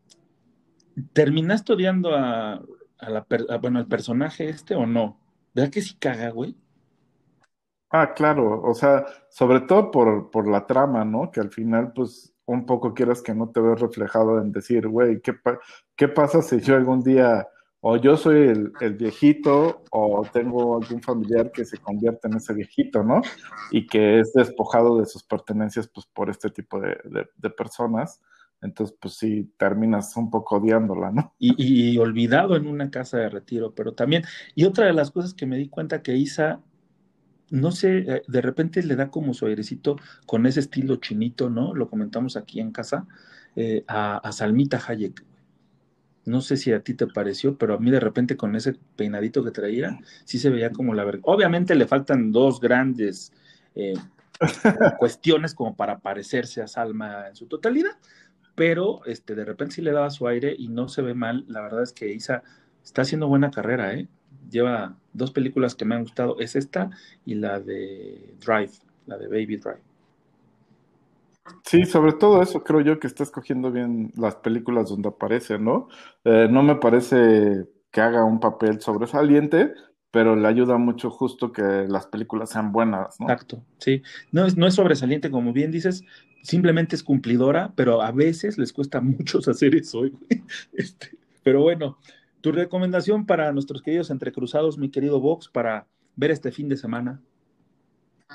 ¿terminaste 1.12 1.72
odiando 1.72 2.14
a, 2.14 2.54
a 2.98 3.10
la 3.10 3.24
per- 3.24 3.46
a, 3.50 3.58
bueno, 3.58 3.78
al 3.78 3.86
personaje 3.86 4.48
este 4.48 4.74
o 4.74 4.86
no? 4.86 5.18
¿Verdad 5.54 5.70
que 5.70 5.82
sí 5.82 5.94
caga, 5.98 6.30
güey? 6.30 6.56
Ah, 7.92 8.14
claro, 8.14 8.62
o 8.62 8.72
sea, 8.74 9.04
sobre 9.30 9.60
todo 9.62 9.90
por, 9.90 10.30
por 10.30 10.46
la 10.48 10.64
trama, 10.66 11.04
¿no? 11.04 11.30
Que 11.32 11.40
al 11.40 11.50
final, 11.50 11.92
pues, 11.92 12.32
un 12.46 12.64
poco 12.64 12.94
quieras 12.94 13.20
que 13.20 13.34
no 13.34 13.50
te 13.50 13.60
ves 13.60 13.80
reflejado 13.80 14.40
en 14.40 14.52
decir, 14.52 14.86
güey, 14.88 15.20
¿qué, 15.20 15.32
pa- 15.34 15.58
qué 15.96 16.06
pasa 16.08 16.40
si 16.42 16.60
yo 16.60 16.76
algún 16.76 17.00
día, 17.02 17.48
o 17.82 17.96
yo 17.96 18.16
soy 18.16 18.48
el, 18.80 18.94
viejito, 18.94 19.82
o 19.90 20.22
tengo 20.30 20.80
algún 20.80 21.00
familiar 21.00 21.50
que 21.50 21.64
se 21.64 21.78
convierte 21.78 22.28
en 22.28 22.36
ese 22.36 22.52
viejito, 22.52 23.02
¿no? 23.02 23.22
Y 23.70 23.86
que 23.86 24.20
es 24.20 24.32
despojado 24.34 24.98
de 24.98 25.06
sus 25.06 25.22
pertenencias, 25.22 25.88
pues, 25.88 26.06
por 26.06 26.28
este 26.28 26.50
tipo 26.50 26.78
de, 26.80 26.96
personas. 27.56 28.20
Entonces, 28.62 28.94
pues 29.00 29.14
sí, 29.14 29.50
terminas 29.56 30.14
un 30.18 30.30
poco 30.30 30.56
odiándola, 30.56 31.10
¿no? 31.10 31.34
Y, 31.38 31.54
y 31.92 31.96
olvidado 31.96 32.54
en 32.54 32.66
una 32.66 32.90
casa 32.90 33.16
de 33.16 33.30
retiro, 33.30 33.74
pero 33.74 33.94
también, 33.94 34.24
y 34.54 34.64
otra 34.64 34.84
de 34.84 34.92
las 34.92 35.10
cosas 35.10 35.32
que 35.32 35.46
me 35.46 35.56
di 35.56 35.70
cuenta 35.70 36.02
que 36.02 36.14
Isa, 36.14 36.60
no 37.48 37.72
sé, 37.72 37.98
eh, 38.06 38.22
de 38.28 38.40
repente 38.42 38.82
le 38.82 38.96
da 38.96 39.10
como 39.10 39.32
su 39.32 39.46
airecito 39.46 39.96
con 40.26 40.44
ese 40.44 40.60
estilo 40.60 40.96
chinito, 40.96 41.48
¿no? 41.48 41.74
Lo 41.74 41.88
comentamos 41.88 42.36
aquí 42.36 42.60
en 42.60 42.72
casa, 42.72 43.06
eh, 43.56 43.84
a, 43.88 44.18
a 44.18 44.32
Salmita 44.32 44.78
Hayek. 44.86 45.24
No 46.30 46.40
sé 46.40 46.56
si 46.56 46.72
a 46.72 46.80
ti 46.80 46.94
te 46.94 47.08
pareció, 47.08 47.58
pero 47.58 47.74
a 47.74 47.78
mí 47.78 47.90
de 47.90 47.98
repente 47.98 48.36
con 48.36 48.54
ese 48.54 48.76
peinadito 48.94 49.42
que 49.42 49.50
traía, 49.50 49.98
sí 50.24 50.38
se 50.38 50.48
veía 50.48 50.70
como 50.70 50.94
la 50.94 51.02
verdad. 51.04 51.20
Obviamente 51.24 51.74
le 51.74 51.88
faltan 51.88 52.30
dos 52.30 52.60
grandes 52.60 53.32
eh, 53.74 53.94
cuestiones 54.98 55.54
como 55.54 55.74
para 55.74 55.98
parecerse 55.98 56.62
a 56.62 56.68
Salma 56.68 57.26
en 57.28 57.34
su 57.34 57.46
totalidad, 57.46 57.98
pero 58.54 59.04
este, 59.06 59.34
de 59.34 59.44
repente 59.44 59.74
sí 59.74 59.82
le 59.82 59.90
daba 59.90 60.08
su 60.10 60.28
aire 60.28 60.54
y 60.56 60.68
no 60.68 60.88
se 60.88 61.02
ve 61.02 61.14
mal. 61.14 61.44
La 61.48 61.62
verdad 61.62 61.82
es 61.82 61.92
que 61.92 62.12
Isa 62.12 62.44
está 62.84 63.02
haciendo 63.02 63.26
buena 63.26 63.50
carrera, 63.50 63.92
¿eh? 63.94 64.06
Lleva 64.48 64.96
dos 65.12 65.32
películas 65.32 65.74
que 65.74 65.84
me 65.84 65.96
han 65.96 66.02
gustado, 66.02 66.38
es 66.38 66.54
esta 66.54 66.90
y 67.24 67.34
la 67.34 67.58
de 67.58 68.34
Drive, 68.44 68.72
la 69.06 69.18
de 69.18 69.26
Baby 69.26 69.56
Drive. 69.56 69.89
Sí, 71.64 71.84
sobre 71.84 72.12
todo 72.12 72.42
eso 72.42 72.62
creo 72.64 72.80
yo 72.80 72.98
que 72.98 73.06
está 73.06 73.22
escogiendo 73.22 73.70
bien 73.70 74.12
las 74.16 74.36
películas 74.36 74.88
donde 74.88 75.08
aparece, 75.08 75.58
¿no? 75.58 75.88
Eh, 76.24 76.48
no 76.50 76.62
me 76.62 76.76
parece 76.76 77.66
que 77.90 78.00
haga 78.00 78.24
un 78.24 78.40
papel 78.40 78.80
sobresaliente, 78.80 79.72
pero 80.10 80.36
le 80.36 80.48
ayuda 80.48 80.76
mucho 80.78 81.10
justo 81.10 81.52
que 81.52 81.62
las 81.88 82.06
películas 82.06 82.50
sean 82.50 82.72
buenas, 82.72 83.18
¿no? 83.20 83.26
Exacto, 83.26 83.64
sí. 83.78 84.02
No 84.32 84.44
es, 84.44 84.56
no 84.56 84.66
es 84.66 84.74
sobresaliente, 84.74 85.30
como 85.30 85.52
bien 85.52 85.70
dices, 85.70 86.04
simplemente 86.42 86.96
es 86.96 87.02
cumplidora, 87.02 87.72
pero 87.76 88.02
a 88.02 88.10
veces 88.12 88.58
les 88.58 88.72
cuesta 88.72 88.98
a 88.98 89.02
muchos 89.02 89.48
hacer 89.48 89.74
eso. 89.74 90.02
Este, 90.72 91.16
pero 91.42 91.62
bueno, 91.62 91.98
tu 92.40 92.52
recomendación 92.52 93.26
para 93.26 93.52
nuestros 93.52 93.82
queridos 93.82 94.10
entrecruzados, 94.10 94.78
mi 94.78 94.90
querido 94.90 95.20
Vox, 95.20 95.48
para 95.48 95.86
ver 96.16 96.30
este 96.30 96.52
fin 96.52 96.68
de 96.68 96.76
semana. 96.76 97.20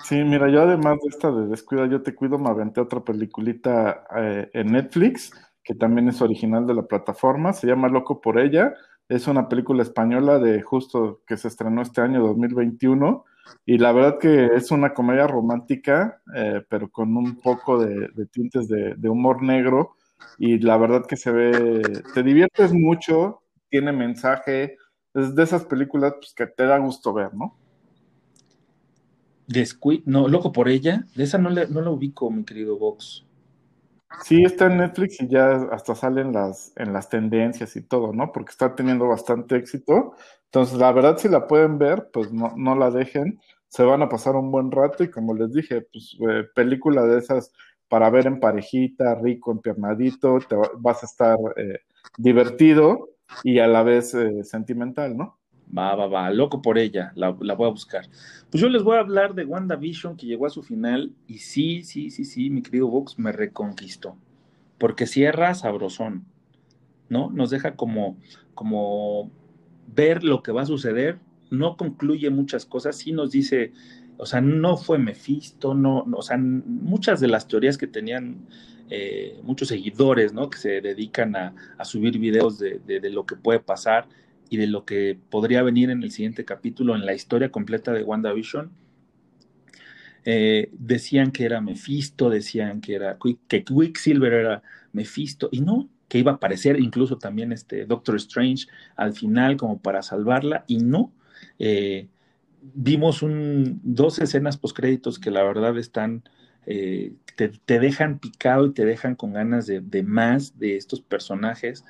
Sí, 0.04 0.24
mira, 0.24 0.50
yo 0.50 0.62
además 0.62 1.00
de 1.02 1.10
esta 1.10 1.32
de 1.32 1.48
Descuida, 1.48 1.88
yo 1.88 2.04
te 2.04 2.14
cuido, 2.14 2.38
me 2.38 2.50
aventé 2.50 2.82
otra 2.82 3.04
peliculita 3.04 4.06
eh, 4.16 4.50
en 4.54 4.68
Netflix, 4.74 5.32
que 5.64 5.74
también 5.74 6.08
es 6.10 6.22
original 6.22 6.68
de 6.68 6.76
la 6.76 6.84
plataforma, 6.84 7.54
se 7.54 7.68
llama 7.68 7.88
Loco 7.90 8.22
por 8.22 8.38
ella, 8.40 8.74
es 9.10 9.28
una 9.28 9.48
película 9.50 9.82
española 9.84 10.38
de 10.38 10.62
justo 10.62 11.22
que 11.26 11.38
se 11.38 11.48
estrenó 11.48 11.82
este 11.82 12.02
año 12.02 12.22
2021, 12.22 13.26
y 13.66 13.78
la 13.78 13.92
verdad 13.94 14.20
que 14.20 14.48
es 14.56 14.70
una 14.72 14.94
comedia 14.94 15.28
romántica, 15.28 16.22
eh, 16.36 16.64
pero 16.70 16.90
con 16.90 17.16
un 17.16 17.40
poco 17.42 17.80
de, 17.84 18.10
tintes 18.32 18.68
de, 18.68 18.96
de 18.96 19.10
humor 19.10 19.42
negro, 19.42 19.96
y 20.38 20.60
la 20.60 20.78
verdad 20.78 21.06
que 21.08 21.18
se 21.18 21.32
ve, 21.32 21.82
te 22.14 22.22
diviertes 22.22 22.74
mucho, 22.74 23.42
tiene 23.70 23.92
mensaje, 23.92 24.78
es 25.14 25.34
de 25.34 25.44
esas 25.44 25.66
películas 25.66 26.14
pues, 26.18 26.34
que 26.36 26.48
te 26.48 26.66
da 26.66 26.78
gusto 26.78 27.14
ver, 27.14 27.34
¿no? 27.34 27.58
No, 30.06 30.28
loco 30.28 30.52
por 30.52 30.70
ella, 30.70 31.06
de 31.16 31.24
esa 31.24 31.38
no, 31.38 31.50
le, 31.50 31.68
no 31.68 31.82
la 31.82 31.90
ubico, 31.90 32.30
mi 32.32 32.44
querido 32.46 32.78
Vox. 32.78 33.26
Sí, 34.24 34.44
está 34.44 34.68
en 34.68 34.78
Netflix 34.78 35.22
y 35.22 35.28
ya 35.28 35.56
hasta 35.72 35.94
salen 35.96 36.32
las, 36.34 36.72
en 36.78 36.94
las 36.94 37.10
tendencias 37.10 37.76
y 37.76 37.82
todo, 37.84 38.14
¿no? 38.14 38.32
Porque 38.32 38.52
está 38.52 38.76
teniendo 38.76 39.08
bastante 39.08 39.58
éxito. 39.58 40.16
Entonces, 40.46 40.78
la 40.78 40.92
verdad, 40.92 41.18
si 41.18 41.28
la 41.30 41.48
pueden 41.48 41.78
ver, 41.78 42.10
pues 42.14 42.32
no, 42.32 42.54
no 42.56 42.76
la 42.76 42.92
dejen. 42.92 43.40
Se 43.68 43.84
van 43.84 44.02
a 44.02 44.10
pasar 44.10 44.36
un 44.36 44.52
buen 44.52 44.72
rato 44.72 45.04
y 45.04 45.12
como 45.12 45.34
les 45.34 45.52
dije, 45.54 45.82
pues 45.92 46.18
eh, 46.30 46.46
película 46.56 47.04
de 47.06 47.20
esas 47.20 47.52
para 47.90 48.10
ver 48.10 48.26
en 48.28 48.40
parejita, 48.40 49.16
rico, 49.16 49.52
empiernadito, 49.52 50.40
te 50.48 50.56
va- 50.56 50.72
vas 50.78 51.04
a 51.04 51.06
estar 51.08 51.38
eh, 51.58 51.80
divertido 52.18 53.10
y 53.44 53.60
a 53.60 53.68
la 53.68 53.84
vez 53.84 54.14
eh, 54.16 54.44
sentimental, 54.44 55.18
¿no? 55.18 55.40
Va, 55.78 55.96
va, 55.96 56.08
va, 56.08 56.30
loco 56.30 56.62
por 56.62 56.78
ella, 56.78 57.12
la, 57.16 57.36
la 57.42 57.54
voy 57.56 57.68
a 57.68 57.72
buscar. 57.72 58.06
Pues 58.50 58.62
yo 58.62 58.70
les 58.70 58.84
voy 58.84 58.98
a 58.98 59.02
hablar 59.02 59.34
de 59.36 59.46
WandaVision 59.46 60.16
que 60.16 60.26
llegó 60.28 60.46
a 60.46 60.50
su 60.50 60.64
final 60.64 61.12
y 61.28 61.40
sí, 61.40 61.84
sí, 61.84 62.12
sí, 62.12 62.24
sí, 62.24 62.50
mi 62.50 62.62
querido 62.62 62.88
Vox 62.88 63.18
me 63.20 63.32
reconquistó, 63.32 64.16
porque 64.78 65.08
cierra 65.08 65.54
sabrosón, 65.56 66.26
¿no? 67.10 67.30
Nos 67.32 67.50
deja 67.50 67.76
como, 67.76 68.18
como 68.54 69.32
ver 69.94 70.24
lo 70.24 70.44
que 70.44 70.52
va 70.52 70.62
a 70.64 70.66
suceder, 70.66 71.20
no 71.50 71.78
concluye 71.78 72.30
muchas 72.30 72.66
cosas, 72.66 72.96
sí 72.98 73.12
nos 73.12 73.32
dice, 73.32 73.74
o 74.18 74.26
sea, 74.26 74.42
no 74.42 74.78
fue 74.78 74.98
Mephisto, 74.98 75.74
no, 75.74 76.04
no, 76.08 76.18
o 76.18 76.22
sea, 76.22 76.38
muchas 76.38 77.20
de 77.20 77.28
las 77.28 77.48
teorías 77.48 77.78
que 77.78 77.88
tenían 77.88 78.48
eh, 78.90 79.40
muchos 79.44 79.68
seguidores, 79.70 80.34
¿no? 80.34 80.50
Que 80.50 80.58
se 80.58 80.82
dedican 80.82 81.36
a, 81.36 81.56
a 81.78 81.86
subir 81.86 82.18
videos 82.20 82.60
de, 82.60 82.80
de- 82.86 83.00
de 83.00 83.10
lo 83.10 83.26
que 83.26 83.36
puede 83.36 83.60
pasar 83.60 84.08
y 84.50 84.58
de 84.58 84.68
lo 84.68 84.86
que 84.86 85.18
podría 85.30 85.64
venir 85.64 85.90
en 85.90 86.04
el 86.04 86.12
siguiente 86.12 86.46
capítulo, 86.46 86.96
en 86.96 87.06
la 87.06 87.14
historia 87.14 87.52
completa 87.52 87.92
de 87.94 88.04
WandaVision. 88.04 88.72
Eh, 90.28 90.70
decían 90.74 91.32
que 91.32 91.46
era 91.46 91.62
Mephisto, 91.62 92.30
decían 92.30 92.82
que 92.82 92.96
era 92.96 93.18
que 93.48 93.64
Quicksilver 93.64 94.34
era 94.34 94.64
Mephisto, 94.92 95.50
y 95.52 95.62
no, 95.62 95.88
que 96.08 96.18
iba 96.18 96.32
a 96.32 96.36
aparecer 96.36 96.80
incluso 96.80 97.18
también 97.18 97.52
este 97.52 97.86
Doctor 97.86 98.16
Strange 98.16 98.68
al 98.96 99.14
final 99.14 99.58
como 99.58 99.80
para 99.80 100.02
salvarla, 100.02 100.64
y 100.68 100.78
no. 100.78 101.12
Eh, 101.60 102.08
vimos 102.74 103.22
un, 103.22 103.80
dos 103.84 104.20
escenas 104.20 104.58
postcréditos 104.58 105.20
que 105.20 105.30
la 105.32 105.44
verdad 105.44 105.78
están, 105.78 106.24
eh, 106.66 107.14
te, 107.36 107.50
te 107.50 107.80
dejan 107.80 108.18
picado 108.20 108.66
y 108.66 108.74
te 108.74 108.86
dejan 108.86 109.16
con 109.16 109.34
ganas 109.34 109.68
de, 109.68 109.82
de 109.82 110.02
más 110.04 110.58
de 110.58 110.78
estos 110.78 111.02
personajes. 111.02 111.86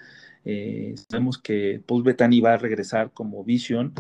Eh, 0.46 0.94
sabemos 1.10 1.40
que 1.40 1.82
Paul 1.86 2.08
va 2.08 2.54
a 2.54 2.58
regresar 2.58 3.12
como 3.12 3.44
Vision, 3.44 3.94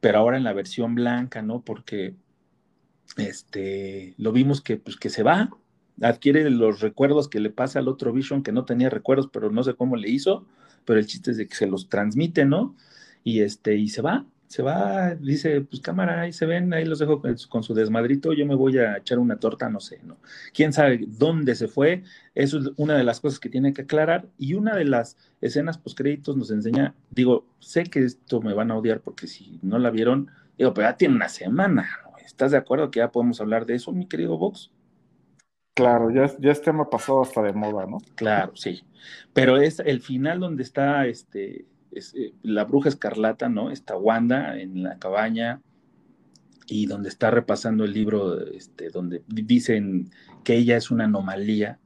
pero 0.00 0.18
ahora 0.18 0.36
en 0.36 0.44
la 0.44 0.52
versión 0.52 0.94
blanca, 0.94 1.42
¿no? 1.42 1.62
Porque 1.62 2.14
este, 3.16 4.14
lo 4.16 4.32
vimos 4.32 4.60
que, 4.60 4.76
pues, 4.76 4.96
que 4.96 5.10
se 5.10 5.22
va, 5.22 5.50
adquiere 6.00 6.48
los 6.50 6.80
recuerdos 6.80 7.28
que 7.28 7.40
le 7.40 7.50
pasa 7.50 7.80
al 7.80 7.88
otro 7.88 8.12
Vision 8.12 8.42
que 8.42 8.52
no 8.52 8.64
tenía 8.64 8.90
recuerdos, 8.90 9.28
pero 9.32 9.50
no 9.50 9.62
sé 9.62 9.74
cómo 9.74 9.96
le 9.96 10.08
hizo, 10.08 10.46
pero 10.84 10.98
el 10.98 11.06
chiste 11.06 11.32
es 11.32 11.36
de 11.36 11.46
que 11.46 11.54
se 11.54 11.66
los 11.66 11.88
transmite, 11.88 12.44
¿no? 12.44 12.76
Y 13.24 13.40
este, 13.40 13.76
y 13.76 13.88
se 13.88 14.02
va, 14.02 14.26
se 14.52 14.62
va, 14.62 15.14
dice, 15.14 15.62
pues 15.62 15.80
cámara, 15.80 16.20
ahí 16.20 16.32
se 16.34 16.44
ven, 16.44 16.74
ahí 16.74 16.84
los 16.84 16.98
dejo 16.98 17.22
con, 17.48 17.62
su 17.62 17.72
desmadrito, 17.72 18.34
yo 18.34 18.44
me 18.44 18.54
voy 18.54 18.76
a 18.76 18.98
echar 18.98 19.18
una 19.18 19.38
torta, 19.38 19.70
no 19.70 19.80
sé, 19.80 20.00
¿no? 20.04 20.18
¿Quién 20.52 20.74
sabe 20.74 21.06
dónde 21.08 21.54
se 21.54 21.68
fue? 21.68 22.02
Eso 22.34 22.58
es 22.58 22.70
una 22.76 22.94
de 22.94 23.02
las 23.02 23.18
cosas 23.20 23.40
que 23.40 23.48
tiene 23.48 23.72
que 23.72 23.80
aclarar. 23.80 24.28
Y 24.36 24.52
una 24.52 24.76
de 24.76 24.84
las 24.84 25.16
escenas 25.40 25.78
postcréditos 25.78 26.36
nos 26.36 26.50
enseña, 26.50 26.94
digo, 27.08 27.46
sé 27.60 27.84
que 27.84 28.04
esto 28.04 28.42
me 28.42 28.52
van 28.52 28.70
a 28.70 28.76
odiar 28.76 29.00
porque 29.00 29.26
si 29.26 29.58
no 29.62 29.78
la 29.78 29.88
vieron, 29.88 30.28
digo, 30.58 30.74
pero 30.74 30.86
ya 30.86 30.98
tiene 30.98 31.14
una 31.14 31.30
semana, 31.30 31.88
¿no? 32.04 32.18
¿Estás 32.18 32.50
de 32.50 32.58
acuerdo 32.58 32.90
que 32.90 32.98
ya 32.98 33.10
podemos 33.10 33.40
hablar 33.40 33.64
de 33.64 33.76
eso, 33.76 33.90
mi 33.90 34.06
querido 34.06 34.36
Vox? 34.36 34.70
Claro, 35.72 36.10
ya, 36.10 36.30
ya 36.38 36.52
es 36.52 36.60
tema 36.60 36.90
pasado 36.90 37.22
hasta 37.22 37.40
de 37.40 37.54
moda, 37.54 37.86
¿no? 37.86 38.02
Claro, 38.16 38.54
sí. 38.54 38.84
Pero 39.32 39.56
es 39.56 39.80
el 39.80 40.02
final 40.02 40.40
donde 40.40 40.62
está 40.62 41.06
este, 41.06 41.64
es, 41.92 42.14
eh, 42.14 42.34
la 42.42 42.64
bruja 42.64 42.88
escarlata, 42.88 43.48
¿no? 43.48 43.70
Está 43.70 43.96
Wanda 43.96 44.58
en 44.58 44.82
la 44.82 44.98
cabaña 44.98 45.60
y 46.66 46.86
donde 46.86 47.08
está 47.08 47.30
repasando 47.30 47.84
el 47.84 47.92
libro, 47.92 48.40
este, 48.46 48.90
donde 48.90 49.22
dicen 49.28 50.10
que 50.44 50.56
ella 50.56 50.76
es 50.76 50.90
una 50.90 51.04
anomalía 51.04 51.78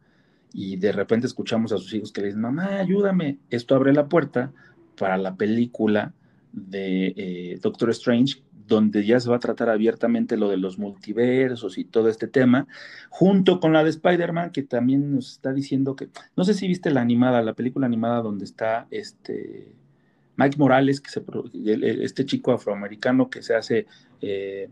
y 0.53 0.77
de 0.77 0.93
repente 0.93 1.27
escuchamos 1.27 1.73
a 1.73 1.79
sus 1.79 1.93
hijos 1.95 2.13
que 2.13 2.21
le 2.21 2.29
dicen, 2.29 2.41
mamá, 2.41 2.79
ayúdame. 2.79 3.39
Esto 3.51 3.75
abre 3.75 3.93
la 3.93 4.09
puerta 4.09 4.53
para 4.97 5.17
la 5.17 5.37
película 5.37 6.15
de 6.53 7.13
eh, 7.17 7.59
Doctor 7.61 7.91
Strange, 7.91 8.43
donde 8.67 9.05
ya 9.05 9.21
se 9.21 9.29
va 9.29 9.37
a 9.37 9.41
tratar 9.41 9.69
abiertamente 9.69 10.37
lo 10.37 10.49
de 10.49 10.57
los 10.57 10.79
multiversos 10.79 11.79
y 11.79 11.85
todo 11.85 12.09
este 12.09 12.27
tema, 12.27 12.67
junto 13.11 13.61
con 13.61 13.73
la 13.73 13.85
de 13.85 13.91
Spider-Man, 13.91 14.51
que 14.51 14.63
también 14.63 15.15
nos 15.15 15.33
está 15.33 15.53
diciendo 15.53 15.95
que, 15.95 16.09
no 16.37 16.45
sé 16.45 16.55
si 16.55 16.67
viste 16.67 16.91
la 16.91 17.01
animada, 17.01 17.43
la 17.43 17.55
película 17.55 17.87
animada 17.87 18.23
donde 18.23 18.45
está 18.45 18.87
este 18.91 19.75
Mike 20.37 20.57
Morales, 20.59 21.01
que 21.01 21.11
se, 21.11 21.23
este 22.03 22.25
chico 22.25 22.53
afroamericano 22.53 23.31
que 23.31 23.43
se 23.43 23.55
hace, 23.55 23.87
eh, 24.21 24.69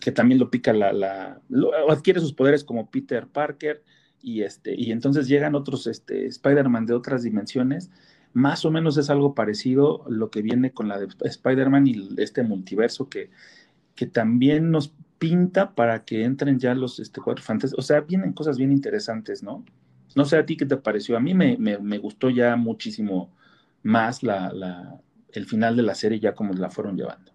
que 0.00 0.12
también 0.12 0.38
lo 0.38 0.50
pica 0.50 0.72
la, 0.72 0.92
la 0.92 1.40
adquiere 1.88 2.20
sus 2.20 2.32
poderes 2.32 2.64
como 2.64 2.90
Peter 2.90 3.26
Parker, 3.26 3.82
y 4.22 4.42
este, 4.42 4.74
y 4.74 4.92
entonces 4.92 5.28
llegan 5.28 5.54
otros 5.54 5.86
este, 5.86 6.26
Spider-Man 6.26 6.86
de 6.86 6.94
otras 6.94 7.22
dimensiones. 7.22 7.90
Más 8.32 8.64
o 8.64 8.70
menos 8.70 8.96
es 8.96 9.10
algo 9.10 9.34
parecido 9.34 10.04
lo 10.08 10.30
que 10.30 10.42
viene 10.42 10.72
con 10.72 10.88
la 10.88 10.98
de 10.98 11.08
Spider-Man 11.20 11.86
y 11.86 12.08
este 12.18 12.42
multiverso 12.42 13.08
que, 13.08 13.30
que 13.94 14.06
también 14.06 14.70
nos 14.70 14.94
pinta 15.18 15.74
para 15.74 16.04
que 16.04 16.24
entren 16.24 16.58
ya 16.58 16.74
los 16.74 17.00
este, 17.00 17.20
cuatro 17.20 17.42
fantasmas. 17.42 17.78
O 17.78 17.82
sea, 17.82 18.02
vienen 18.02 18.32
cosas 18.32 18.56
bien 18.56 18.72
interesantes, 18.72 19.42
¿no? 19.42 19.64
No 20.14 20.24
sé 20.24 20.36
a 20.36 20.46
ti 20.46 20.56
qué 20.56 20.66
te 20.66 20.76
pareció. 20.76 21.16
A 21.16 21.20
mí 21.20 21.34
me, 21.34 21.56
me, 21.56 21.78
me 21.78 21.98
gustó 21.98 22.30
ya 22.30 22.56
muchísimo 22.56 23.32
más 23.82 24.22
la, 24.22 25.00
el 25.32 25.46
final 25.46 25.76
de 25.76 25.82
la 25.82 25.94
serie, 25.94 26.20
ya 26.20 26.34
como 26.34 26.52
la 26.54 26.70
fueron 26.70 26.96
llevando. 26.96 27.32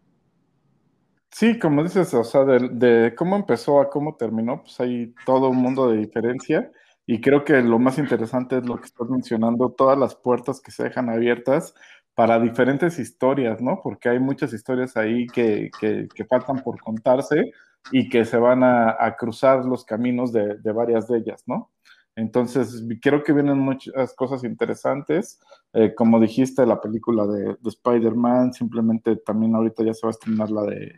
Sí, 1.31 1.59
como 1.59 1.83
dices, 1.83 2.13
o 2.13 2.23
sea, 2.23 2.45
de, 2.45 3.13
cómo 3.17 3.35
empezó 3.35 3.81
a 3.81 3.89
cómo 3.89 4.15
terminó, 4.15 4.61
pues 4.61 4.79
hay 4.79 5.13
todo 5.25 5.49
un 5.49 5.57
mundo 5.57 5.89
de 5.89 5.97
diferencia. 5.97 6.71
Y 7.05 7.21
creo 7.21 7.43
que 7.43 7.61
lo 7.61 7.77
más 7.77 7.97
interesante 7.97 8.57
es 8.57 8.65
lo 8.65 8.77
que 8.77 8.85
estás 8.85 9.09
mencionando, 9.09 9.69
todas 9.71 9.97
las 9.97 10.15
puertas 10.15 10.61
que 10.61 10.71
se 10.71 10.83
dejan 10.85 11.09
abiertas 11.09 11.75
para 12.15 12.39
diferentes 12.39 12.97
historias, 12.99 13.61
¿no? 13.61 13.81
Porque 13.83 14.09
hay 14.09 14.19
muchas 14.19 14.53
historias 14.53 14.95
ahí 14.97 15.27
que, 15.27 15.69
que, 15.79 16.25
faltan 16.29 16.63
por 16.63 16.79
contarse 16.79 17.51
y 17.91 18.09
que 18.09 18.25
se 18.25 18.37
van 18.37 18.63
a, 18.63 19.15
cruzar 19.19 19.65
los 19.65 19.83
caminos 19.83 20.31
de, 20.31 20.57
varias 20.73 21.07
de 21.07 21.17
ellas, 21.19 21.43
¿no? 21.45 21.71
Entonces, 22.15 22.83
creo 23.01 23.23
que 23.23 23.33
vienen 23.33 23.59
muchas 23.59 24.13
cosas 24.15 24.43
interesantes. 24.43 25.39
Eh, 25.73 25.93
como 25.93 26.19
dijiste, 26.19 26.65
la 26.65 26.79
película 26.79 27.27
de, 27.27 27.57
de 27.59 27.69
Spider-Man, 27.69 28.53
simplemente 28.53 29.17
también 29.17 29.53
ahorita 29.55 29.83
ya 29.83 29.93
se 29.93 30.07
va 30.07 30.09
a 30.09 30.11
estrenar 30.11 30.49
la 30.49 30.63
de 30.63 30.95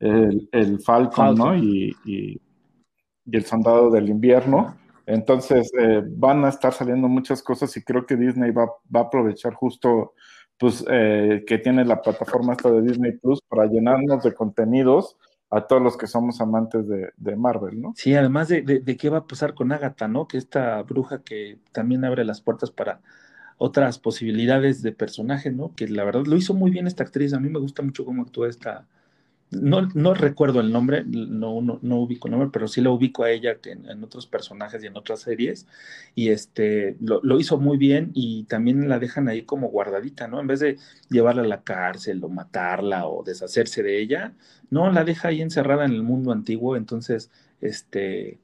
el, 0.00 0.48
el 0.52 0.80
Falcon, 0.80 1.36
Falcon, 1.36 1.38
¿no? 1.38 1.56
Y, 1.56 1.94
y, 2.04 2.40
y, 3.26 3.36
el 3.36 3.44
Soldado 3.44 3.90
del 3.90 4.08
Invierno. 4.08 4.76
Entonces, 5.06 5.70
eh, 5.78 6.02
van 6.06 6.44
a 6.44 6.48
estar 6.48 6.72
saliendo 6.72 7.08
muchas 7.08 7.42
cosas 7.42 7.76
y 7.76 7.82
creo 7.84 8.06
que 8.06 8.16
Disney 8.16 8.50
va, 8.50 8.66
va 8.94 9.00
a 9.00 9.04
aprovechar 9.04 9.52
justo, 9.54 10.14
pues, 10.58 10.84
eh, 10.88 11.44
que 11.46 11.58
tiene 11.58 11.84
la 11.84 12.00
plataforma 12.00 12.54
esta 12.54 12.70
de 12.70 12.82
Disney 12.82 13.12
Plus 13.12 13.40
para 13.48 13.66
llenarnos 13.66 14.22
de 14.24 14.32
contenidos 14.32 15.16
a 15.54 15.68
todos 15.68 15.80
los 15.80 15.96
que 15.96 16.08
somos 16.08 16.40
amantes 16.40 16.88
de, 16.88 17.12
de 17.16 17.36
Marvel, 17.36 17.80
¿no? 17.80 17.92
Sí, 17.96 18.14
además 18.14 18.48
de, 18.48 18.62
de, 18.62 18.80
de, 18.80 18.96
qué 18.96 19.08
va 19.08 19.18
a 19.18 19.26
pasar 19.26 19.54
con 19.54 19.70
Agatha, 19.70 20.08
¿no? 20.08 20.26
Que 20.26 20.36
esta 20.36 20.82
bruja 20.82 21.22
que 21.22 21.58
también 21.70 22.04
abre 22.04 22.24
las 22.24 22.40
puertas 22.40 22.72
para 22.72 23.00
otras 23.56 24.00
posibilidades 24.00 24.82
de 24.82 24.90
personaje, 24.90 25.52
¿no? 25.52 25.72
Que 25.76 25.86
la 25.86 26.02
verdad 26.02 26.26
lo 26.26 26.36
hizo 26.36 26.54
muy 26.54 26.72
bien 26.72 26.88
esta 26.88 27.04
actriz, 27.04 27.32
a 27.34 27.40
mí 27.40 27.48
me 27.48 27.60
gusta 27.60 27.82
mucho 27.82 28.04
cómo 28.04 28.22
actúa 28.22 28.48
esta, 28.48 28.86
no, 29.50 29.88
no, 29.94 30.14
recuerdo 30.14 30.60
el 30.60 30.72
nombre, 30.72 31.04
no, 31.06 31.60
no, 31.60 31.96
ubico 31.96 32.26
el 32.28 32.32
nombre, 32.32 32.50
pero 32.52 32.66
sí 32.66 32.80
lo 32.80 32.92
ubico 32.92 33.22
a 33.24 33.30
ella 33.30 33.56
en, 33.64 34.02
otros 34.02 34.26
personajes 34.26 34.82
y 34.82 34.86
en 34.86 34.96
otras 34.96 35.20
series. 35.20 35.66
Y 36.14 36.30
este 36.30 36.96
lo, 37.00 37.20
lo, 37.22 37.38
hizo 37.38 37.58
muy 37.58 37.76
bien 37.76 38.10
y 38.14 38.44
también 38.44 38.88
la 38.88 38.98
dejan 38.98 39.28
ahí 39.28 39.42
como 39.42 39.68
guardadita, 39.68 40.28
¿no? 40.28 40.40
En 40.40 40.46
vez 40.46 40.60
de 40.60 40.78
llevarla 41.08 41.42
a 41.42 41.46
la 41.46 41.62
cárcel 41.62 42.22
o 42.24 42.28
matarla 42.28 43.06
o 43.06 43.22
deshacerse 43.22 43.82
de 43.82 44.00
ella, 44.00 44.34
no, 44.70 44.90
la 44.90 45.04
deja 45.04 45.28
ahí 45.28 45.40
encerrada 45.40 45.84
en 45.84 45.92
el 45.92 46.02
mundo 46.02 46.32
antiguo. 46.32 46.76
Entonces, 46.76 47.30
este, 47.60 48.38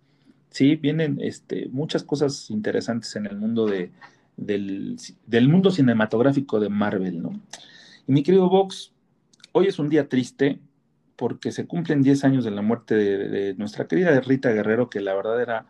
sí, 0.51 0.77
vienen 0.77 1.19
este, 1.21 1.69
muchas 1.73 2.05
cosas 2.05 2.51
interesantes 2.51 3.17
en 3.17 3.27
el 3.27 3.37
mundo 3.37 3.67
de, 3.67 3.91
del, 4.37 4.97
del 5.27 5.49
mundo 5.49 5.71
cinematográfico 5.71 6.61
de 6.61 6.69
Marvel, 6.69 7.23
¿no? 7.23 7.41
Y 8.07 8.13
mi 8.13 8.23
querido 8.23 8.49
Vox, 8.49 8.93
hoy 9.53 9.67
es 9.67 9.79
un 9.79 9.89
día 9.89 10.09
triste 10.09 10.61
porque 11.21 11.53
se 11.53 11.67
cumplen 11.67 12.01
10 12.01 12.25
años 12.25 12.45
de 12.47 12.51
la 12.51 12.63
muerte 12.63 12.95
de, 12.95 13.29
de, 13.29 13.55
nuestra 13.57 13.87
querida 13.87 14.19
Rita 14.21 14.49
Guerrero, 14.53 14.89
que 14.89 15.01
la 15.01 15.15
verdad 15.15 15.43
era 15.43 15.67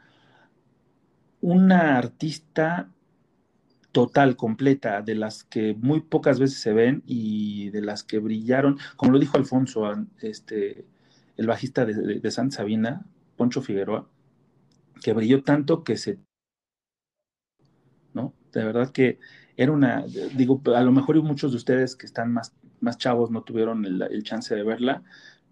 una 1.40 1.98
artista 1.98 2.88
total, 3.90 4.36
completa, 4.36 5.03
de 5.03 5.16
las 5.16 5.42
que 5.42 5.74
muy 5.74 6.03
pocas 6.03 6.38
veces 6.38 6.61
se 6.61 6.72
ven 6.72 7.03
y 7.05 7.70
de 7.70 7.80
las 7.80 8.05
que 8.05 8.20
brillaron, 8.20 8.78
como 8.94 9.11
lo 9.11 9.18
dijo 9.18 9.38
Alfonso, 9.38 9.92
este, 10.20 10.86
el 11.36 11.48
bajista 11.48 11.84
de, 11.84 11.94
de, 11.94 12.20
de 12.20 12.30
Santa 12.30 12.59
Sabina, 12.59 13.05
Poncho 13.36 13.61
Figueroa, 13.61 14.09
que 15.03 15.12
brilló 15.12 15.42
tanto 15.42 15.82
que 15.82 15.96
se... 15.96 16.20
¿no? 18.14 18.34
De 18.53 18.62
verdad 18.62 18.92
que 18.92 19.18
era 19.57 19.72
una, 19.72 20.05
digo, 20.36 20.62
a 20.76 20.82
lo 20.82 20.92
mejor 20.92 21.20
muchos 21.24 21.51
de 21.51 21.57
ustedes 21.57 21.96
que 21.96 22.07
están 22.07 22.32
más, 22.32 22.55
más 22.78 22.98
chavos 22.98 23.32
no 23.32 23.42
tuvieron 23.42 23.84
el, 23.84 24.01
el 24.01 24.22
chance 24.22 24.55
de 24.55 24.62
verla, 24.62 25.03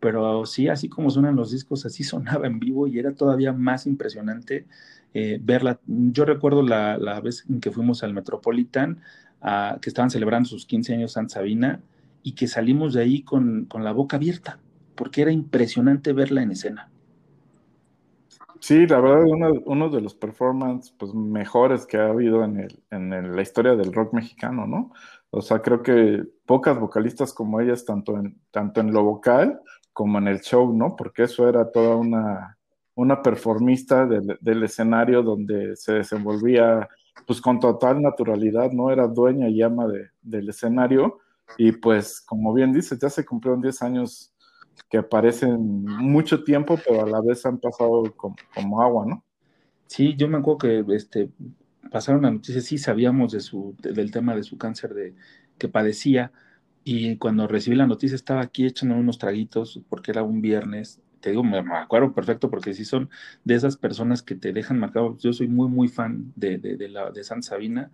pero 0.01 0.47
sí, 0.47 0.69
así 0.69 0.89
como 0.89 1.11
suenan 1.11 1.37
los 1.37 1.51
discos, 1.51 1.87
así 1.87 2.05
sonaba 2.05 2.47
en 2.47 2.59
vivo 2.59 2.87
y 2.87 2.99
era 2.99 3.15
todavía 3.15 3.53
más 3.53 3.87
impresionante 3.87 4.67
eh, 5.15 5.39
verla. 5.43 5.81
Yo 5.87 6.25
recuerdo 6.25 6.63
la, 6.63 6.99
la, 6.99 7.21
vez 7.21 7.45
en 7.49 7.61
que 7.61 7.71
fuimos 7.71 8.03
al 8.03 8.15
Metropolitan, 8.15 9.01
uh, 9.43 9.81
que 9.81 9.91
estaban 9.91 10.11
celebrando 10.11 10.49
sus 10.49 10.67
15 10.67 10.95
años 10.95 11.13
San 11.13 11.29
Sabina, 11.31 11.81
y 12.23 12.33
que 12.33 12.47
salimos 12.47 12.95
de 12.95 13.03
ahí 13.03 13.23
con, 13.23 13.65
con, 13.67 13.85
la 13.85 13.93
boca 13.93 14.17
abierta, 14.17 14.59
porque 14.95 15.23
era 15.23 15.33
impresionante 15.33 16.13
verla 16.13 16.43
en 16.43 16.51
escena. 16.51 16.91
Sí, 18.61 18.87
la 18.87 19.01
verdad, 19.01 19.25
uno, 19.65 19.89
de 19.89 20.01
los 20.01 20.15
performances 20.15 20.93
pues, 20.99 21.15
mejores 21.15 21.87
que 21.87 21.97
ha 21.97 22.09
habido 22.09 22.43
en, 22.45 22.59
el, 22.59 22.83
en 22.91 23.37
la 23.37 23.41
historia 23.41 23.77
del 23.77 23.93
rock 23.93 24.13
mexicano, 24.13 24.67
¿no? 24.67 24.93
O 25.31 25.43
sea, 25.43 25.61
creo 25.61 25.83
que 25.83 26.25
pocas 26.45 26.79
vocalistas 26.79 27.33
como 27.33 27.61
ellas, 27.61 27.85
tanto 27.85 28.19
en, 28.19 28.37
tanto 28.51 28.81
en 28.81 28.93
lo 28.93 29.05
vocal 29.05 29.61
como 29.99 30.19
en 30.19 30.29
el 30.29 30.43
show, 30.43 30.73
¿no? 30.73 30.95
Porque 30.95 31.25
eso 31.25 31.49
era 31.49 31.73
toda 31.73 31.97
una, 31.97 32.57
una 32.95 33.21
performista 33.21 34.07
del, 34.07 34.39
del, 34.41 34.63
escenario 34.63 35.25
donde 35.25 35.75
se 35.75 35.95
desenvolvía 35.95 36.89
pues 37.27 37.41
con 37.41 37.59
total 37.59 38.01
naturalidad, 38.01 38.71
¿no? 38.71 38.93
Era 38.93 39.09
dueña 39.09 39.49
y 39.49 39.61
ama 39.61 39.89
de, 39.89 40.11
del 40.23 40.51
escenario 40.51 41.19
y 41.57 41.73
pues 41.73 42.21
como 42.21 42.55
bien 42.55 42.73
dices, 42.73 42.97
ya 43.01 43.11
se 43.11 43.25
cumplieron 43.25 43.61
10 43.61 43.83
años 43.83 44.33
que 44.89 45.03
parecen 45.03 45.85
mucho 45.85 46.45
tiempo, 46.45 46.79
pero 46.87 47.03
a 47.03 47.09
la 47.09 47.21
vez 47.21 47.45
han 47.45 47.59
pasado 47.59 48.05
como, 48.17 48.37
como 48.55 48.81
agua, 48.81 49.05
¿no? 49.05 49.25
Sí, 49.89 50.15
yo 50.17 50.29
me 50.29 50.39
acuerdo 50.39 50.59
que 50.59 50.85
este, 50.95 51.33
pasaron 51.91 52.23
las 52.23 52.35
noticias, 52.35 52.63
sí 52.63 52.79
sabíamos 52.79 53.33
de 53.33 53.41
su, 53.41 53.75
de, 53.83 53.91
del 53.91 54.13
tema 54.13 54.37
de 54.37 54.45
su 54.45 54.59
cáncer 54.59 54.95
de, 54.95 55.17
que 55.59 55.67
padecía, 55.67 56.31
y 56.91 57.17
cuando 57.19 57.47
recibí 57.47 57.77
la 57.77 57.87
noticia 57.87 58.17
estaba 58.17 58.41
aquí 58.41 58.65
echando 58.67 58.95
unos 58.97 59.19
traguitos, 59.19 59.81
porque 59.91 60.11
era 60.11 60.23
un 60.23 60.41
viernes, 60.41 61.03
te 61.21 61.31
digo, 61.31 61.45
me, 61.45 61.63
me 61.63 61.77
acuerdo 61.77 62.15
perfecto, 62.15 62.51
porque 62.51 62.73
sí 62.75 62.85
son 62.85 63.11
de 63.45 63.55
esas 63.57 63.77
personas 63.77 64.23
que 64.23 64.35
te 64.35 64.53
dejan 64.55 64.79
marcado, 64.79 65.17
yo 65.19 65.33
soy 65.35 65.49
muy, 65.49 65.69
muy 65.69 65.89
fan 65.89 66.33
de, 66.37 66.59
de, 66.59 66.77
de 66.77 66.89
la, 66.89 67.11
de 67.11 67.25
San 67.25 67.43
Sabina 67.43 67.91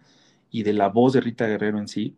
y 0.50 0.62
de 0.62 0.74
la 0.74 0.88
voz 0.88 1.12
de 1.14 1.20
Rita 1.20 1.46
Guerrero 1.46 1.78
en 1.78 1.88
sí, 1.88 2.16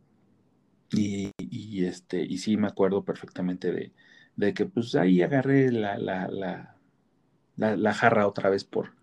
y, 0.93 1.33
y, 1.39 1.85
este, 1.85 2.23
y 2.23 2.39
sí 2.39 2.57
me 2.57 2.69
acuerdo 2.69 3.05
perfectamente 3.05 3.73
de, 3.73 3.93
de 4.37 4.55
que 4.55 4.67
pues 4.67 4.95
ahí 4.95 5.23
agarré 5.23 5.73
la, 5.73 5.99
la, 5.99 6.29
la, 6.29 6.77
la, 7.57 7.77
la 7.77 7.95
jarra 7.95 8.27
otra 8.29 8.51
vez 8.51 8.65
por 8.65 8.95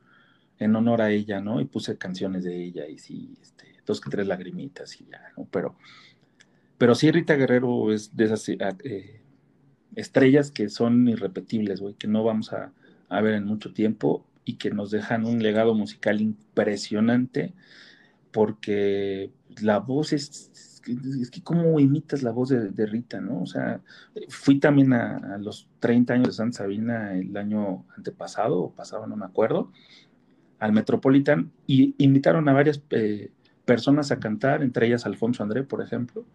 en 0.59 0.75
honor 0.75 1.01
a 1.01 1.11
ella, 1.11 1.41
¿no? 1.41 1.61
Y 1.61 1.65
puse 1.65 1.97
canciones 1.97 2.43
de 2.43 2.63
ella 2.63 2.87
y 2.87 2.97
sí, 2.99 3.37
este, 3.41 3.81
dos 3.85 4.01
que 4.01 4.09
tres 4.09 4.27
lagrimitas 4.27 4.99
y 5.01 5.05
ya, 5.05 5.31
¿no? 5.37 5.47
Pero, 5.51 5.77
pero 6.83 6.95
sí, 6.95 7.09
Rita 7.11 7.35
Guerrero 7.35 7.93
es 7.93 8.13
de 8.13 8.25
esas, 8.25 8.49
eh, 8.49 9.21
estrellas 9.95 10.51
que 10.51 10.67
son 10.67 11.07
irrepetibles, 11.07 11.79
güey, 11.79 11.93
que 11.93 12.09
no 12.09 12.25
vamos 12.25 12.51
a, 12.51 12.73
ver 13.21 13.35
en 13.35 13.45
mucho 13.45 13.71
tiempo 13.71 14.25
y 14.43 14.57
que 14.57 14.69
nos 14.69 14.91
dejan 14.91 15.25
un 15.25 15.41
legado 15.41 15.75
musical 15.75 16.19
impresionante 16.19 17.53
porque 18.33 19.31
la 19.61 19.79
voz 19.79 20.11
es, 20.11 20.81
es 21.21 21.31
que 21.31 21.41
cómo 21.41 21.79
imitas 21.79 22.21
la 22.21 22.31
voz 22.31 22.49
de, 22.49 22.85
Rita, 22.85 23.21
¿no? 23.21 23.43
O 23.43 23.45
sea, 23.45 23.79
fui 24.27 24.59
también 24.59 24.91
a, 24.91 25.37
los 25.37 25.69
30 25.79 26.15
años 26.15 26.27
de 26.27 26.33
Santa 26.33 26.57
Sabina 26.57 27.13
el 27.13 27.37
año 27.37 27.85
antepasado 27.95 28.59
o 28.59 28.71
pasado, 28.71 29.07
no 29.07 29.15
me 29.15 29.25
acuerdo, 29.25 29.71
al 30.59 30.73
Metropolitan 30.73 31.49
y 31.65 31.95
invitaron 31.97 32.49
a 32.49 32.51
varias 32.51 32.83
eh, 32.89 33.31
personas 33.63 34.11
a 34.11 34.19
cantar, 34.19 34.61
entre 34.63 34.87
ellas 34.87 35.05
Alfonso 35.05 35.43
André, 35.43 35.63
por 35.63 35.81
ejemplo. 35.81 36.25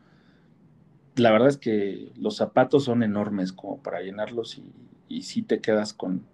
La 1.18 1.30
verdad 1.30 1.48
es 1.48 1.58
que 1.58 2.12
los 2.16 2.36
zapatos 2.36 2.84
son 2.84 3.02
enormes 3.02 3.52
como 3.52 3.82
para 3.82 4.00
llenarlos 4.00 4.58
y, 4.58 4.64
y 5.08 5.22
sí 5.22 5.42
te 5.42 5.60
quedas 5.60 5.92
con, 5.92 6.24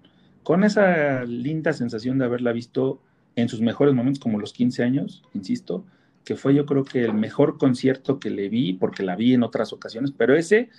con 0.43 0.65
esa 0.65 1.25
linda 1.25 1.73
sensación 1.73 2.19
de 2.19 2.27
haberla 2.27 2.53
visto 2.53 3.01
en 3.37 3.49
sus 3.49 3.61
mejores 3.61 3.95
momentos, 3.95 4.21
como 4.21 4.39
los 4.39 4.53
15 4.53 4.83
años, 4.85 5.23
insisto, 5.35 5.85
que 6.25 6.37
fue 6.37 6.55
yo 6.55 6.67
creo 6.67 6.85
que 6.85 7.05
el 7.05 7.15
mejor 7.15 7.59
concierto 7.59 8.19
que 8.19 8.31
le 8.31 8.49
vi, 8.49 8.73
porque 8.73 9.03
la 9.03 9.17
vi 9.17 9.35
en 9.35 9.43
otras 9.43 9.73
ocasiones, 9.73 10.13
pero 10.17 10.37
ese 10.37 10.71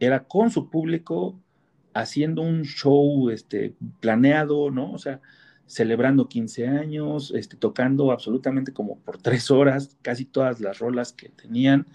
era 0.00 0.24
con 0.24 0.50
su 0.50 0.68
público 0.68 1.38
haciendo 1.94 2.42
un 2.42 2.64
show 2.64 3.30
este, 3.30 3.74
planeado, 4.00 4.70
¿no? 4.70 4.92
O 4.92 4.98
sea, 4.98 5.20
celebrando 5.66 6.28
15 6.28 6.66
años, 6.66 7.32
este, 7.34 7.56
tocando 7.56 8.10
absolutamente 8.10 8.72
como 8.72 8.98
por 8.98 9.18
tres 9.18 9.50
horas, 9.50 9.96
casi 10.02 10.24
todas 10.24 10.60
las 10.60 10.78
rolas 10.78 11.12
que 11.12 11.28
tenían, 11.28 11.86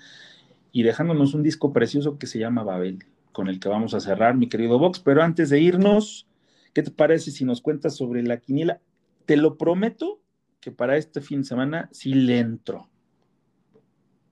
y 0.71 0.83
dejándonos 0.83 1.33
un 1.33 1.43
disco 1.43 1.73
precioso 1.73 2.17
que 2.17 2.27
se 2.27 2.39
llama 2.39 2.63
Babel, 2.63 3.05
con 3.31 3.47
el 3.47 3.59
que 3.59 3.69
vamos 3.69 3.93
a 3.93 3.99
cerrar, 3.99 4.35
mi 4.35 4.49
querido 4.49 4.79
Vox. 4.79 4.99
Pero 4.99 5.23
antes 5.23 5.49
de 5.49 5.59
irnos, 5.59 6.27
¿qué 6.73 6.83
te 6.83 6.91
parece 6.91 7.31
si 7.31 7.45
nos 7.45 7.61
cuentas 7.61 7.95
sobre 7.95 8.23
la 8.23 8.37
quiniela? 8.37 8.79
Te 9.25 9.37
lo 9.37 9.57
prometo 9.57 10.21
que 10.59 10.71
para 10.71 10.97
este 10.97 11.21
fin 11.21 11.39
de 11.39 11.45
semana 11.45 11.89
sí 11.91 12.13
le 12.13 12.39
entro. 12.39 12.89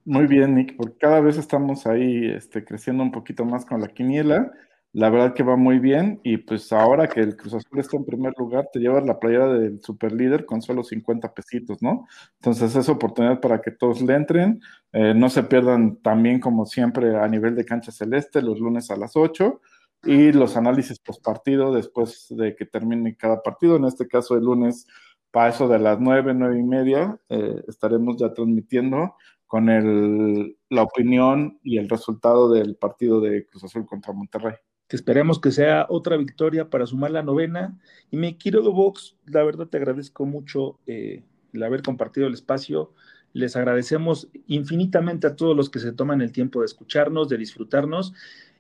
Muy 0.06 0.26
bien, 0.26 0.56
Nick, 0.56 0.76
porque 0.78 0.98
cada 0.98 1.20
vez 1.20 1.38
estamos 1.38 1.86
ahí 1.86 2.28
este, 2.28 2.64
creciendo 2.64 3.04
un 3.04 3.12
poquito 3.12 3.44
más 3.44 3.66
con 3.66 3.82
la 3.82 3.90
quiniela. 3.90 4.52
La 4.98 5.12
verdad 5.12 5.36
que 5.36 5.44
va 5.44 5.56
muy 5.56 5.78
bien 5.78 6.20
y 6.24 6.38
pues 6.38 6.74
ahora 6.74 7.08
que 7.08 7.20
el 7.20 7.38
Cruz 7.38 7.54
Azul 7.54 7.78
está 7.80 7.98
en 7.98 8.04
primer 8.04 8.34
lugar, 8.36 8.70
te 8.74 8.80
llevas 8.80 9.06
la 9.06 9.20
playera 9.20 9.54
del 9.54 9.80
super 9.80 10.12
líder 10.12 10.44
con 10.44 10.64
solo 10.64 10.84
50 10.84 11.36
pesitos, 11.36 11.84
¿no? 11.84 12.08
Entonces 12.40 12.76
es 12.76 12.90
oportunidad 12.90 13.40
para 13.40 13.62
que 13.62 13.70
todos 13.70 14.02
le 14.02 14.16
entren. 14.16 14.60
Eh, 14.94 15.14
no 15.14 15.30
se 15.30 15.44
pierdan 15.44 15.98
también 15.98 16.40
como 16.40 16.66
siempre 16.66 17.16
a 17.16 17.28
nivel 17.28 17.54
de 17.56 17.64
cancha 17.64 17.92
celeste 17.92 18.42
los 18.42 18.60
lunes 18.60 18.90
a 18.90 18.96
las 18.96 19.16
8 19.16 19.62
y 20.04 20.32
los 20.32 20.58
análisis 20.58 20.98
post 20.98 21.24
partido 21.24 21.72
después 21.76 22.26
de 22.32 22.56
que 22.56 22.66
termine 22.66 23.16
cada 23.16 23.44
partido. 23.44 23.76
En 23.76 23.86
este 23.86 24.08
caso 24.08 24.36
el 24.36 24.46
lunes 24.46 24.88
para 25.30 25.50
eso 25.50 25.68
de 25.68 25.78
las 25.78 26.00
9, 26.00 26.34
9 26.34 26.58
y 26.58 26.64
media 26.64 27.20
eh, 27.30 27.62
estaremos 27.68 28.18
ya 28.18 28.34
transmitiendo 28.34 29.14
con 29.46 29.70
el, 29.70 30.58
la 30.70 30.82
opinión 30.82 31.60
y 31.62 31.78
el 31.78 31.88
resultado 31.88 32.52
del 32.52 32.78
partido 32.78 33.22
de 33.22 33.46
Cruz 33.46 33.64
Azul 33.64 33.86
contra 33.86 34.12
Monterrey 34.12 34.56
que 34.88 34.96
esperemos 34.96 35.40
que 35.40 35.52
sea 35.52 35.86
otra 35.90 36.18
victoria 36.18 36.70
para 36.70 36.86
sumar 36.86 37.12
la 37.12 37.24
novena. 37.24 37.78
Y 38.10 38.18
mi 38.18 38.36
querido 38.36 38.72
Vox, 38.72 39.16
la 39.26 39.44
verdad 39.44 39.68
te 39.68 39.78
agradezco 39.78 40.26
mucho 40.26 40.80
eh, 40.88 41.24
el 41.54 41.64
haber 41.64 41.82
compartido 41.82 42.28
el 42.28 42.34
espacio. 42.34 42.94
Les 43.34 43.56
agradecemos 43.56 44.30
infinitamente 44.48 45.28
a 45.28 45.36
todos 45.36 45.56
los 45.56 45.70
que 45.70 45.80
se 45.80 45.92
toman 45.92 46.22
el 46.22 46.32
tiempo 46.32 46.62
de 46.62 46.68
escucharnos, 46.68 47.28
de 47.28 47.38
disfrutarnos. 47.38 48.14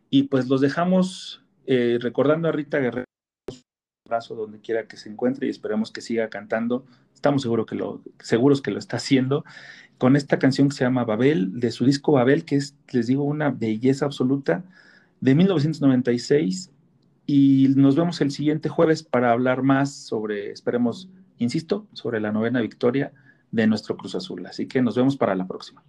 Y 0.09 0.23
pues 0.23 0.47
los 0.49 0.61
dejamos 0.61 1.43
eh, 1.65 1.97
recordando 2.01 2.49
a 2.49 2.51
Rita 2.51 2.79
Guerrero 2.79 3.05
un 3.49 4.13
abrazo 4.13 4.35
donde 4.35 4.61
quiera 4.61 4.87
que 4.87 4.95
se 4.95 5.09
encuentre 5.09 5.47
y 5.47 5.49
esperemos 5.49 5.91
que 5.91 6.01
siga 6.01 6.29
cantando. 6.29 6.85
Estamos 7.13 7.41
seguros 7.41 7.65
que 7.65 7.75
lo, 7.75 8.01
seguros 8.19 8.61
que 8.61 8.71
lo 8.71 8.79
está 8.79 8.97
haciendo 8.97 9.43
con 9.97 10.15
esta 10.15 10.39
canción 10.39 10.69
que 10.69 10.75
se 10.75 10.83
llama 10.83 11.03
Babel, 11.03 11.59
de 11.59 11.71
su 11.71 11.85
disco 11.85 12.13
Babel, 12.13 12.45
que 12.45 12.55
es, 12.55 12.75
les 12.91 13.07
digo, 13.07 13.23
una 13.23 13.49
belleza 13.49 14.05
absoluta 14.05 14.63
de 15.21 15.35
1996 15.35 16.71
y 17.25 17.67
nos 17.75 17.95
vemos 17.95 18.21
el 18.21 18.31
siguiente 18.31 18.69
jueves 18.69 19.03
para 19.03 19.31
hablar 19.31 19.63
más 19.63 19.93
sobre, 19.93 20.51
esperemos, 20.51 21.09
insisto, 21.37 21.87
sobre 21.93 22.21
la 22.21 22.31
novena 22.31 22.61
victoria 22.61 23.11
de 23.51 23.67
nuestro 23.67 23.97
Cruz 23.97 24.15
Azul. 24.15 24.45
Así 24.45 24.67
que 24.67 24.81
nos 24.81 24.95
vemos 24.95 25.17
para 25.17 25.35
la 25.35 25.47
próxima. 25.47 25.83